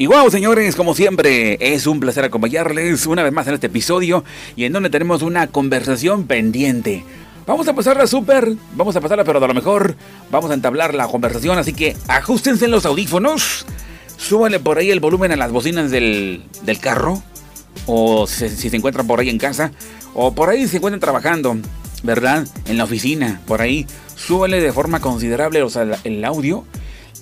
Y 0.00 0.06
wow, 0.06 0.30
señores, 0.30 0.76
como 0.76 0.94
siempre, 0.94 1.58
es 1.60 1.86
un 1.86 2.00
placer 2.00 2.24
acompañarles 2.24 3.04
una 3.06 3.22
vez 3.22 3.34
más 3.34 3.46
en 3.48 3.52
este 3.52 3.66
episodio 3.66 4.24
y 4.56 4.64
en 4.64 4.72
donde 4.72 4.88
tenemos 4.88 5.20
una 5.20 5.48
conversación 5.48 6.24
pendiente. 6.26 7.04
Vamos 7.46 7.68
a 7.68 7.74
pasarla 7.74 8.06
súper, 8.06 8.54
vamos 8.74 8.96
a 8.96 9.02
pasarla, 9.02 9.24
pero 9.24 9.44
a 9.44 9.46
lo 9.46 9.52
mejor 9.52 9.96
vamos 10.30 10.50
a 10.50 10.54
entablar 10.54 10.94
la 10.94 11.06
conversación, 11.06 11.58
así 11.58 11.74
que 11.74 11.98
ajustense 12.08 12.64
en 12.64 12.70
los 12.70 12.86
audífonos, 12.86 13.66
súbale 14.16 14.58
por 14.58 14.78
ahí 14.78 14.90
el 14.90 15.00
volumen 15.00 15.32
a 15.32 15.36
las 15.36 15.52
bocinas 15.52 15.90
del, 15.90 16.44
carro, 16.80 17.22
o 17.84 18.26
si, 18.26 18.48
se 18.48 18.74
encuentran 18.74 19.06
por 19.06 19.20
ahí 19.20 19.28
en 19.28 19.36
casa, 19.36 19.70
o 20.14 20.34
por 20.34 20.48
ahí 20.48 20.66
se 20.66 20.78
encuentran 20.78 21.00
trabajando, 21.00 21.58
¿verdad? 22.02 22.46
En 22.64 22.78
la 22.78 22.84
oficina, 22.84 23.42
por 23.46 23.60
ahí, 23.60 23.86
súbale 24.16 24.62
de 24.62 24.72
forma 24.72 25.00
considerable 25.00 25.62
el 26.04 26.24
audio 26.24 26.64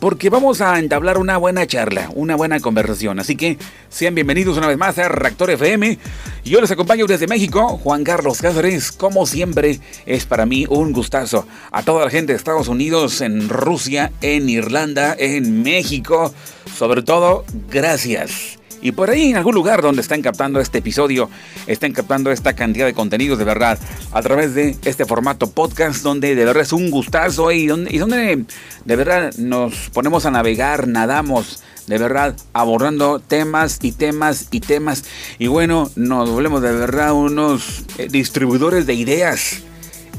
porque 0.01 0.31
vamos 0.31 0.61
a 0.61 0.79
entablar 0.79 1.19
una 1.19 1.37
buena 1.37 1.67
charla, 1.67 2.11
una 2.15 2.37
buena 2.37 2.61
conversación. 2.61 3.19
Así 3.19 3.37
que 3.37 3.59
sean 3.89 4.15
bienvenidos 4.15 4.57
una 4.57 4.67
vez 4.67 4.79
más 4.79 4.99
a 4.99 5.09
Reactor 5.09 5.51
FM. 5.51 5.99
Yo 6.45 6.61
les 6.61 6.71
acompaño 6.71 7.07
desde 7.07 7.27
México, 7.27 7.79
Juan 7.79 8.05
Carlos 8.05 8.41
Cáceres. 8.41 8.93
Como 8.93 9.27
siempre, 9.27 9.81
es 10.07 10.27
para 10.27 10.47
mí 10.47 10.67
un 10.69 10.93
gustazo. 10.93 11.47
A 11.71 11.83
toda 11.83 12.05
la 12.05 12.11
gente 12.11 12.33
de 12.33 12.37
Estados 12.37 12.69
Unidos, 12.69 13.21
en 13.21 13.49
Rusia, 13.49 14.13
en 14.21 14.49
Irlanda, 14.49 15.15
en 15.19 15.63
México, 15.63 16.33
sobre 16.77 17.03
todo, 17.03 17.45
gracias. 17.71 18.58
Y 18.81 18.93
por 18.93 19.11
ahí 19.11 19.31
en 19.31 19.37
algún 19.37 19.55
lugar 19.55 19.83
donde 19.83 20.03
están 20.03 20.23
captando 20.23 20.61
este 20.61 20.79
episodio, 20.79 21.29
están 21.67 21.93
captando 21.93 22.31
esta 22.31 22.55
cantidad 22.55 22.87
de 22.87 22.95
contenidos 22.95 23.39
de 23.39 23.45
verdad 23.45 23.79
a 24.13 24.23
través 24.23 24.55
de 24.55 24.77
este 24.85 25.05
formato 25.05 25.51
podcast 25.51 26.03
donde 26.03 26.35
de 26.35 26.45
verdad 26.45 26.63
es 26.63 26.73
un 26.73 26.91
gustazo 26.91 27.51
y 27.51 27.67
donde, 27.67 27.95
y 27.95 27.99
donde 27.99 28.45
de 28.85 28.97
verdad 28.97 29.33
nos 29.37 29.91
ponemos 29.91 30.27
a 30.27 30.31
navegar, 30.31 30.87
nadamos 30.87 31.63
de 31.89 31.99
verdad 31.99 32.37
abordando 32.53 33.19
temas 33.19 33.79
y 33.83 33.93
temas 33.93 34.49
y 34.51 34.61
temas. 34.61 35.05
Y 35.39 35.49
bueno, 35.49 35.91
nos 35.97 36.31
volvemos 36.31 36.63
de 36.63 36.73
verdad 36.73 37.15
unos 37.15 37.85
eh, 37.97 38.09
distribuidores 38.11 38.87
de 38.87 38.95
ideas. 38.95 39.63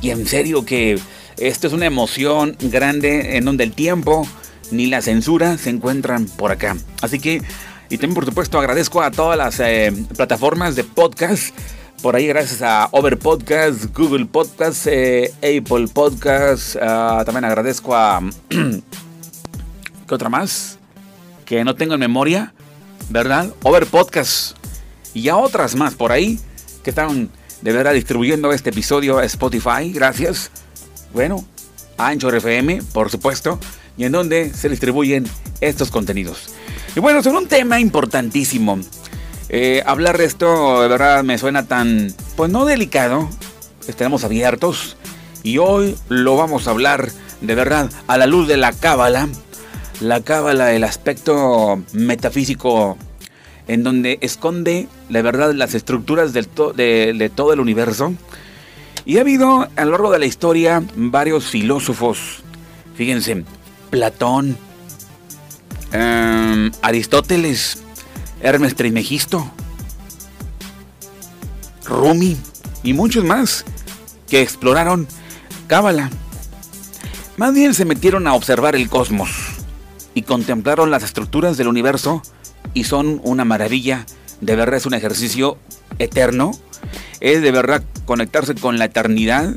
Y 0.01 0.09
en 0.09 0.27
serio 0.27 0.65
que 0.65 0.99
esto 1.37 1.67
es 1.67 1.73
una 1.73 1.85
emoción 1.85 2.57
grande 2.59 3.37
en 3.37 3.45
donde 3.45 3.63
el 3.63 3.71
tiempo 3.71 4.27
ni 4.71 4.87
la 4.87 5.01
censura 5.01 5.57
se 5.57 5.69
encuentran 5.69 6.25
por 6.25 6.51
acá. 6.51 6.75
Así 7.01 7.19
que 7.19 7.41
y 7.89 7.97
también, 7.97 8.13
por 8.13 8.25
supuesto, 8.25 8.59
agradezco 8.59 9.01
a 9.01 9.09
todas 9.09 9.35
las 9.35 9.59
eh, 9.59 9.91
plataformas 10.15 10.75
de 10.75 10.83
podcast. 10.83 11.55
Por 12.03 12.15
ahí, 12.15 12.27
gracias 12.27 12.61
a 12.61 12.87
Over 12.91 13.17
Podcast, 13.17 13.85
Google 13.97 14.25
Podcast, 14.25 14.85
eh, 14.85 15.33
Apple 15.37 15.87
Podcast. 15.91 16.75
Ah, 16.79 17.23
también 17.25 17.45
agradezco 17.45 17.95
a. 17.95 18.21
¿Qué 18.49 20.15
otra 20.15 20.29
más? 20.29 20.77
Que 21.45 21.63
no 21.63 21.73
tengo 21.73 21.95
en 21.95 21.99
memoria, 21.99 22.53
¿verdad? 23.09 23.51
Over 23.63 23.87
Podcast. 23.87 24.55
Y 25.15 25.27
a 25.29 25.37
otras 25.37 25.75
más 25.75 25.95
por 25.95 26.11
ahí 26.11 26.39
que 26.83 26.91
están 26.91 27.31
de 27.63 27.73
verdad 27.73 27.95
distribuyendo 27.95 28.53
este 28.53 28.69
episodio 28.69 29.17
a 29.17 29.25
Spotify. 29.25 29.91
Gracias. 29.91 30.51
Bueno, 31.11 31.43
a 31.97 32.09
Anchor 32.09 32.35
FM, 32.35 32.83
por 32.93 33.09
supuesto. 33.09 33.59
Y 33.97 34.03
en 34.03 34.11
donde 34.11 34.53
se 34.53 34.69
distribuyen 34.69 35.25
estos 35.59 35.89
contenidos. 35.89 36.53
Y 36.95 36.99
bueno, 36.99 37.21
sobre 37.21 37.37
un 37.37 37.47
tema 37.47 37.79
importantísimo. 37.79 38.79
Eh, 39.49 39.81
hablar 39.85 40.17
de 40.17 40.25
esto 40.25 40.81
de 40.81 40.87
verdad 40.87 41.23
me 41.23 41.37
suena 41.37 41.67
tan, 41.67 42.13
pues 42.35 42.51
no 42.51 42.65
delicado. 42.65 43.29
Estaremos 43.87 44.23
abiertos. 44.23 44.97
Y 45.43 45.57
hoy 45.57 45.95
lo 46.09 46.35
vamos 46.35 46.67
a 46.67 46.71
hablar 46.71 47.09
de 47.41 47.55
verdad 47.55 47.89
a 48.07 48.17
la 48.17 48.27
luz 48.27 48.47
de 48.47 48.57
la 48.57 48.73
cábala. 48.73 49.29
La 50.01 50.21
cábala, 50.21 50.73
el 50.73 50.83
aspecto 50.83 51.81
metafísico 51.93 52.97
en 53.67 53.83
donde 53.83 54.17
esconde 54.21 54.87
de 55.09 55.21
verdad 55.21 55.53
las 55.53 55.75
estructuras 55.75 56.33
de, 56.33 57.13
de, 57.13 57.29
todo 57.29 57.53
el 57.53 57.59
universo. 57.59 58.13
Y 59.05 59.17
ha 59.17 59.21
habido 59.21 59.67
a 59.75 59.85
lo 59.85 59.91
largo 59.91 60.11
de 60.11 60.19
la 60.19 60.25
historia 60.25 60.83
varios 60.95 61.45
filósofos. 61.45 62.41
Fíjense, 62.95 63.43
Platón, 63.91 64.57
Em, 65.91 66.71
Aristóteles, 66.81 67.79
Hermes 68.41 68.75
Trismegisto, 68.75 69.51
Rumi 71.85 72.37
y 72.83 72.93
muchos 72.93 73.23
más 73.23 73.65
que 74.27 74.41
exploraron 74.41 75.07
Cábala. 75.67 76.09
Más 77.37 77.53
bien 77.53 77.73
se 77.73 77.85
metieron 77.85 78.27
a 78.27 78.33
observar 78.33 78.75
el 78.75 78.89
cosmos 78.89 79.29
y 80.13 80.23
contemplaron 80.23 80.91
las 80.91 81.03
estructuras 81.03 81.57
del 81.57 81.67
universo 81.67 82.21
y 82.73 82.85
son 82.85 83.21
una 83.23 83.45
maravilla. 83.45 84.05
De 84.41 84.55
verdad 84.55 84.77
es 84.77 84.85
un 84.85 84.93
ejercicio 84.93 85.57
eterno. 85.99 86.51
Es 87.19 87.41
de 87.41 87.51
verdad 87.51 87.83
conectarse 88.05 88.55
con 88.55 88.79
la 88.79 88.85
eternidad. 88.85 89.55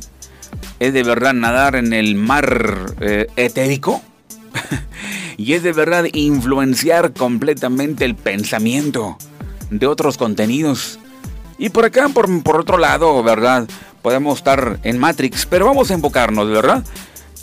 Es 0.81 0.93
de 0.93 1.03
verdad 1.03 1.33
nadar 1.33 1.77
en 1.77 1.93
el 1.93 2.15
mar 2.15 2.95
eh, 3.01 3.27
etérico. 3.37 4.03
y 5.43 5.55
es 5.55 5.65
de 5.65 5.73
verdad 5.73 6.05
influenciar 6.13 7.13
completamente 7.13 8.05
el 8.05 8.15
pensamiento 8.15 9.19
de 9.71 9.89
otros 9.89 10.17
contenidos. 10.17 11.01
Y 11.59 11.71
por 11.71 11.85
acá, 11.85 12.09
por, 12.11 12.61
otro 12.61 12.79
lado, 12.79 13.21
¿verdad? 13.25 13.67
Podemos 14.03 14.39
estar 14.39 14.79
en 14.85 14.99
Matrix, 14.99 15.45
pero 15.47 15.67
vamos 15.67 15.91
a 15.91 15.95
enfocarnos, 15.95 16.49
¿verdad? 16.49 16.85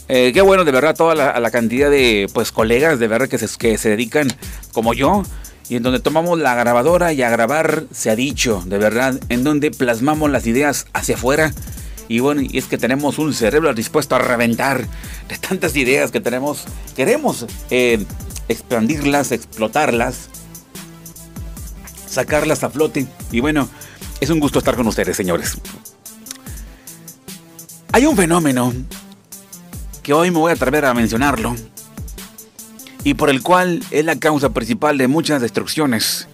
Eh, 0.07 0.31
qué 0.33 0.39
bueno, 0.39 0.63
de 0.63 0.71
verdad, 0.71 0.95
toda 0.95 1.13
la, 1.13 1.51
cantidad 1.51 1.91
de 1.91 2.29
pues 2.33 2.53
colegas 2.53 2.99
de 2.99 3.07
verdad 3.09 3.27
que 3.27 3.37
se, 3.37 3.57
que 3.57 3.77
se 3.77 3.89
dedican 3.89 4.29
como 4.71 4.93
yo 4.93 5.23
y 5.67 5.75
en 5.75 5.83
donde 5.83 5.99
tomamos 5.99 6.39
la 6.39 6.55
grabadora 6.55 7.11
y 7.11 7.21
a 7.21 7.29
grabar 7.29 7.83
se 7.91 8.09
ha 8.09 8.15
dicho, 8.15 8.63
de 8.65 8.77
verdad, 8.77 9.19
en 9.27 9.43
donde 9.43 9.71
plasmamos 9.71 10.31
las 10.31 10.47
ideas 10.47 10.87
hacia 10.93 11.15
afuera 11.15 11.51
y 12.09 12.21
bueno, 12.21 12.41
y 12.41 12.57
es 12.57 12.65
que 12.65 12.79
tenemos 12.79 13.19
un 13.19 13.35
cerebro 13.35 13.71
dispuesto 13.73 14.15
a 14.15 14.19
reventar 14.19 14.85
de 15.29 15.37
tantas 15.37 15.75
ideas 15.75 16.11
que 16.11 16.19
tenemos. 16.19 16.65
Queremos 16.95 17.45
eh, 17.69 18.03
expandirlas, 18.49 19.31
explotarlas, 19.31 20.29
sacarlas 22.07 22.63
a 22.63 22.69
flote. 22.69 23.07
Y 23.31 23.39
bueno, 23.39 23.69
es 24.19 24.29
un 24.29 24.39
gusto 24.39 24.59
estar 24.59 24.75
con 24.75 24.87
ustedes, 24.87 25.15
señores. 25.15 25.57
Hay 27.91 28.05
un 28.05 28.17
fenómeno 28.17 28.73
que 30.03 30.13
hoy 30.13 30.31
me 30.31 30.39
voy 30.39 30.51
a 30.51 30.55
atrever 30.55 30.85
a 30.85 30.93
mencionarlo 30.93 31.55
y 33.03 33.13
por 33.13 33.29
el 33.29 33.41
cual 33.41 33.83
es 33.91 34.05
la 34.05 34.17
causa 34.17 34.49
principal 34.49 34.97
de 34.97 35.07
muchas 35.07 35.41
destrucciones. 35.41 36.27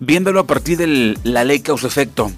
Viéndolo 0.00 0.40
a 0.40 0.46
partir 0.46 0.76
de 0.76 1.16
la 1.22 1.44
ley 1.44 1.60
causa-efecto 1.60 2.30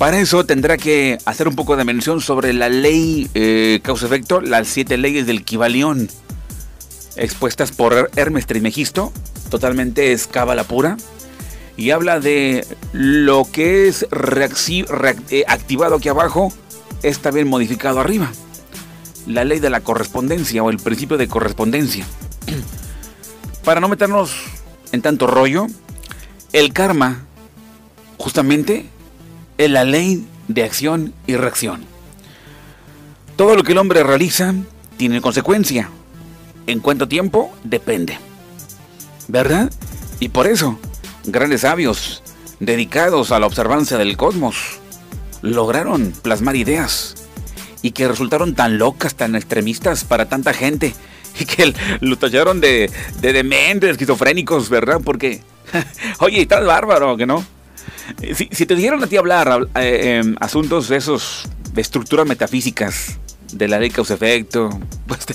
para 0.00 0.18
eso 0.18 0.46
tendrá 0.46 0.78
que 0.78 1.18
hacer 1.26 1.46
un 1.46 1.54
poco 1.54 1.76
de 1.76 1.84
mención 1.84 2.22
sobre 2.22 2.54
la 2.54 2.70
ley 2.70 3.28
eh, 3.34 3.80
causa-efecto, 3.82 4.40
las 4.40 4.66
siete 4.66 4.96
leyes 4.96 5.26
del 5.26 5.44
Kibalión, 5.44 6.08
expuestas 7.16 7.70
por 7.70 8.10
Hermes 8.16 8.46
Trismegisto, 8.46 9.12
totalmente 9.50 10.16
la 10.54 10.64
pura, 10.64 10.96
y 11.76 11.90
habla 11.90 12.18
de 12.18 12.66
lo 12.94 13.46
que 13.52 13.88
es 13.88 14.06
eh, 15.28 15.44
activado 15.46 15.96
aquí 15.96 16.08
abajo, 16.08 16.50
está 17.02 17.30
bien 17.30 17.46
modificado 17.46 18.00
arriba. 18.00 18.32
La 19.26 19.44
ley 19.44 19.60
de 19.60 19.68
la 19.68 19.82
correspondencia 19.82 20.62
o 20.62 20.70
el 20.70 20.78
principio 20.78 21.18
de 21.18 21.28
correspondencia. 21.28 22.06
Para 23.66 23.80
no 23.80 23.88
meternos 23.90 24.32
en 24.92 25.02
tanto 25.02 25.26
rollo, 25.26 25.66
el 26.54 26.72
karma 26.72 27.26
justamente 28.16 28.86
es 29.60 29.70
la 29.70 29.84
ley 29.84 30.26
de 30.48 30.64
acción 30.64 31.12
y 31.26 31.36
reacción. 31.36 31.84
Todo 33.36 33.56
lo 33.56 33.62
que 33.62 33.72
el 33.72 33.78
hombre 33.78 34.02
realiza 34.02 34.54
tiene 34.96 35.20
consecuencia. 35.20 35.90
En 36.66 36.80
cuánto 36.80 37.08
tiempo 37.08 37.52
depende. 37.62 38.18
¿Verdad? 39.28 39.70
Y 40.18 40.30
por 40.30 40.46
eso, 40.46 40.78
grandes 41.24 41.60
sabios, 41.60 42.22
dedicados 42.58 43.32
a 43.32 43.38
la 43.38 43.46
observancia 43.46 43.98
del 43.98 44.16
cosmos, 44.16 44.56
lograron 45.42 46.14
plasmar 46.22 46.56
ideas 46.56 47.28
y 47.82 47.90
que 47.90 48.08
resultaron 48.08 48.54
tan 48.54 48.78
locas, 48.78 49.14
tan 49.14 49.36
extremistas 49.36 50.04
para 50.04 50.26
tanta 50.30 50.54
gente 50.54 50.94
y 51.38 51.44
que 51.44 51.74
lo 52.00 52.16
tallaron 52.16 52.62
de, 52.62 52.90
de 53.20 53.32
dementes, 53.34 53.90
esquizofrénicos, 53.90 54.70
¿verdad? 54.70 55.02
Porque, 55.04 55.42
oye, 56.20 56.40
estás 56.40 56.64
bárbaro, 56.64 57.18
¿que 57.18 57.26
no? 57.26 57.44
Eh, 58.22 58.34
si, 58.34 58.66
te 58.66 58.74
dieron 58.74 59.02
a 59.02 59.06
ti 59.06 59.16
hablar 59.16 59.68
eh, 59.76 60.20
em, 60.22 60.36
asuntos 60.40 60.88
de 60.88 60.96
esos, 60.96 61.48
de 61.72 61.80
estructuras 61.80 62.26
metafísicas, 62.26 63.18
de 63.52 63.68
la 63.68 63.78
ley 63.78 63.90
causa-efecto, 63.90 64.70
pues 65.06 65.26
te, 65.26 65.34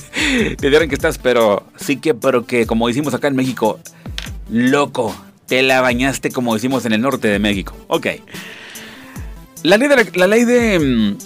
te, 0.56 0.88
que 0.88 0.96
estás, 0.96 1.18
pero 1.18 1.66
sí 1.78 1.98
que, 1.98 2.14
pero 2.14 2.46
que, 2.46 2.66
como 2.66 2.88
decimos 2.88 3.14
acá 3.14 3.28
en 3.28 3.36
México, 3.36 3.80
loco, 4.50 5.16
te 5.48 5.62
la 5.62 5.82
bañaste 5.82 6.32
como 6.32 6.54
decimos 6.54 6.86
en 6.86 6.94
el 6.94 7.02
norte 7.02 7.28
de 7.28 7.40
México. 7.40 7.76
Ok. 7.88 8.08
La 9.64 9.78
ley 9.78 9.88
de, 9.88 10.12
la, 10.16 10.28
ley 10.28 10.46
de 10.46 10.76
em, 10.76 11.18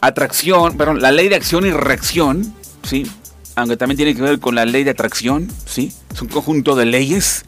atracción, 0.00 0.76
perdón, 0.76 1.02
la 1.02 1.10
ley 1.10 1.28
de 1.28 1.36
acción 1.36 1.66
y 1.66 1.70
reacción, 1.70 2.54
¿sí? 2.84 3.06
aunque 3.56 3.76
también 3.76 3.96
tiene 3.96 4.14
que 4.14 4.22
ver 4.22 4.38
con 4.40 4.54
la 4.54 4.64
ley 4.64 4.84
de 4.84 4.90
atracción, 4.90 5.48
¿sí? 5.66 5.92
Es 6.12 6.22
un 6.22 6.28
conjunto 6.28 6.74
de 6.74 6.86
leyes, 6.86 7.44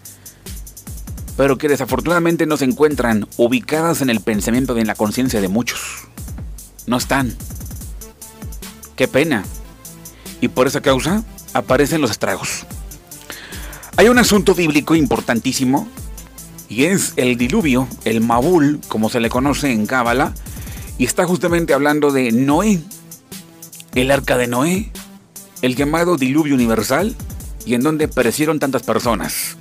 pero 1.36 1.58
que 1.58 1.68
desafortunadamente 1.68 2.46
no 2.46 2.56
se 2.56 2.64
encuentran 2.64 3.26
ubicadas 3.36 4.00
en 4.00 4.10
el 4.10 4.20
pensamiento 4.20 4.76
y 4.76 4.80
en 4.80 4.86
la 4.86 4.94
conciencia 4.94 5.40
de 5.40 5.48
muchos. 5.48 5.80
No 6.86 6.96
están. 6.96 7.34
Qué 8.96 9.08
pena. 9.08 9.44
Y 10.40 10.48
por 10.48 10.66
esa 10.66 10.80
causa 10.80 11.24
aparecen 11.52 12.00
los 12.00 12.10
estragos. 12.10 12.66
Hay 13.96 14.08
un 14.08 14.18
asunto 14.18 14.54
bíblico 14.54 14.94
importantísimo 14.94 15.88
y 16.68 16.84
es 16.84 17.12
el 17.16 17.36
diluvio, 17.36 17.88
el 18.04 18.20
Mabul, 18.20 18.80
como 18.88 19.08
se 19.08 19.20
le 19.20 19.28
conoce 19.28 19.70
en 19.72 19.86
Cábala, 19.86 20.34
y 20.98 21.04
está 21.04 21.26
justamente 21.26 21.74
hablando 21.74 22.10
de 22.10 22.32
Noé, 22.32 22.80
el 23.94 24.10
arca 24.10 24.36
de 24.36 24.46
Noé, 24.46 24.90
el 25.62 25.76
llamado 25.76 26.16
diluvio 26.16 26.54
universal, 26.54 27.14
y 27.66 27.74
en 27.74 27.82
donde 27.82 28.08
perecieron 28.08 28.58
tantas 28.58 28.82
personas. 28.82 29.56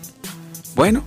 Bueno, 0.76 1.04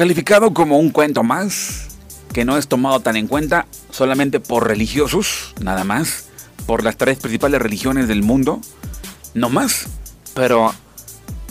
calificado 0.00 0.54
como 0.54 0.78
un 0.78 0.88
cuento 0.88 1.22
más, 1.22 1.88
que 2.32 2.46
no 2.46 2.56
es 2.56 2.68
tomado 2.68 3.00
tan 3.00 3.18
en 3.18 3.26
cuenta 3.26 3.66
solamente 3.90 4.40
por 4.40 4.66
religiosos, 4.66 5.52
nada 5.60 5.84
más, 5.84 6.30
por 6.64 6.82
las 6.82 6.96
tres 6.96 7.18
principales 7.18 7.60
religiones 7.60 8.08
del 8.08 8.22
mundo, 8.22 8.62
no 9.34 9.50
más, 9.50 9.88
pero 10.32 10.72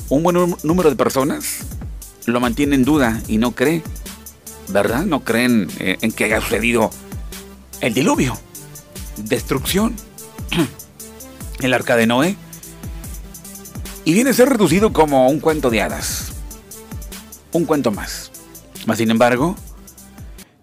un 0.10 0.24
buen 0.24 0.56
número 0.64 0.90
de 0.90 0.96
personas 0.96 1.58
lo 2.26 2.40
mantiene 2.40 2.74
en 2.74 2.86
duda 2.86 3.22
y 3.28 3.38
no 3.38 3.52
cree, 3.52 3.84
¿verdad? 4.70 5.06
No 5.06 5.24
creen 5.24 5.68
eh, 5.78 5.98
en 6.02 6.12
que 6.12 6.24
haya 6.24 6.42
sucedido 6.42 6.90
el 7.82 7.94
diluvio, 7.94 8.36
destrucción, 9.18 9.94
el 11.60 11.72
arca 11.76 11.96
de 11.96 12.08
Noé, 12.08 12.36
y 14.06 14.14
viene 14.16 14.32
a 14.32 14.34
ser 14.34 14.50
reducido 14.50 14.92
como 14.92 15.30
un 15.30 15.40
cuento 15.40 15.70
de 15.70 15.84
hadas, 15.84 16.32
un 17.52 17.66
cuento 17.66 17.92
más. 17.92 18.29
Sin 18.96 19.12
embargo, 19.12 19.56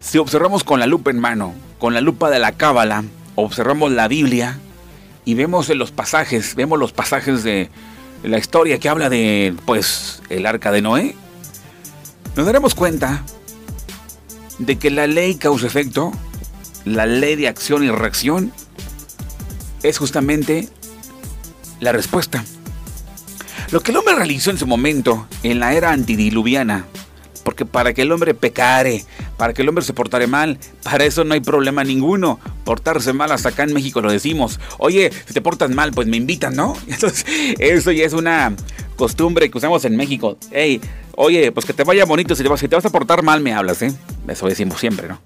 si 0.00 0.18
observamos 0.18 0.64
con 0.64 0.80
la 0.80 0.86
lupa 0.86 1.10
en 1.10 1.18
mano, 1.18 1.54
con 1.78 1.94
la 1.94 2.00
lupa 2.00 2.28
de 2.28 2.38
la 2.38 2.52
cábala, 2.52 3.04
observamos 3.34 3.92
la 3.92 4.08
Biblia 4.08 4.58
y 5.24 5.34
vemos 5.34 5.68
los 5.68 5.90
pasajes, 5.90 6.54
vemos 6.54 6.78
los 6.78 6.92
pasajes 6.92 7.42
de 7.44 7.70
la 8.22 8.38
historia 8.38 8.78
que 8.78 8.88
habla 8.88 9.08
de, 9.08 9.54
pues, 9.64 10.22
el 10.28 10.46
arca 10.46 10.70
de 10.72 10.82
Noé, 10.82 11.16
nos 12.34 12.46
daremos 12.46 12.74
cuenta 12.74 13.22
de 14.58 14.76
que 14.78 14.90
la 14.90 15.06
ley 15.06 15.36
causa-efecto, 15.36 16.12
la 16.84 17.06
ley 17.06 17.36
de 17.36 17.48
acción 17.48 17.84
y 17.84 17.90
reacción, 17.90 18.52
es 19.82 19.98
justamente 19.98 20.68
la 21.80 21.92
respuesta. 21.92 22.44
Lo 23.70 23.80
que 23.80 23.92
el 23.92 23.96
hombre 23.96 24.14
realizó 24.14 24.50
en 24.50 24.58
su 24.58 24.66
momento, 24.66 25.26
en 25.42 25.60
la 25.60 25.74
era 25.74 25.92
antidiluviana, 25.92 26.86
porque 27.46 27.64
para 27.64 27.94
que 27.94 28.02
el 28.02 28.10
hombre 28.10 28.34
pecare, 28.34 29.04
para 29.36 29.54
que 29.54 29.62
el 29.62 29.68
hombre 29.68 29.84
se 29.84 29.92
portare 29.92 30.26
mal, 30.26 30.58
para 30.82 31.04
eso 31.04 31.22
no 31.22 31.32
hay 31.32 31.38
problema 31.38 31.84
ninguno. 31.84 32.40
Portarse 32.64 33.12
mal, 33.12 33.30
hasta 33.30 33.50
acá 33.50 33.62
en 33.62 33.72
México 33.72 34.00
lo 34.00 34.10
decimos. 34.10 34.58
Oye, 34.78 35.12
si 35.26 35.32
te 35.32 35.40
portas 35.40 35.70
mal, 35.70 35.92
pues 35.92 36.08
me 36.08 36.16
invitan, 36.16 36.56
¿no? 36.56 36.76
Entonces, 36.88 37.24
eso 37.60 37.92
ya 37.92 38.04
es 38.04 38.14
una 38.14 38.52
costumbre 38.96 39.48
que 39.48 39.58
usamos 39.58 39.84
en 39.84 39.94
México. 39.94 40.36
Hey, 40.50 40.80
oye, 41.14 41.52
pues 41.52 41.64
que 41.64 41.72
te 41.72 41.84
vaya 41.84 42.04
bonito, 42.04 42.34
si 42.34 42.42
te 42.42 42.48
vas, 42.48 42.58
si 42.58 42.66
te 42.66 42.74
vas 42.74 42.84
a 42.84 42.90
portar 42.90 43.22
mal, 43.22 43.40
me 43.40 43.54
hablas, 43.54 43.80
¿eh? 43.80 43.92
Eso 44.26 44.48
decimos 44.48 44.80
siempre, 44.80 45.06
¿no? 45.06 45.20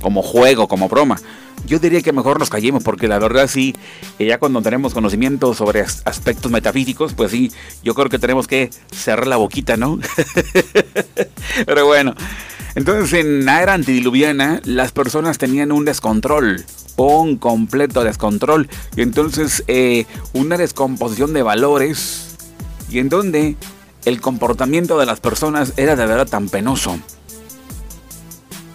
Como 0.00 0.22
juego, 0.22 0.68
como 0.68 0.88
broma. 0.88 1.18
Yo 1.66 1.78
diría 1.78 2.00
que 2.02 2.12
mejor 2.12 2.38
nos 2.38 2.50
callemos 2.50 2.82
porque 2.82 3.08
la 3.08 3.18
verdad 3.18 3.48
sí, 3.48 3.74
ya 4.18 4.38
cuando 4.38 4.62
tenemos 4.62 4.94
conocimiento 4.94 5.54
sobre 5.54 5.80
aspectos 5.80 6.50
metafísicos, 6.50 7.14
pues 7.14 7.30
sí, 7.30 7.52
yo 7.82 7.94
creo 7.94 8.08
que 8.08 8.18
tenemos 8.18 8.46
que 8.46 8.70
cerrar 8.92 9.26
la 9.26 9.36
boquita, 9.36 9.76
¿no? 9.76 9.98
Pero 11.66 11.86
bueno, 11.86 12.14
entonces 12.74 13.12
en 13.20 13.44
la 13.44 13.62
era 13.62 13.74
antidiluviana 13.74 14.60
las 14.64 14.92
personas 14.92 15.38
tenían 15.38 15.72
un 15.72 15.84
descontrol, 15.84 16.64
un 16.96 17.36
completo 17.36 18.04
descontrol, 18.04 18.68
y 18.96 19.02
entonces 19.02 19.64
eh, 19.66 20.06
una 20.32 20.56
descomposición 20.56 21.32
de 21.32 21.42
valores, 21.42 22.36
y 22.88 22.98
en 23.00 23.08
donde 23.08 23.56
el 24.04 24.20
comportamiento 24.20 24.98
de 24.98 25.06
las 25.06 25.20
personas 25.20 25.74
era 25.76 25.96
de 25.96 26.06
verdad 26.06 26.28
tan 26.28 26.48
penoso, 26.48 26.98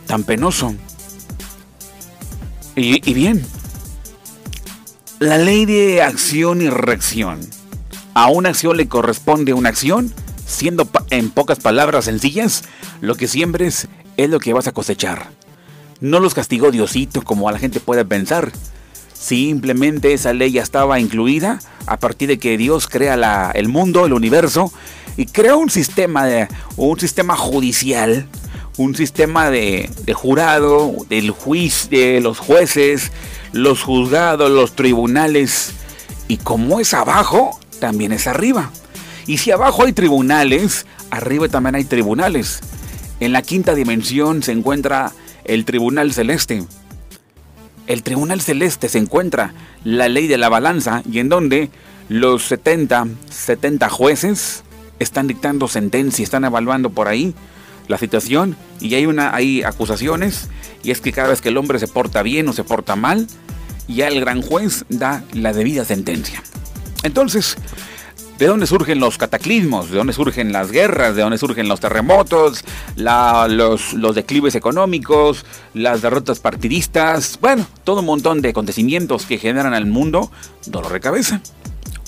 tan 0.05 0.23
penoso 0.23 0.75
y, 2.75 3.13
bien, 3.13 3.45
la 5.19 5.37
ley 5.37 5.65
de 5.65 6.01
acción 6.01 6.61
y 6.61 6.69
reacción. 6.69 7.39
A 8.13 8.27
una 8.27 8.49
acción 8.49 8.77
le 8.77 8.87
corresponde 8.87 9.53
una 9.53 9.69
acción, 9.69 10.13
siendo 10.45 10.89
en 11.09 11.29
pocas 11.29 11.59
palabras 11.59 12.05
sencillas, 12.05 12.63
lo 13.01 13.15
que 13.15 13.27
siembres 13.27 13.87
es 14.17 14.29
lo 14.29 14.39
que 14.39 14.53
vas 14.53 14.67
a 14.67 14.71
cosechar. 14.71 15.29
No 15.99 16.19
los 16.19 16.33
castigó 16.33 16.71
Diosito 16.71 17.21
como 17.21 17.47
a 17.47 17.51
la 17.51 17.59
gente 17.59 17.79
puede 17.79 18.05
pensar. 18.05 18.51
Simplemente 19.13 20.13
esa 20.13 20.33
ley 20.33 20.51
ya 20.51 20.61
estaba 20.61 20.99
incluida 20.99 21.59
a 21.85 21.97
partir 21.97 22.27
de 22.27 22.39
que 22.39 22.57
Dios 22.57 22.87
crea 22.87 23.51
el 23.53 23.69
mundo, 23.69 24.05
el 24.05 24.13
universo, 24.13 24.71
y 25.15 25.27
crea 25.27 25.55
un 25.55 25.69
sistema, 25.69 26.25
de, 26.25 26.47
un 26.75 26.99
sistema 26.99 27.35
judicial 27.35 28.27
un 28.77 28.95
sistema 28.95 29.49
de, 29.49 29.89
jurado, 30.13 30.93
del 31.09 31.31
juicio, 31.31 31.89
de 31.89 32.21
los 32.21 32.39
jueces, 32.39 33.11
los 33.51 33.83
juzgados, 33.83 34.49
los 34.51 34.75
tribunales. 34.75 35.73
Y 36.27 36.37
como 36.37 36.79
es 36.79 36.93
abajo, 36.93 37.59
también 37.79 38.11
es 38.11 38.27
arriba. 38.27 38.71
Y 39.27 39.37
si 39.37 39.51
abajo 39.51 39.83
hay 39.85 39.93
tribunales, 39.93 40.85
arriba 41.11 41.47
también 41.47 41.75
hay 41.75 41.85
tribunales. 41.85 42.61
En 43.19 43.31
la 43.31 43.41
quinta 43.41 43.75
dimensión 43.75 44.43
se 44.43 44.51
encuentra 44.51 45.11
el 45.45 45.65
tribunal 45.65 46.13
celeste. 46.13 46.63
El 47.85 48.01
tribunal 48.01 48.41
celeste 48.41 48.89
se 48.89 48.97
encuentra 48.97 49.53
la 49.83 50.07
ley 50.07 50.27
de 50.27 50.37
la 50.37 50.49
balanza 50.49 51.03
y 51.09 51.19
en 51.19 51.29
donde 51.29 51.69
los 52.09 52.43
70, 52.45 53.07
70 53.29 53.89
jueces 53.89 54.63
están 54.99 55.27
dictando 55.27 55.67
sentencia, 55.67 56.23
están 56.23 56.45
evaluando 56.45 56.89
por 56.89 57.07
ahí 57.07 57.33
la 57.87 57.97
situación 57.97 58.55
y 58.79 58.93
hay 58.95 59.05
una 59.05 59.35
hay 59.35 59.63
acusaciones 59.63 60.49
y 60.83 60.91
es 60.91 61.01
que 61.01 61.11
cada 61.11 61.29
vez 61.29 61.41
que 61.41 61.49
el 61.49 61.57
hombre 61.57 61.79
se 61.79 61.87
porta 61.87 62.21
bien 62.23 62.47
o 62.49 62.53
se 62.53 62.63
porta 62.63 62.95
mal, 62.95 63.27
ya 63.87 64.07
el 64.07 64.19
gran 64.19 64.41
juez 64.41 64.85
da 64.89 65.23
la 65.33 65.53
debida 65.53 65.85
sentencia. 65.85 66.43
Entonces, 67.03 67.57
¿de 68.37 68.47
dónde 68.47 68.67
surgen 68.67 68.99
los 68.99 69.17
cataclismos? 69.17 69.89
¿De 69.89 69.97
dónde 69.97 70.13
surgen 70.13 70.51
las 70.51 70.71
guerras? 70.71 71.15
¿De 71.15 71.21
dónde 71.21 71.37
surgen 71.37 71.67
los 71.67 71.79
terremotos? 71.79 72.63
los, 72.95 73.93
los 73.93 74.15
declives 74.15 74.55
económicos? 74.55 75.45
¿Las 75.73 76.01
derrotas 76.01 76.39
partidistas? 76.39 77.39
Bueno, 77.41 77.65
todo 77.83 78.01
un 78.01 78.05
montón 78.05 78.41
de 78.41 78.49
acontecimientos 78.49 79.25
que 79.25 79.37
generan 79.37 79.73
al 79.73 79.85
mundo 79.85 80.31
dolor 80.65 80.91
de 80.91 80.99
cabeza. 80.99 81.41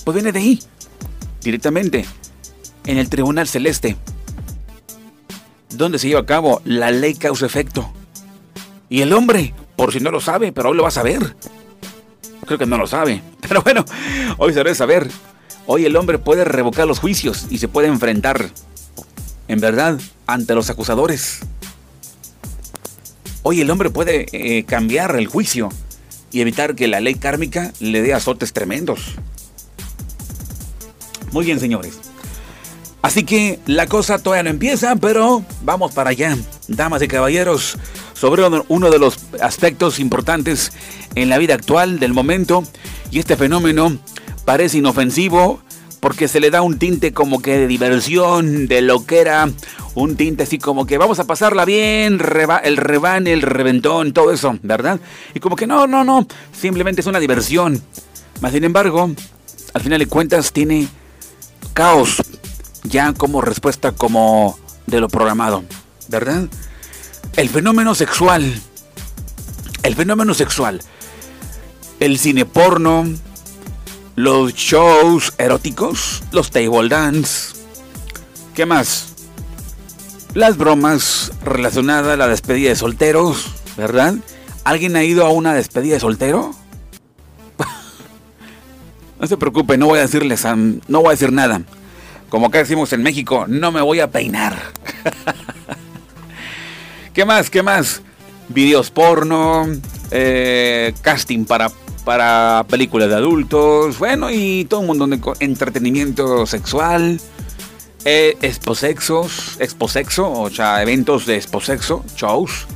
Pues 0.04 0.14
viene 0.14 0.32
de 0.32 0.38
ahí, 0.38 0.60
directamente, 1.42 2.04
en 2.84 2.98
el 2.98 3.08
Tribunal 3.08 3.48
Celeste 3.48 3.96
donde 5.76 5.98
se 5.98 6.08
lleva 6.08 6.20
a 6.20 6.26
cabo 6.26 6.60
la 6.64 6.90
ley 6.90 7.14
causa-efecto. 7.14 7.92
Y 8.88 9.02
el 9.02 9.12
hombre, 9.12 9.54
por 9.76 9.92
si 9.92 10.00
no 10.00 10.10
lo 10.10 10.20
sabe, 10.20 10.52
pero 10.52 10.70
hoy 10.70 10.76
lo 10.76 10.82
va 10.82 10.88
a 10.88 10.92
saber. 10.92 11.36
Creo 12.46 12.58
que 12.58 12.66
no 12.66 12.78
lo 12.78 12.86
sabe. 12.86 13.22
Pero 13.48 13.62
bueno, 13.62 13.84
hoy 14.38 14.52
se 14.52 14.60
debe 14.60 14.74
saber. 14.74 15.08
Hoy 15.66 15.84
el 15.84 15.96
hombre 15.96 16.18
puede 16.18 16.44
revocar 16.44 16.86
los 16.86 17.00
juicios 17.00 17.46
y 17.50 17.58
se 17.58 17.66
puede 17.66 17.88
enfrentar, 17.88 18.50
en 19.48 19.60
verdad, 19.60 19.98
ante 20.26 20.54
los 20.54 20.70
acusadores. 20.70 21.40
Hoy 23.42 23.60
el 23.60 23.70
hombre 23.70 23.90
puede 23.90 24.26
eh, 24.32 24.64
cambiar 24.64 25.16
el 25.16 25.26
juicio 25.26 25.70
y 26.30 26.40
evitar 26.40 26.76
que 26.76 26.86
la 26.86 27.00
ley 27.00 27.16
kármica 27.16 27.72
le 27.80 28.02
dé 28.02 28.14
azotes 28.14 28.52
tremendos. 28.52 29.14
Muy 31.32 31.44
bien, 31.44 31.58
señores. 31.58 32.05
Así 33.06 33.22
que 33.22 33.60
la 33.66 33.86
cosa 33.86 34.18
todavía 34.18 34.42
no 34.42 34.50
empieza, 34.50 34.96
pero 34.96 35.44
vamos 35.62 35.94
para 35.94 36.10
allá, 36.10 36.36
damas 36.66 37.00
y 37.02 37.06
caballeros, 37.06 37.78
sobre 38.14 38.42
uno 38.66 38.90
de 38.90 38.98
los 38.98 39.18
aspectos 39.40 40.00
importantes 40.00 40.72
en 41.14 41.28
la 41.28 41.38
vida 41.38 41.54
actual 41.54 42.00
del 42.00 42.12
momento. 42.12 42.64
Y 43.12 43.20
este 43.20 43.36
fenómeno 43.36 43.96
parece 44.44 44.78
inofensivo 44.78 45.60
porque 46.00 46.26
se 46.26 46.40
le 46.40 46.50
da 46.50 46.62
un 46.62 46.80
tinte 46.80 47.12
como 47.12 47.40
que 47.40 47.56
de 47.58 47.68
diversión, 47.68 48.66
de 48.66 48.82
loquera, 48.82 49.52
un 49.94 50.16
tinte 50.16 50.42
así 50.42 50.58
como 50.58 50.84
que 50.84 50.98
vamos 50.98 51.20
a 51.20 51.28
pasarla 51.28 51.64
bien, 51.64 52.14
el 52.64 52.76
rebane, 52.76 53.32
el 53.32 53.42
reventón, 53.42 54.14
todo 54.14 54.32
eso, 54.32 54.58
¿verdad? 54.64 54.98
Y 55.32 55.38
como 55.38 55.54
que 55.54 55.68
no, 55.68 55.86
no, 55.86 56.02
no, 56.02 56.26
simplemente 56.52 57.02
es 57.02 57.06
una 57.06 57.20
diversión. 57.20 57.80
Mas 58.40 58.52
sin 58.52 58.64
embargo, 58.64 59.12
al 59.74 59.80
final 59.80 60.00
de 60.00 60.06
cuentas 60.06 60.52
tiene 60.52 60.88
caos 61.72 62.20
ya 62.88 63.12
como 63.12 63.40
respuesta 63.40 63.92
como 63.92 64.58
de 64.86 65.00
lo 65.00 65.08
programado, 65.08 65.64
¿verdad? 66.08 66.48
El 67.36 67.48
fenómeno 67.48 67.94
sexual, 67.94 68.60
el 69.82 69.94
fenómeno 69.94 70.34
sexual, 70.34 70.80
el 72.00 72.18
cine 72.18 72.44
porno, 72.44 73.06
los 74.14 74.54
shows 74.54 75.34
eróticos, 75.38 76.22
los 76.32 76.50
table 76.50 76.88
dance. 76.88 77.54
¿Qué 78.54 78.64
más? 78.64 79.12
Las 80.34 80.56
bromas 80.56 81.32
relacionadas 81.42 82.14
a 82.14 82.16
la 82.16 82.28
despedida 82.28 82.70
de 82.70 82.76
solteros, 82.76 83.46
¿verdad? 83.76 84.14
¿Alguien 84.64 84.96
ha 84.96 85.04
ido 85.04 85.26
a 85.26 85.30
una 85.30 85.54
despedida 85.54 85.94
de 85.94 86.00
soltero? 86.00 86.54
no 89.20 89.26
se 89.26 89.36
preocupe, 89.36 89.76
no 89.76 89.86
voy 89.86 89.98
a 89.98 90.02
decirles, 90.02 90.44
no 90.88 91.00
voy 91.00 91.08
a 91.08 91.10
decir 91.10 91.32
nada. 91.32 91.62
Como 92.36 92.48
acá 92.48 92.58
decimos 92.58 92.92
en 92.92 93.02
México, 93.02 93.46
no 93.48 93.72
me 93.72 93.80
voy 93.80 94.00
a 94.00 94.10
peinar. 94.10 94.60
¿Qué 97.14 97.24
más? 97.24 97.48
¿Qué 97.48 97.62
más? 97.62 98.02
Videos 98.50 98.90
porno, 98.90 99.66
eh, 100.10 100.92
casting 101.00 101.46
para 101.46 101.70
para 102.04 102.66
películas 102.68 103.08
de 103.08 103.14
adultos, 103.14 103.98
bueno, 103.98 104.30
y 104.30 104.66
todo 104.66 104.80
un 104.80 104.88
montón 104.88 105.10
de 105.12 105.20
entretenimiento 105.40 106.44
sexual, 106.44 107.18
eh, 108.04 108.36
exposexos, 108.42 109.56
exposexo, 109.58 110.30
o 110.30 110.50
sea, 110.50 110.82
eventos 110.82 111.24
de 111.24 111.36
exposexo, 111.36 112.04
shows, 112.16 112.66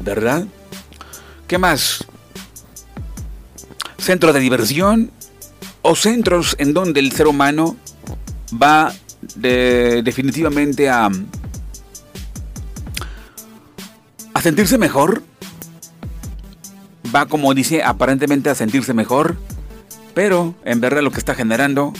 ¿verdad? 0.00 0.46
¿Qué 1.46 1.58
más? 1.58 2.02
Centros 3.98 4.32
de 4.32 4.40
diversión 4.40 5.10
o 5.82 5.94
centros 5.94 6.56
en 6.58 6.72
donde 6.72 7.00
el 7.00 7.12
ser 7.12 7.26
humano 7.26 7.76
va 8.60 8.92
definitivamente 9.36 10.88
a, 10.88 11.08
a 14.34 14.42
sentirse 14.42 14.78
mejor 14.78 15.22
va 17.14 17.26
como 17.26 17.54
dice 17.54 17.82
aparentemente 17.82 18.50
a 18.50 18.54
sentirse 18.54 18.92
mejor, 18.94 19.36
pero 20.14 20.54
en 20.64 20.80
verdad 20.80 21.02
lo 21.02 21.10
que 21.10 21.18
está 21.18 21.34
generando 21.34 21.92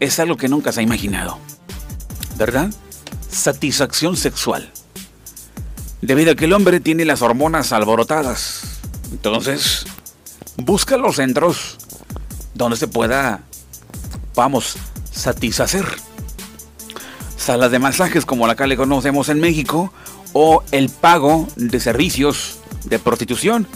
es 0.00 0.18
algo 0.18 0.36
que 0.36 0.48
nunca 0.48 0.72
se 0.72 0.80
ha 0.80 0.82
imaginado. 0.82 1.38
¿Verdad? 2.36 2.72
Satisfacción 3.30 4.16
sexual. 4.16 4.70
Debido 6.02 6.32
a 6.32 6.34
que 6.34 6.44
el 6.44 6.52
hombre 6.52 6.80
tiene 6.80 7.04
las 7.04 7.22
hormonas 7.22 7.72
alborotadas. 7.72 8.80
Entonces, 9.12 9.86
busca 10.56 10.96
los 10.96 11.16
centros 11.16 11.78
donde 12.54 12.76
se 12.76 12.88
pueda, 12.88 13.40
vamos, 14.34 14.76
satisfacer. 15.14 15.86
Salas 17.36 17.70
de 17.70 17.78
masajes 17.78 18.26
como 18.26 18.46
la 18.46 18.56
que 18.56 18.66
le 18.66 18.76
conocemos 18.76 19.28
en 19.28 19.40
México 19.40 19.92
o 20.32 20.62
el 20.72 20.88
pago 20.88 21.46
de 21.56 21.80
servicios 21.80 22.58
de 22.84 22.98
prostitución 22.98 23.66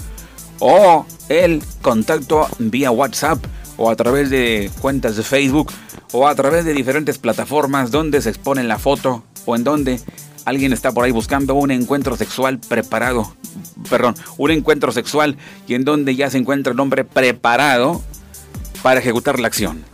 o 0.59 1.07
el 1.28 1.62
contacto 1.83 2.49
vía 2.59 2.90
WhatsApp 2.90 3.45
o 3.76 3.90
a 3.90 3.97
través 3.97 4.30
de 4.30 4.71
cuentas 4.80 5.16
de 5.16 5.23
Facebook 5.23 5.73
o 6.12 6.26
a 6.26 6.35
través 6.35 6.64
de 6.64 6.75
diferentes 6.75 7.18
plataformas 7.18 7.90
donde 7.90 8.21
se 8.21 8.30
expone 8.30 8.64
la 8.64 8.78
foto 8.78 9.23
o 9.45 9.54
en 9.54 9.64
donde 9.64 10.00
alguien 10.45 10.73
está 10.73 10.92
por 10.92 11.04
ahí 11.04 11.12
buscando 11.12 11.54
un 11.54 11.71
encuentro 11.71 12.16
sexual 12.16 12.59
preparado, 12.59 13.35
perdón, 13.88 14.16
un 14.38 14.50
encuentro 14.50 14.92
sexual 14.92 15.37
y 15.66 15.75
en 15.75 15.85
donde 15.85 16.16
ya 16.16 16.30
se 16.30 16.38
encuentra 16.38 16.73
el 16.73 16.80
hombre 16.80 17.04
preparado 17.04 18.02
para 18.83 19.00
ejecutar 19.00 19.38
la 19.38 19.49
acción. 19.49 19.85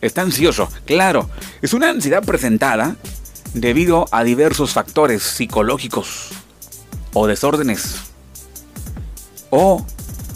Está 0.00 0.22
ansioso, 0.22 0.68
claro, 0.84 1.28
es 1.60 1.72
una 1.72 1.90
ansiedad 1.90 2.22
presentada 2.22 2.96
debido 3.54 4.06
a 4.12 4.24
diversos 4.24 4.72
factores 4.72 5.22
psicológicos 5.22 6.30
o 7.12 7.26
desórdenes 7.26 7.96
o 9.50 9.84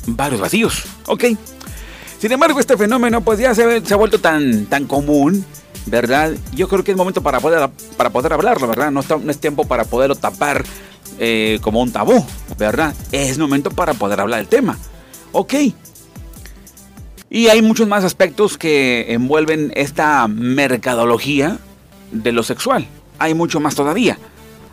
varios 0.06 0.40
vacíos. 0.40 0.84
Ok. 1.06 1.24
Sin 2.18 2.32
embargo, 2.32 2.60
este 2.60 2.76
fenómeno 2.76 3.20
pues 3.20 3.38
ya 3.38 3.54
se, 3.54 3.82
ha 3.90 3.96
vuelto 3.96 4.20
tan, 4.20 4.66
tan 4.66 4.86
común, 4.86 5.44
¿verdad? 5.86 6.32
Yo 6.54 6.68
creo 6.68 6.84
que 6.84 6.92
es 6.92 6.96
momento 6.96 7.22
para 7.22 7.40
poder, 7.40 7.68
para 7.96 8.10
poder 8.10 8.32
hablarlo, 8.32 8.68
¿verdad? 8.68 8.90
No, 8.90 9.02
no 9.02 9.30
es 9.30 9.38
tiempo 9.38 9.64
para 9.66 9.84
poderlo 9.84 10.14
tapar 10.14 10.64
eh, 11.18 11.58
como 11.62 11.82
un 11.82 11.92
tabú, 11.92 12.24
¿verdad? 12.58 12.94
Es 13.10 13.38
momento 13.38 13.70
para 13.70 13.94
poder 13.94 14.20
hablar 14.20 14.40
del 14.40 14.48
tema. 14.48 14.78
Ok. 15.32 15.54
Y 17.34 17.48
hay 17.48 17.62
muchos 17.62 17.88
más 17.88 18.04
aspectos 18.04 18.58
que 18.58 19.06
envuelven 19.14 19.72
esta 19.74 20.28
mercadología 20.28 21.56
de 22.10 22.30
lo 22.30 22.42
sexual. 22.42 22.86
Hay 23.18 23.32
mucho 23.32 23.58
más 23.58 23.74
todavía. 23.74 24.18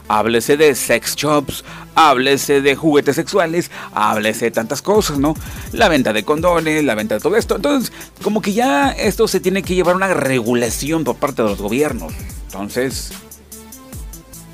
Háblese 0.10 0.58
de 0.58 0.75
sex 0.75 1.16
shops, 1.16 1.63
háblese 1.96 2.60
de 2.60 2.75
juguetes 2.75 3.16
sexuales, 3.16 3.72
háblese 3.94 4.46
de 4.46 4.51
tantas 4.51 4.82
cosas, 4.82 5.20
¿no? 5.20 5.36
La 5.72 5.88
venta 5.88 6.12
de 6.12 6.25
condones, 6.25 6.84
la 6.84 6.96
venta 6.96 7.16
de 7.16 7.22
todo 7.22 7.38
esto. 7.38 7.56
Entonces, 7.56 7.94
como 8.22 8.42
que 8.42 8.51
ya 8.51 8.92
esto 8.92 9.30
se 9.30 9.39
tiene 9.39 9.63
que 9.63 9.75
llevar 9.75 9.96
una 9.96 10.13
regulación 10.13 11.06
por 11.06 11.16
parte 11.16 11.42
de 11.42 11.48
los 11.48 11.62
gobiernos. 11.62 12.12
Entonces, 12.48 13.13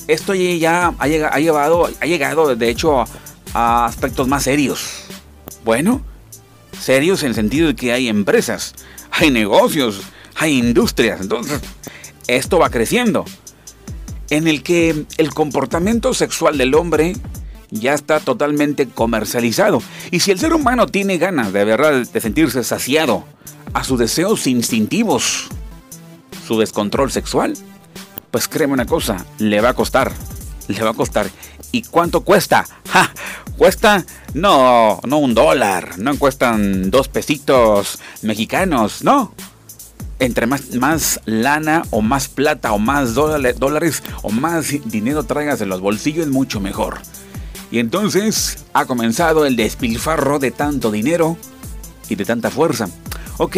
esto 0.07 0.35
ya 0.35 0.93
ha, 0.99 1.07
llevado, 1.07 1.89
ha 1.99 2.05
llegado, 2.05 2.55
de 2.55 2.69
hecho, 2.69 3.03
a 3.55 3.85
aspectos 3.87 4.27
más 4.27 4.43
serios. 4.43 5.05
Bueno, 5.63 6.03
serios 6.79 7.23
en 7.23 7.29
el 7.29 7.35
sentido 7.35 7.67
de 7.67 7.75
que 7.75 7.91
hay 7.91 8.07
empresas, 8.07 8.75
hay 9.11 9.31
negocios, 9.31 10.01
hay 10.35 10.57
industrias. 10.57 11.21
Entonces, 11.21 11.61
esto 12.27 12.59
va 12.59 12.69
creciendo 12.69 13.25
en 14.29 14.47
el 14.47 14.63
que 14.63 15.05
el 15.17 15.33
comportamiento 15.33 16.13
sexual 16.13 16.57
del 16.57 16.75
hombre 16.75 17.15
ya 17.71 17.93
está 17.93 18.19
totalmente 18.19 18.87
comercializado. 18.87 19.81
Y 20.11 20.19
si 20.19 20.31
el 20.31 20.39
ser 20.39 20.53
humano 20.53 20.87
tiene 20.87 21.17
ganas 21.17 21.53
de 21.53 21.65
de 21.65 22.21
sentirse 22.21 22.63
saciado 22.63 23.25
a 23.73 23.83
sus 23.83 23.99
deseos 23.99 24.47
instintivos, 24.47 25.47
su 26.47 26.59
descontrol 26.59 27.11
sexual, 27.11 27.53
pues 28.31 28.47
créeme 28.47 28.73
una 28.73 28.85
cosa, 28.85 29.25
le 29.39 29.61
va 29.61 29.69
a 29.69 29.73
costar, 29.73 30.11
le 30.67 30.81
va 30.81 30.91
a 30.91 30.93
costar. 30.93 31.29
¿Y 31.71 31.83
cuánto 31.83 32.21
cuesta? 32.21 32.65
¡Ja! 32.89 33.11
Cuesta, 33.57 34.05
no, 34.33 34.99
no 35.05 35.17
un 35.17 35.33
dólar, 35.33 35.97
no 35.97 36.17
cuestan 36.19 36.91
dos 36.91 37.07
pesitos 37.07 37.99
mexicanos, 38.21 39.03
no 39.03 39.33
entre 40.19 40.47
más, 40.47 40.73
más 40.75 41.19
lana 41.25 41.83
o 41.91 42.01
más 42.01 42.27
plata 42.27 42.71
o 42.71 42.79
más 42.79 43.13
dólares 43.13 44.03
o 44.21 44.29
más 44.29 44.67
dinero 44.85 45.23
traigas 45.23 45.61
en 45.61 45.69
los 45.69 45.81
bolsillos, 45.81 46.27
mucho 46.27 46.59
mejor. 46.59 46.99
Y 47.71 47.79
entonces 47.79 48.65
ha 48.73 48.85
comenzado 48.85 49.45
el 49.45 49.55
despilfarro 49.55 50.39
de 50.39 50.51
tanto 50.51 50.91
dinero 50.91 51.37
y 52.07 52.15
de 52.15 52.25
tanta 52.25 52.49
fuerza. 52.49 52.87
Ok. 53.37 53.57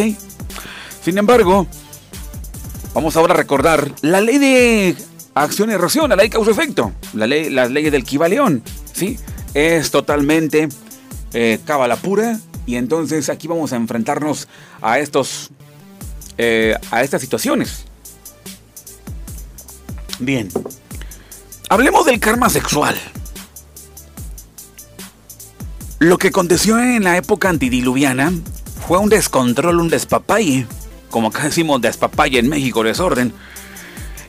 Sin 1.03 1.17
embargo, 1.17 1.67
vamos 2.93 3.15
ahora 3.15 3.33
a 3.33 3.37
recordar 3.37 3.91
la 4.01 4.21
ley 4.21 4.37
de 4.37 4.97
acción 5.43 5.69
y 5.69 5.75
reacción, 5.75 6.09
la 6.09 6.15
ley 6.15 6.29
causa-efecto, 6.29 6.93
la 7.13 7.27
ley, 7.27 7.49
las 7.49 7.71
leyes 7.71 7.91
del 7.91 8.03
Kibaleón. 8.03 8.63
¿sí? 8.93 9.17
Es 9.53 9.91
totalmente 9.91 10.69
eh, 11.33 11.59
pura. 12.01 12.39
Y 12.65 12.75
entonces 12.75 13.29
aquí 13.29 13.47
vamos 13.47 13.71
a 13.71 13.77
enfrentarnos 13.77 14.47
a 14.81 14.99
estos 14.99 15.51
eh, 16.37 16.77
a 16.91 17.01
estas 17.01 17.21
situaciones. 17.21 17.85
Bien, 20.19 20.49
hablemos 21.69 22.05
del 22.05 22.19
karma 22.19 22.49
sexual. 22.49 22.95
Lo 25.99 26.19
que 26.19 26.27
aconteció 26.27 26.79
en 26.79 27.03
la 27.03 27.17
época 27.17 27.49
antidiluviana 27.49 28.31
fue 28.87 28.99
un 28.99 29.09
descontrol, 29.09 29.79
un 29.79 29.89
despapalle, 29.89 30.67
como 31.09 31.29
acá 31.29 31.43
decimos 31.43 31.81
despapalle 31.81 32.37
en 32.37 32.49
México, 32.49 32.83
desorden. 32.83 33.33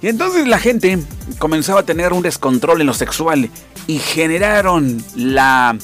Y 0.01 0.09
entonces 0.09 0.47
la 0.47 0.59
gente 0.59 0.99
comenzaba 1.39 1.81
a 1.81 1.83
tener 1.85 2.13
un 2.13 2.23
descontrol 2.23 2.81
en 2.81 2.87
lo 2.87 2.95
sexual 2.95 3.51
y 3.87 3.99
generaron 3.99 5.03
la 5.17 5.77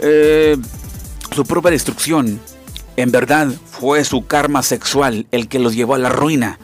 eh, 0.00 0.56
su 1.34 1.44
propia 1.44 1.70
destrucción 1.70 2.40
en 2.98 3.12
verdad 3.12 3.48
fue 3.70 4.04
su 4.04 4.26
karma 4.26 4.64
sexual 4.64 5.26
el 5.30 5.46
que 5.46 5.60
los 5.60 5.76
llevó 5.76 5.94
a 5.94 5.98
la 5.98 6.08
ruina, 6.08 6.58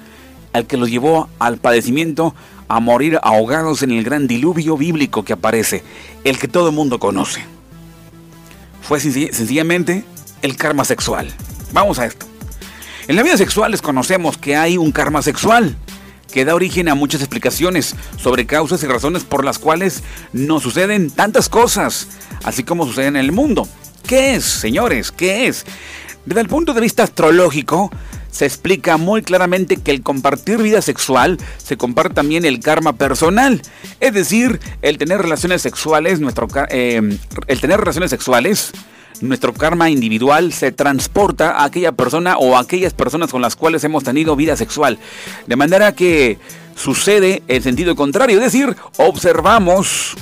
el 0.53 0.67
que 0.67 0.77
los 0.77 0.91
llevó 0.91 1.29
al 1.39 1.59
padecimiento, 1.59 2.35
a 2.67 2.81
morir 2.81 3.21
ahogados 3.23 3.85
en 3.85 3.93
el 3.93 4.03
gran 4.03 4.27
diluvio 4.27 4.77
bíblico 4.77 5.25
que 5.25 5.33
aparece, 5.33 5.85
el 6.25 6.41
que 6.41 6.49
todo 6.49 6.71
el 6.71 6.75
mundo 6.75 6.99
conoce. 6.99 7.45
Fue 8.83 8.99
sencillamente 8.99 10.05
el 10.43 10.57
karma 10.57 10.85
sexual. 10.85 11.33
Vamos 11.73 12.01
a 12.01 12.07
esto. 12.07 12.27
En 13.07 13.15
la 13.15 13.23
vida 13.23 13.37
sexual 13.37 13.81
conocemos 13.81 14.37
que 14.37 14.57
hay 14.57 14.77
un 14.77 14.91
karma 14.91 15.23
sexual 15.23 15.77
que 16.35 16.45
da 16.45 16.57
origen 16.57 16.89
a 16.89 16.97
muchas 16.97 17.21
explicaciones 17.21 17.95
sobre 18.17 18.45
causas 18.45 18.83
y 18.83 18.89
razones 18.89 19.23
por 19.23 19.45
las 19.45 19.61
cuales 19.61 20.03
nos 20.33 20.65
suceden 20.65 21.13
tantas 21.13 21.49
cosas, 21.49 22.09
así 22.43 22.65
como 22.65 22.87
suceden 22.87 23.15
en 23.15 23.25
el 23.25 23.31
mundo. 23.31 23.69
¿Qué 24.05 24.35
es, 24.35 24.45
señores? 24.45 25.13
¿Qué 25.13 25.47
es? 25.47 25.65
Desde 26.27 26.41
el 26.41 26.49
punto 26.49 26.75
de 26.75 26.81
vista 26.81 27.05
astrológico, 27.05 27.89
se 28.33 28.47
explica 28.47 28.97
muy 28.97 29.23
claramente 29.23 29.77
que 29.77 29.93
el 29.93 30.03
compartir 30.03 30.61
vida 30.61 30.83
sexual 30.83 31.39
se 31.57 31.77
comparte 31.77 32.15
también 32.15 32.45
el 32.45 32.59
karma 32.59 32.95
personal. 32.95 33.63
Es 34.01 34.13
decir, 34.13 34.59
el 34.83 34.99
tener 34.99 35.23
relaciones 35.23 35.63
sexuales, 35.63 36.19
nuestro, 36.19 36.49
eh, 36.69 37.17
el 37.47 37.61
tener 37.61 37.79
relaciones 37.79 38.11
sexuales 38.11 38.73
nuestro 39.21 39.53
karma 39.53 39.91
individual 39.91 40.53
se 40.53 40.73
transporta 40.73 41.53
a 41.53 41.65
aquella 41.65 41.93
persona 41.93 42.37
o 42.37 42.57
a 42.57 42.61
aquellas 42.61 42.93
personas 42.93 43.31
con 43.31 43.43
las 43.43 43.57
cuales 43.57 43.85
hemos 43.85 44.05
tenido 44.05 44.37
vida 44.37 44.57
sexual. 44.57 44.99
De 45.47 45.57
manera 45.57 45.93
que 45.93 46.39
sucede 46.75 47.43
el 47.49 47.63
sentido 47.63 47.95
contrario, 47.97 48.39
es 48.39 48.45
decir, 48.45 48.77
observamos 48.99 50.17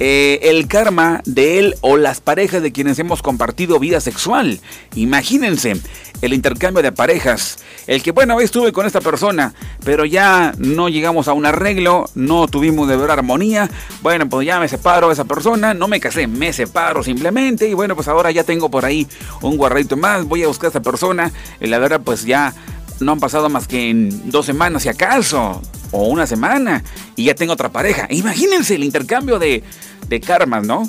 eh, 0.00 0.38
el 0.42 0.68
karma 0.68 1.22
de 1.24 1.58
él 1.58 1.74
o 1.80 1.96
las 1.96 2.20
parejas 2.20 2.62
de 2.62 2.72
quienes 2.72 2.98
hemos 2.98 3.22
compartido 3.22 3.78
vida 3.78 4.00
sexual. 4.00 4.60
Imagínense 4.94 5.76
el 6.22 6.32
intercambio 6.32 6.82
de 6.82 6.92
parejas. 6.92 7.58
El 7.86 8.02
que, 8.02 8.12
bueno, 8.12 8.40
estuve 8.40 8.72
con 8.72 8.86
esta 8.86 9.00
persona, 9.00 9.54
pero 9.84 10.04
ya 10.04 10.52
no 10.58 10.88
llegamos 10.88 11.26
a 11.28 11.32
un 11.32 11.46
arreglo, 11.46 12.04
no 12.14 12.46
tuvimos 12.46 12.88
de 12.88 12.96
ver 12.96 13.10
armonía. 13.10 13.68
Bueno, 14.02 14.28
pues 14.28 14.46
ya 14.46 14.60
me 14.60 14.68
separo 14.68 15.08
de 15.08 15.14
esa 15.14 15.24
persona, 15.24 15.74
no 15.74 15.88
me 15.88 16.00
casé, 16.00 16.26
me 16.26 16.52
separo 16.52 17.02
simplemente. 17.02 17.68
Y 17.68 17.74
bueno, 17.74 17.94
pues 17.94 18.08
ahora 18.08 18.30
ya 18.30 18.44
tengo 18.44 18.70
por 18.70 18.84
ahí 18.84 19.06
un 19.42 19.56
guarrito 19.56 19.96
más, 19.96 20.24
voy 20.24 20.42
a 20.42 20.48
buscar 20.48 20.68
a 20.68 20.70
esa 20.70 20.82
persona. 20.82 21.32
Y 21.60 21.66
la 21.66 21.78
verdad, 21.78 22.00
pues 22.04 22.24
ya 22.24 22.54
no 23.00 23.12
han 23.12 23.20
pasado 23.20 23.48
más 23.48 23.66
que 23.66 23.90
en 23.90 24.30
dos 24.30 24.46
semanas, 24.46 24.82
si 24.82 24.88
acaso, 24.88 25.62
o 25.90 26.08
una 26.08 26.26
semana, 26.26 26.84
y 27.16 27.24
ya 27.24 27.34
tengo 27.34 27.52
otra 27.52 27.70
pareja. 27.70 28.06
Imagínense 28.10 28.74
el 28.74 28.84
intercambio 28.84 29.38
de, 29.38 29.62
de 30.08 30.20
karmas, 30.20 30.66
¿no? 30.66 30.88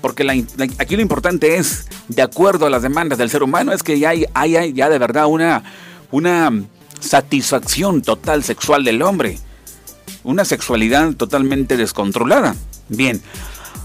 Porque 0.00 0.46
aquí 0.78 0.96
lo 0.96 1.02
importante 1.02 1.56
es, 1.56 1.86
de 2.08 2.22
acuerdo 2.22 2.66
a 2.66 2.70
las 2.70 2.82
demandas 2.82 3.18
del 3.18 3.30
ser 3.30 3.42
humano, 3.42 3.72
es 3.72 3.82
que 3.82 3.98
ya 3.98 4.10
hay, 4.10 4.26
hay 4.34 4.72
ya 4.72 4.88
de 4.88 4.98
verdad 4.98 5.26
una, 5.26 5.62
una 6.10 6.50
satisfacción 7.00 8.02
total 8.02 8.42
sexual 8.42 8.84
del 8.84 9.02
hombre. 9.02 9.38
Una 10.22 10.44
sexualidad 10.44 11.14
totalmente 11.14 11.76
descontrolada. 11.76 12.54
Bien, 12.88 13.22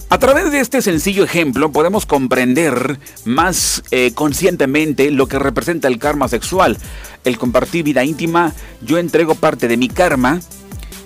a 0.10 0.18
través 0.20 0.52
de 0.52 0.60
este 0.60 0.82
sencillo 0.82 1.24
ejemplo 1.24 1.72
podemos 1.72 2.06
comprender 2.06 3.00
más 3.26 3.84
eh, 3.92 4.12
conscientemente 4.14 5.12
lo 5.12 5.28
que 5.28 5.40
representa 5.40 5.88
el 5.88 6.00
karma 6.00 6.28
sexual. 6.28 6.78
El 7.24 7.38
compartir 7.38 7.84
vida 7.84 8.04
íntima, 8.04 8.54
yo 8.82 8.98
entrego 8.98 9.36
parte 9.36 9.68
de 9.68 9.78
mi 9.78 9.90
karma 9.90 10.40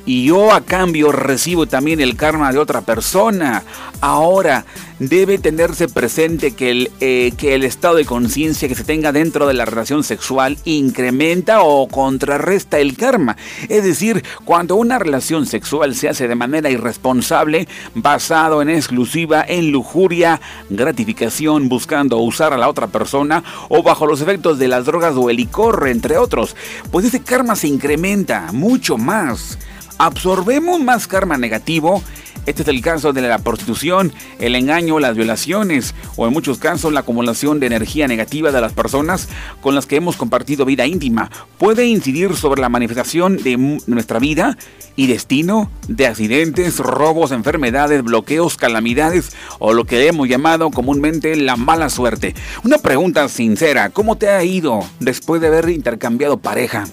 y 0.05 0.25
yo 0.25 0.51
a 0.53 0.61
cambio 0.61 1.11
recibo 1.11 1.67
también 1.67 1.99
el 1.99 2.15
karma 2.15 2.51
de 2.51 2.59
otra 2.59 2.81
persona. 2.81 3.63
Ahora, 4.01 4.65
debe 4.99 5.37
tenerse 5.37 5.87
presente 5.87 6.51
que 6.51 6.71
el, 6.71 6.91
eh, 6.99 7.31
que 7.37 7.55
el 7.55 7.63
estado 7.63 7.95
de 7.95 8.05
conciencia 8.05 8.67
que 8.67 8.75
se 8.75 8.83
tenga 8.83 9.11
dentro 9.11 9.47
de 9.47 9.53
la 9.53 9.65
relación 9.65 10.03
sexual 10.03 10.57
incrementa 10.65 11.61
o 11.61 11.87
contrarresta 11.87 12.79
el 12.79 12.97
karma. 12.97 13.37
Es 13.69 13.83
decir, 13.83 14.23
cuando 14.45 14.75
una 14.75 14.99
relación 14.99 15.45
sexual 15.45 15.95
se 15.95 16.09
hace 16.09 16.27
de 16.27 16.35
manera 16.35 16.69
irresponsable, 16.69 17.67
basado 17.95 18.61
en 18.61 18.69
exclusiva 18.69 19.43
en 19.47 19.71
lujuria, 19.71 20.41
gratificación, 20.69 21.69
buscando 21.69 22.17
usar 22.17 22.53
a 22.53 22.57
la 22.57 22.69
otra 22.69 22.87
persona 22.87 23.43
o 23.69 23.83
bajo 23.83 24.05
los 24.05 24.21
efectos 24.21 24.59
de 24.59 24.67
las 24.67 24.85
drogas 24.85 25.15
o 25.15 25.29
el 25.29 25.37
licor, 25.37 25.87
entre 25.87 26.17
otros, 26.17 26.55
pues 26.91 27.05
ese 27.05 27.21
karma 27.21 27.55
se 27.55 27.67
incrementa 27.67 28.51
mucho 28.51 28.97
más 28.97 29.57
absorbemos 29.99 30.79
más 30.79 31.05
karma 31.05 31.37
negativo. 31.37 32.01
Este 32.45 32.63
es 32.63 32.67
el 32.69 32.81
caso 32.81 33.13
de 33.13 33.21
la 33.21 33.37
prostitución, 33.37 34.11
el 34.39 34.55
engaño, 34.55 34.99
las 34.99 35.15
violaciones 35.15 35.93
o 36.15 36.25
en 36.25 36.33
muchos 36.33 36.57
casos 36.57 36.91
la 36.91 37.01
acumulación 37.01 37.59
de 37.59 37.67
energía 37.67 38.07
negativa 38.07 38.51
de 38.51 38.61
las 38.61 38.73
personas 38.73 39.27
con 39.61 39.75
las 39.75 39.85
que 39.85 39.97
hemos 39.97 40.15
compartido 40.15 40.65
vida 40.65 40.87
íntima. 40.87 41.29
Puede 41.59 41.85
incidir 41.85 42.35
sobre 42.35 42.61
la 42.61 42.69
manifestación 42.69 43.37
de 43.37 43.79
nuestra 43.85 44.17
vida 44.17 44.57
y 44.95 45.07
destino 45.07 45.69
de 45.87 46.07
accidentes, 46.07 46.79
robos, 46.79 47.31
enfermedades, 47.31 48.03
bloqueos, 48.03 48.57
calamidades 48.57 49.35
o 49.59 49.73
lo 49.73 49.85
que 49.85 50.07
hemos 50.07 50.27
llamado 50.27 50.71
comúnmente 50.71 51.35
la 51.35 51.55
mala 51.55 51.89
suerte. 51.89 52.33
Una 52.63 52.79
pregunta 52.79 53.27
sincera, 53.29 53.89
¿cómo 53.89 54.15
te 54.17 54.29
ha 54.29 54.43
ido 54.43 54.79
después 54.99 55.41
de 55.41 55.47
haber 55.47 55.69
intercambiado 55.69 56.37
pareja? 56.37 56.87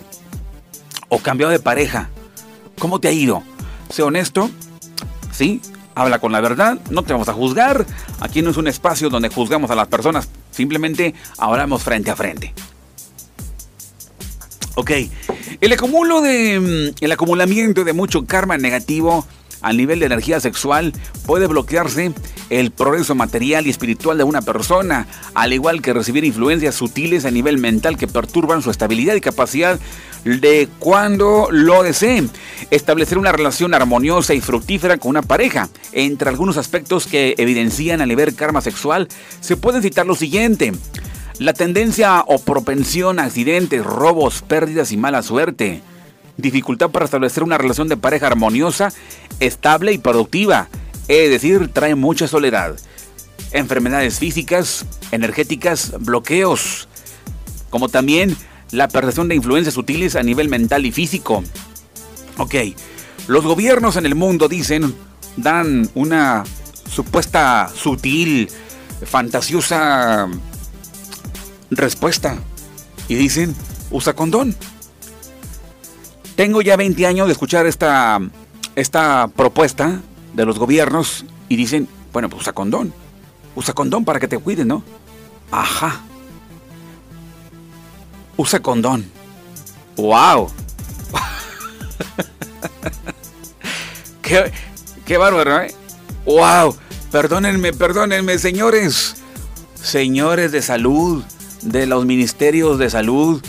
¿O 1.08 1.20
cambiado 1.20 1.52
de 1.52 1.60
pareja? 1.60 2.10
¿Cómo 2.78 3.00
te 3.00 3.08
ha 3.08 3.12
ido? 3.12 3.42
Sé 3.90 4.02
honesto, 4.02 4.50
¿sí? 5.32 5.60
Habla 5.94 6.18
con 6.18 6.32
la 6.32 6.40
verdad, 6.40 6.78
no 6.90 7.02
te 7.02 7.12
vamos 7.12 7.28
a 7.28 7.32
juzgar. 7.32 7.86
Aquí 8.20 8.42
no 8.42 8.50
es 8.50 8.56
un 8.56 8.68
espacio 8.68 9.08
donde 9.08 9.28
juzgamos 9.28 9.70
a 9.70 9.74
las 9.74 9.88
personas, 9.88 10.28
simplemente 10.50 11.14
hablamos 11.38 11.82
frente 11.82 12.10
a 12.10 12.16
frente. 12.16 12.52
Ok, 14.74 14.90
el, 15.62 15.72
acumulo 15.72 16.20
de, 16.20 16.60
mm, 16.60 17.04
el 17.04 17.12
acumulamiento 17.12 17.82
de 17.82 17.94
mucho 17.94 18.26
karma 18.26 18.58
negativo 18.58 19.26
al 19.66 19.76
nivel 19.76 19.98
de 19.98 20.06
energía 20.06 20.38
sexual 20.38 20.92
puede 21.26 21.48
bloquearse 21.48 22.12
el 22.50 22.70
progreso 22.70 23.16
material 23.16 23.66
y 23.66 23.70
espiritual 23.70 24.16
de 24.16 24.22
una 24.22 24.40
persona, 24.40 25.08
al 25.34 25.52
igual 25.52 25.82
que 25.82 25.92
recibir 25.92 26.24
influencias 26.24 26.76
sutiles 26.76 27.24
a 27.24 27.32
nivel 27.32 27.58
mental 27.58 27.96
que 27.96 28.06
perturban 28.06 28.62
su 28.62 28.70
estabilidad 28.70 29.16
y 29.16 29.20
capacidad 29.20 29.80
de 30.24 30.68
cuando 30.78 31.48
lo 31.50 31.82
deseen. 31.82 32.30
Establecer 32.70 33.18
una 33.18 33.32
relación 33.32 33.74
armoniosa 33.74 34.34
y 34.34 34.40
fructífera 34.40 34.98
con 34.98 35.10
una 35.10 35.22
pareja. 35.22 35.68
Entre 35.90 36.28
algunos 36.28 36.58
aspectos 36.58 37.08
que 37.08 37.34
evidencian 37.36 38.00
a 38.00 38.06
nivel 38.06 38.36
karma 38.36 38.60
sexual, 38.60 39.08
se 39.40 39.56
pueden 39.56 39.82
citar 39.82 40.06
lo 40.06 40.14
siguiente. 40.14 40.74
La 41.40 41.54
tendencia 41.54 42.22
o 42.28 42.38
propensión 42.38 43.18
a 43.18 43.24
accidentes, 43.24 43.84
robos, 43.84 44.42
pérdidas 44.42 44.92
y 44.92 44.96
mala 44.96 45.24
suerte 45.24 45.82
dificultad 46.36 46.90
para 46.90 47.04
establecer 47.04 47.42
una 47.42 47.58
relación 47.58 47.88
de 47.88 47.96
pareja 47.96 48.26
armoniosa, 48.26 48.92
estable 49.40 49.92
y 49.92 49.98
productiva, 49.98 50.68
es 51.08 51.30
decir, 51.30 51.70
trae 51.72 51.94
mucha 51.94 52.28
soledad. 52.28 52.76
Enfermedades 53.52 54.18
físicas, 54.18 54.84
energéticas, 55.12 55.92
bloqueos, 56.00 56.88
como 57.70 57.88
también 57.88 58.36
la 58.70 58.88
percepción 58.88 59.28
de 59.28 59.36
influencias 59.36 59.74
sutiles 59.74 60.16
a 60.16 60.22
nivel 60.22 60.48
mental 60.48 60.84
y 60.86 60.92
físico. 60.92 61.42
Ok, 62.38 62.54
los 63.28 63.44
gobiernos 63.44 63.96
en 63.96 64.06
el 64.06 64.14
mundo 64.14 64.48
dicen, 64.48 64.94
dan 65.36 65.88
una 65.94 66.44
supuesta 66.90 67.70
sutil, 67.74 68.48
fantasiosa 69.04 70.28
respuesta 71.70 72.38
y 73.08 73.14
dicen, 73.14 73.54
usa 73.90 74.14
condón. 74.14 74.54
Tengo 76.36 76.60
ya 76.60 76.76
20 76.76 77.06
años 77.06 77.26
de 77.26 77.32
escuchar 77.32 77.66
esta, 77.66 78.20
esta 78.74 79.28
propuesta 79.34 80.02
de 80.34 80.44
los 80.44 80.58
gobiernos 80.58 81.24
y 81.48 81.56
dicen, 81.56 81.88
bueno, 82.12 82.28
pues 82.28 82.42
usa 82.42 82.52
condón. 82.52 82.92
Usa 83.54 83.72
condón 83.72 84.04
para 84.04 84.20
que 84.20 84.28
te 84.28 84.38
cuiden, 84.38 84.68
¿no? 84.68 84.84
Ajá. 85.50 86.02
Usa 88.36 88.60
condón. 88.60 89.06
¡Wow! 89.96 90.50
qué, 94.22 94.52
qué 95.06 95.16
bárbaro, 95.16 95.62
¿eh? 95.62 95.74
¡Wow! 96.26 96.76
Perdónenme, 97.10 97.72
perdónenme, 97.72 98.38
señores. 98.38 99.14
Señores 99.82 100.52
de 100.52 100.60
salud, 100.60 101.24
de 101.62 101.86
los 101.86 102.04
ministerios 102.04 102.78
de 102.78 102.90
salud, 102.90 103.42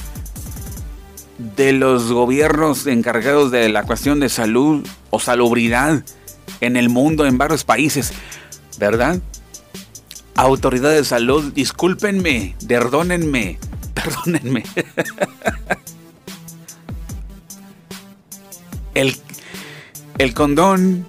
de 1.37 1.71
los 1.71 2.11
gobiernos 2.11 2.87
encargados 2.87 3.51
de 3.51 3.69
la 3.69 3.83
cuestión 3.83 4.19
de 4.19 4.29
salud 4.29 4.85
o 5.09 5.19
salubridad 5.19 6.03
en 6.61 6.77
el 6.77 6.89
mundo, 6.89 7.25
en 7.25 7.37
varios 7.37 7.63
países, 7.63 8.11
¿verdad? 8.79 9.19
Autoridades 10.35 10.97
de 10.97 11.05
salud, 11.05 11.53
discúlpenme, 11.53 12.55
perdónenme, 12.67 13.59
perdónenme. 13.93 14.63
el, 18.93 19.15
el 20.17 20.33
condón 20.33 21.07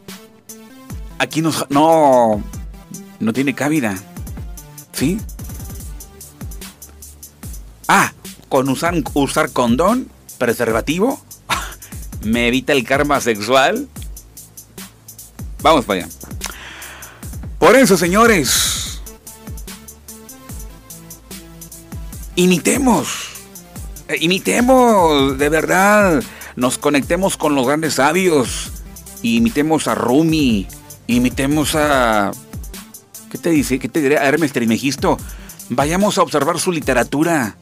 aquí 1.19 1.43
no, 1.43 1.53
no, 1.71 2.43
no 3.21 3.33
tiene 3.33 3.55
cabida, 3.55 3.97
¿sí? 4.93 5.19
Ah, 7.87 8.13
con 8.49 8.69
usar, 8.69 8.95
usar 9.15 9.51
condón 9.51 10.11
preservativo 10.39 11.21
me 12.23 12.49
evita 12.49 12.73
el 12.73 12.85
karma 12.85 13.21
sexual. 13.21 13.89
Vamos 15.63 15.85
para 15.85 16.05
allá. 16.05 16.13
Por 17.59 17.75
eso, 17.75 17.97
señores, 17.97 19.01
imitemos, 22.37 23.09
eh, 24.07 24.17
imitemos, 24.21 25.37
de 25.39 25.49
verdad, 25.49 26.23
nos 26.55 26.79
conectemos 26.79 27.37
con 27.37 27.57
los 27.57 27.67
grandes 27.67 27.95
sabios, 27.95 28.71
imitemos 29.23 29.89
a 29.89 29.97
Rumi, 29.97 30.69
imitemos 31.09 31.75
a... 31.75 32.31
¿Qué 33.31 33.39
te 33.39 33.51
dice? 33.51 33.81
¿Qué 33.81 33.89
te 33.89 34.01
diré? 34.01 34.19
A 34.19 34.25
Hermes 34.25 34.53
Trimegisto. 34.53 35.19
Vayamos 35.69 36.17
a 36.17 36.23
observar 36.23 36.61
su 36.61 36.73
literatura 36.73 37.57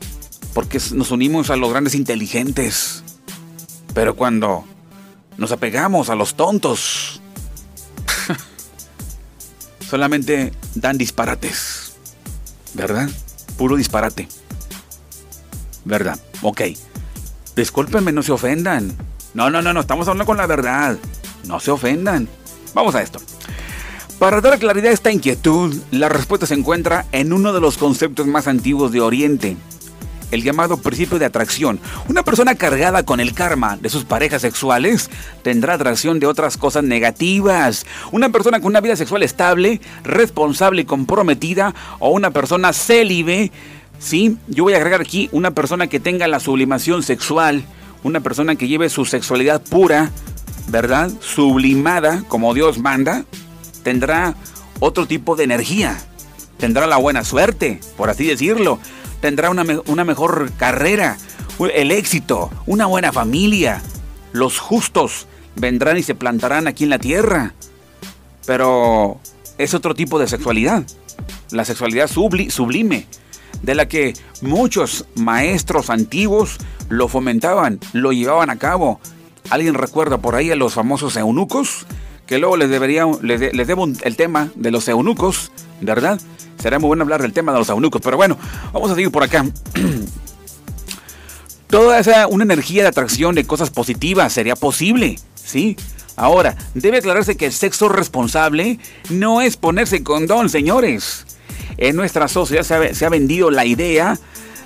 porque 0.57 0.81
nos 0.95 1.11
unimos 1.11 1.51
a 1.51 1.57
los 1.57 1.69
grandes 1.69 1.95
inteligentes. 1.95 3.05
Pero 3.93 4.17
cuando 4.17 4.65
nos 5.37 5.53
apegamos 5.53 6.09
a 6.09 6.15
los 6.15 6.35
tontos, 6.35 7.21
solamente 9.91 10.55
dan 10.75 10.97
disparates. 10.97 11.93
¿verdad? 12.73 13.11
Puro 13.59 13.77
disparate. 13.77 14.29
¿Verdad? 15.85 16.19
Ok. 16.41 16.63
Discúlpenme, 17.55 18.13
no 18.13 18.23
se 18.23 18.33
ofendan. 18.33 18.97
No, 19.35 19.51
no, 19.51 19.61
no, 19.61 19.75
no, 19.75 19.81
estamos 19.81 20.09
hablando 20.09 20.25
con 20.25 20.39
la 20.39 20.47
verdad. 20.47 20.97
No 21.47 21.61
se 21.61 21.71
ofendan. 21.71 22.31
Vamos 22.73 22.95
a 22.95 23.03
esto. 23.03 23.21
Para 24.19 24.41
dar 24.41 24.59
claridad 24.59 24.93
a 24.93 24.95
esta 24.95 25.13
inquietud, 25.13 25.77
la 25.91 26.09
respuesta 26.09 26.47
se 26.47 26.55
encuentra 26.55 27.05
en 27.13 27.35
uno 27.35 27.53
de 27.53 27.61
los 27.61 27.77
conceptos 27.77 28.27
más 28.27 28.47
antiguos 28.47 28.91
de 28.91 29.03
Oriente, 29.03 29.59
el 30.31 30.43
llamado 30.43 30.77
principio 30.79 31.19
de 31.19 31.25
atracción. 31.25 31.81
Una 32.09 32.23
persona 32.23 32.55
cargada 32.55 33.05
con 33.05 33.21
el 33.21 33.33
karma 33.35 33.77
de 33.77 33.89
sus 33.89 34.05
parejas 34.05 34.43
sexuales 34.43 35.11
tendrá 35.43 35.75
atracción 35.75 36.19
de 36.19 36.27
otras 36.27 36.57
cosas 36.57 36.85
negativas. 36.85 37.87
Una 38.13 38.31
persona 38.31 38.61
con 38.61 38.69
una 38.69 38.81
vida 38.81 38.97
sexual 38.97 39.23
estable, 39.23 39.81
responsable 40.05 40.83
y 40.83 40.85
comprometida, 40.85 41.75
o 41.99 42.11
una 42.11 42.31
persona 42.31 42.73
célibe, 42.73 43.53
sí, 43.99 44.37
yo 44.49 44.65
voy 44.65 44.75
a 44.75 44.77
agregar 44.77 45.01
aquí 45.01 45.29
una 45.33 45.53
persona 45.53 45.87
que 45.87 46.01
tenga 46.01 46.27
la 46.29 46.41
sublimación 46.41 47.03
sexual, 47.03 47.65
una 48.03 48.21
persona 48.21 48.57
que 48.57 48.69
lleve 48.69 48.89
su 48.89 49.05
sexualidad 49.05 49.63
pura, 49.63 50.11
¿verdad? 50.69 51.11
Sublimada, 51.21 52.25
como 52.29 52.55
Dios 52.55 52.79
manda, 52.79 53.25
tendrá 53.83 54.35
otro 54.81 55.07
tipo 55.07 55.37
de 55.37 55.45
energía. 55.45 55.99
Tendrá 56.59 56.87
la 56.87 56.97
buena 56.97 57.23
suerte, 57.23 57.81
por 57.97 58.09
así 58.09 58.27
decirlo. 58.27 58.79
Tendrá 59.21 59.51
una, 59.51 59.65
una 59.87 60.05
mejor 60.05 60.53
carrera, 60.57 61.17
el 61.73 61.91
éxito, 61.91 62.51
una 62.67 62.87
buena 62.87 63.13
familia. 63.13 63.83
Los 64.33 64.59
justos 64.59 65.27
vendrán 65.57 65.97
y 65.97 66.03
se 66.03 66.15
plantarán 66.15 66.67
aquí 66.67 66.85
en 66.85 66.91
la 66.91 66.99
tierra. 66.99 67.55
Pero 68.47 69.19
es 69.59 69.75
otro 69.75 69.95
tipo 69.95 70.19
de 70.19 70.29
sexualidad. 70.29 70.85
La 71.51 71.65
sexualidad 71.65 72.09
sublime, 72.09 73.07
de 73.63 73.75
la 73.75 73.89
que 73.89 74.15
muchos 74.43 75.07
maestros 75.15 75.91
antiguos 75.91 76.59
lo 76.89 77.09
fomentaban, 77.09 77.81
lo 77.93 78.13
llevaban 78.13 78.51
a 78.51 78.57
cabo. 78.57 79.01
¿Alguien 79.51 79.75
recuerda 79.75 80.19
por 80.19 80.35
ahí 80.35 80.51
a 80.51 80.57
los 80.57 80.75
famosos 80.75 81.17
eunucos? 81.17 81.87
Que 82.27 82.39
luego 82.39 82.57
les, 82.57 82.69
debería, 82.69 83.07
les, 83.23 83.67
debo 83.67 83.87
el 84.03 84.17
tema 84.17 84.51
de 84.57 84.71
los 84.71 84.89
eunucos, 84.89 85.53
¿verdad? 85.81 86.21
Será 86.59 86.79
muy 86.79 86.89
bueno 86.89 87.03
hablar 87.03 87.23
del 87.23 87.33
tema 87.33 87.53
de 87.53 87.59
los 87.59 87.69
eunucos, 87.69 88.01
pero 88.03 88.17
bueno, 88.17 88.39
vamos 88.73 88.91
a 88.91 88.95
seguir 88.95 89.11
por 89.11 89.23
acá. 89.23 89.45
Toda 91.69 91.99
esa 91.99 92.27
una 92.29 92.45
energía 92.45 92.83
de 92.83 92.89
atracción 92.89 93.35
de 93.35 93.47
cosas 93.47 93.71
positivas 93.71 94.33
sería 94.33 94.57
posible, 94.57 95.19
¿sí? 95.35 95.77
Ahora, 96.17 96.57
debe 96.75 96.99
aclararse 96.99 97.37
que 97.37 97.47
el 97.47 97.53
sexo 97.53 97.89
responsable 97.89 98.79
no 99.11 99.43
es 99.43 99.57
ponerse 99.57 100.03
condón, 100.03 100.49
señores. 100.49 101.27
En 101.77 101.97
nuestra 101.97 102.29
sociedad 102.29 102.93
se 102.93 103.05
ha 103.05 103.09
vendido 103.11 103.51
la 103.51 103.67
idea 103.67 104.19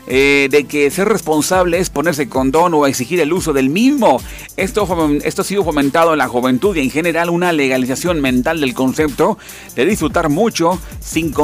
eh, 0.06 0.48
de 0.50 0.64
que 0.64 0.90
ser 0.90 1.08
responsable 1.08 1.78
es 1.78 1.90
ponerse 1.90 2.28
condón 2.28 2.74
o 2.74 2.86
exigir 2.86 3.20
el 3.20 3.32
uso 3.32 3.52
del 3.52 3.70
mismo. 3.70 4.20
Esto, 4.56 4.86
esto 5.22 5.42
ha 5.42 5.44
sido 5.44 5.64
fomentado 5.64 6.12
en 6.12 6.18
la 6.18 6.28
juventud 6.28 6.76
y 6.76 6.80
en 6.80 6.90
general 6.90 7.30
una 7.30 7.52
legalización 7.52 8.20
mental 8.20 8.60
del 8.60 8.74
concepto 8.74 9.38
de 9.76 9.86
disfrutar 9.86 10.28
mucho 10.28 10.78
sin, 11.00 11.34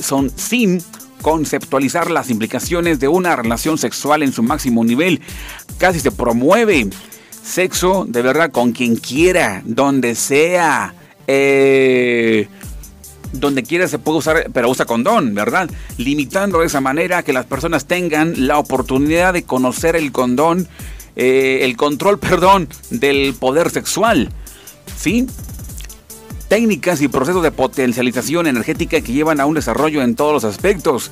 son, 0.00 0.30
sin 0.36 0.82
conceptualizar 1.22 2.10
las 2.10 2.30
implicaciones 2.30 3.00
de 3.00 3.08
una 3.08 3.34
relación 3.34 3.78
sexual 3.78 4.22
en 4.22 4.32
su 4.32 4.42
máximo 4.42 4.84
nivel. 4.84 5.20
Casi 5.78 6.00
se 6.00 6.12
promueve 6.12 6.88
sexo 7.42 8.04
de 8.08 8.22
verdad 8.22 8.50
con 8.50 8.72
quien 8.72 8.96
quiera, 8.96 9.62
donde 9.64 10.14
sea. 10.14 10.94
Eh, 11.26 12.48
donde 13.34 13.62
quiera 13.62 13.88
se 13.88 13.98
puede 13.98 14.18
usar, 14.18 14.50
pero 14.52 14.70
usa 14.70 14.84
condón, 14.84 15.34
¿verdad? 15.34 15.70
Limitando 15.98 16.60
de 16.60 16.66
esa 16.66 16.80
manera 16.80 17.22
que 17.22 17.32
las 17.32 17.46
personas 17.46 17.86
tengan 17.86 18.46
la 18.46 18.58
oportunidad 18.58 19.32
de 19.32 19.44
conocer 19.44 19.96
el 19.96 20.12
condón, 20.12 20.68
eh, 21.16 21.60
el 21.62 21.76
control, 21.76 22.18
perdón, 22.20 22.68
del 22.90 23.34
poder 23.34 23.70
sexual. 23.70 24.30
¿Sí? 24.96 25.26
técnicas 26.48 27.00
y 27.00 27.08
procesos 27.08 27.42
de 27.42 27.50
potencialización 27.50 28.46
energética 28.46 29.00
que 29.00 29.12
llevan 29.12 29.40
a 29.40 29.46
un 29.46 29.54
desarrollo 29.54 30.02
en 30.02 30.14
todos 30.14 30.32
los 30.32 30.44
aspectos. 30.44 31.10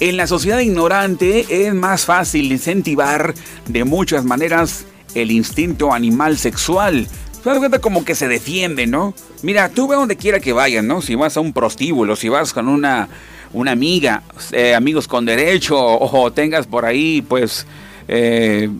En 0.00 0.16
la 0.16 0.26
sociedad 0.26 0.58
ignorante 0.58 1.66
es 1.66 1.72
más 1.72 2.04
fácil 2.04 2.52
incentivar 2.52 3.32
de 3.68 3.84
muchas 3.84 4.24
maneras 4.24 4.84
el 5.14 5.30
instinto 5.30 5.92
animal 5.92 6.36
sexual, 6.36 7.06
te 7.42 7.48
das 7.48 7.58
cuenta 7.58 7.80
como 7.80 8.04
que 8.04 8.14
se 8.14 8.28
defiende, 8.28 8.86
¿no? 8.86 9.14
Mira, 9.42 9.68
tú 9.68 9.88
ve 9.88 9.96
donde 9.96 10.16
quiera 10.16 10.38
que 10.38 10.52
vayas, 10.52 10.84
¿no? 10.84 11.02
Si 11.02 11.14
vas 11.14 11.36
a 11.36 11.40
un 11.40 11.52
prostíbulo, 11.52 12.14
si 12.14 12.28
vas 12.28 12.52
con 12.52 12.68
una, 12.68 13.08
una 13.52 13.72
amiga, 13.72 14.22
eh, 14.52 14.74
amigos 14.74 15.08
con 15.08 15.24
derecho, 15.24 15.76
o, 15.78 16.32
tengas 16.32 16.66
por 16.66 16.84
ahí, 16.84 17.22
pues, 17.22 17.66
eh, 18.06 18.70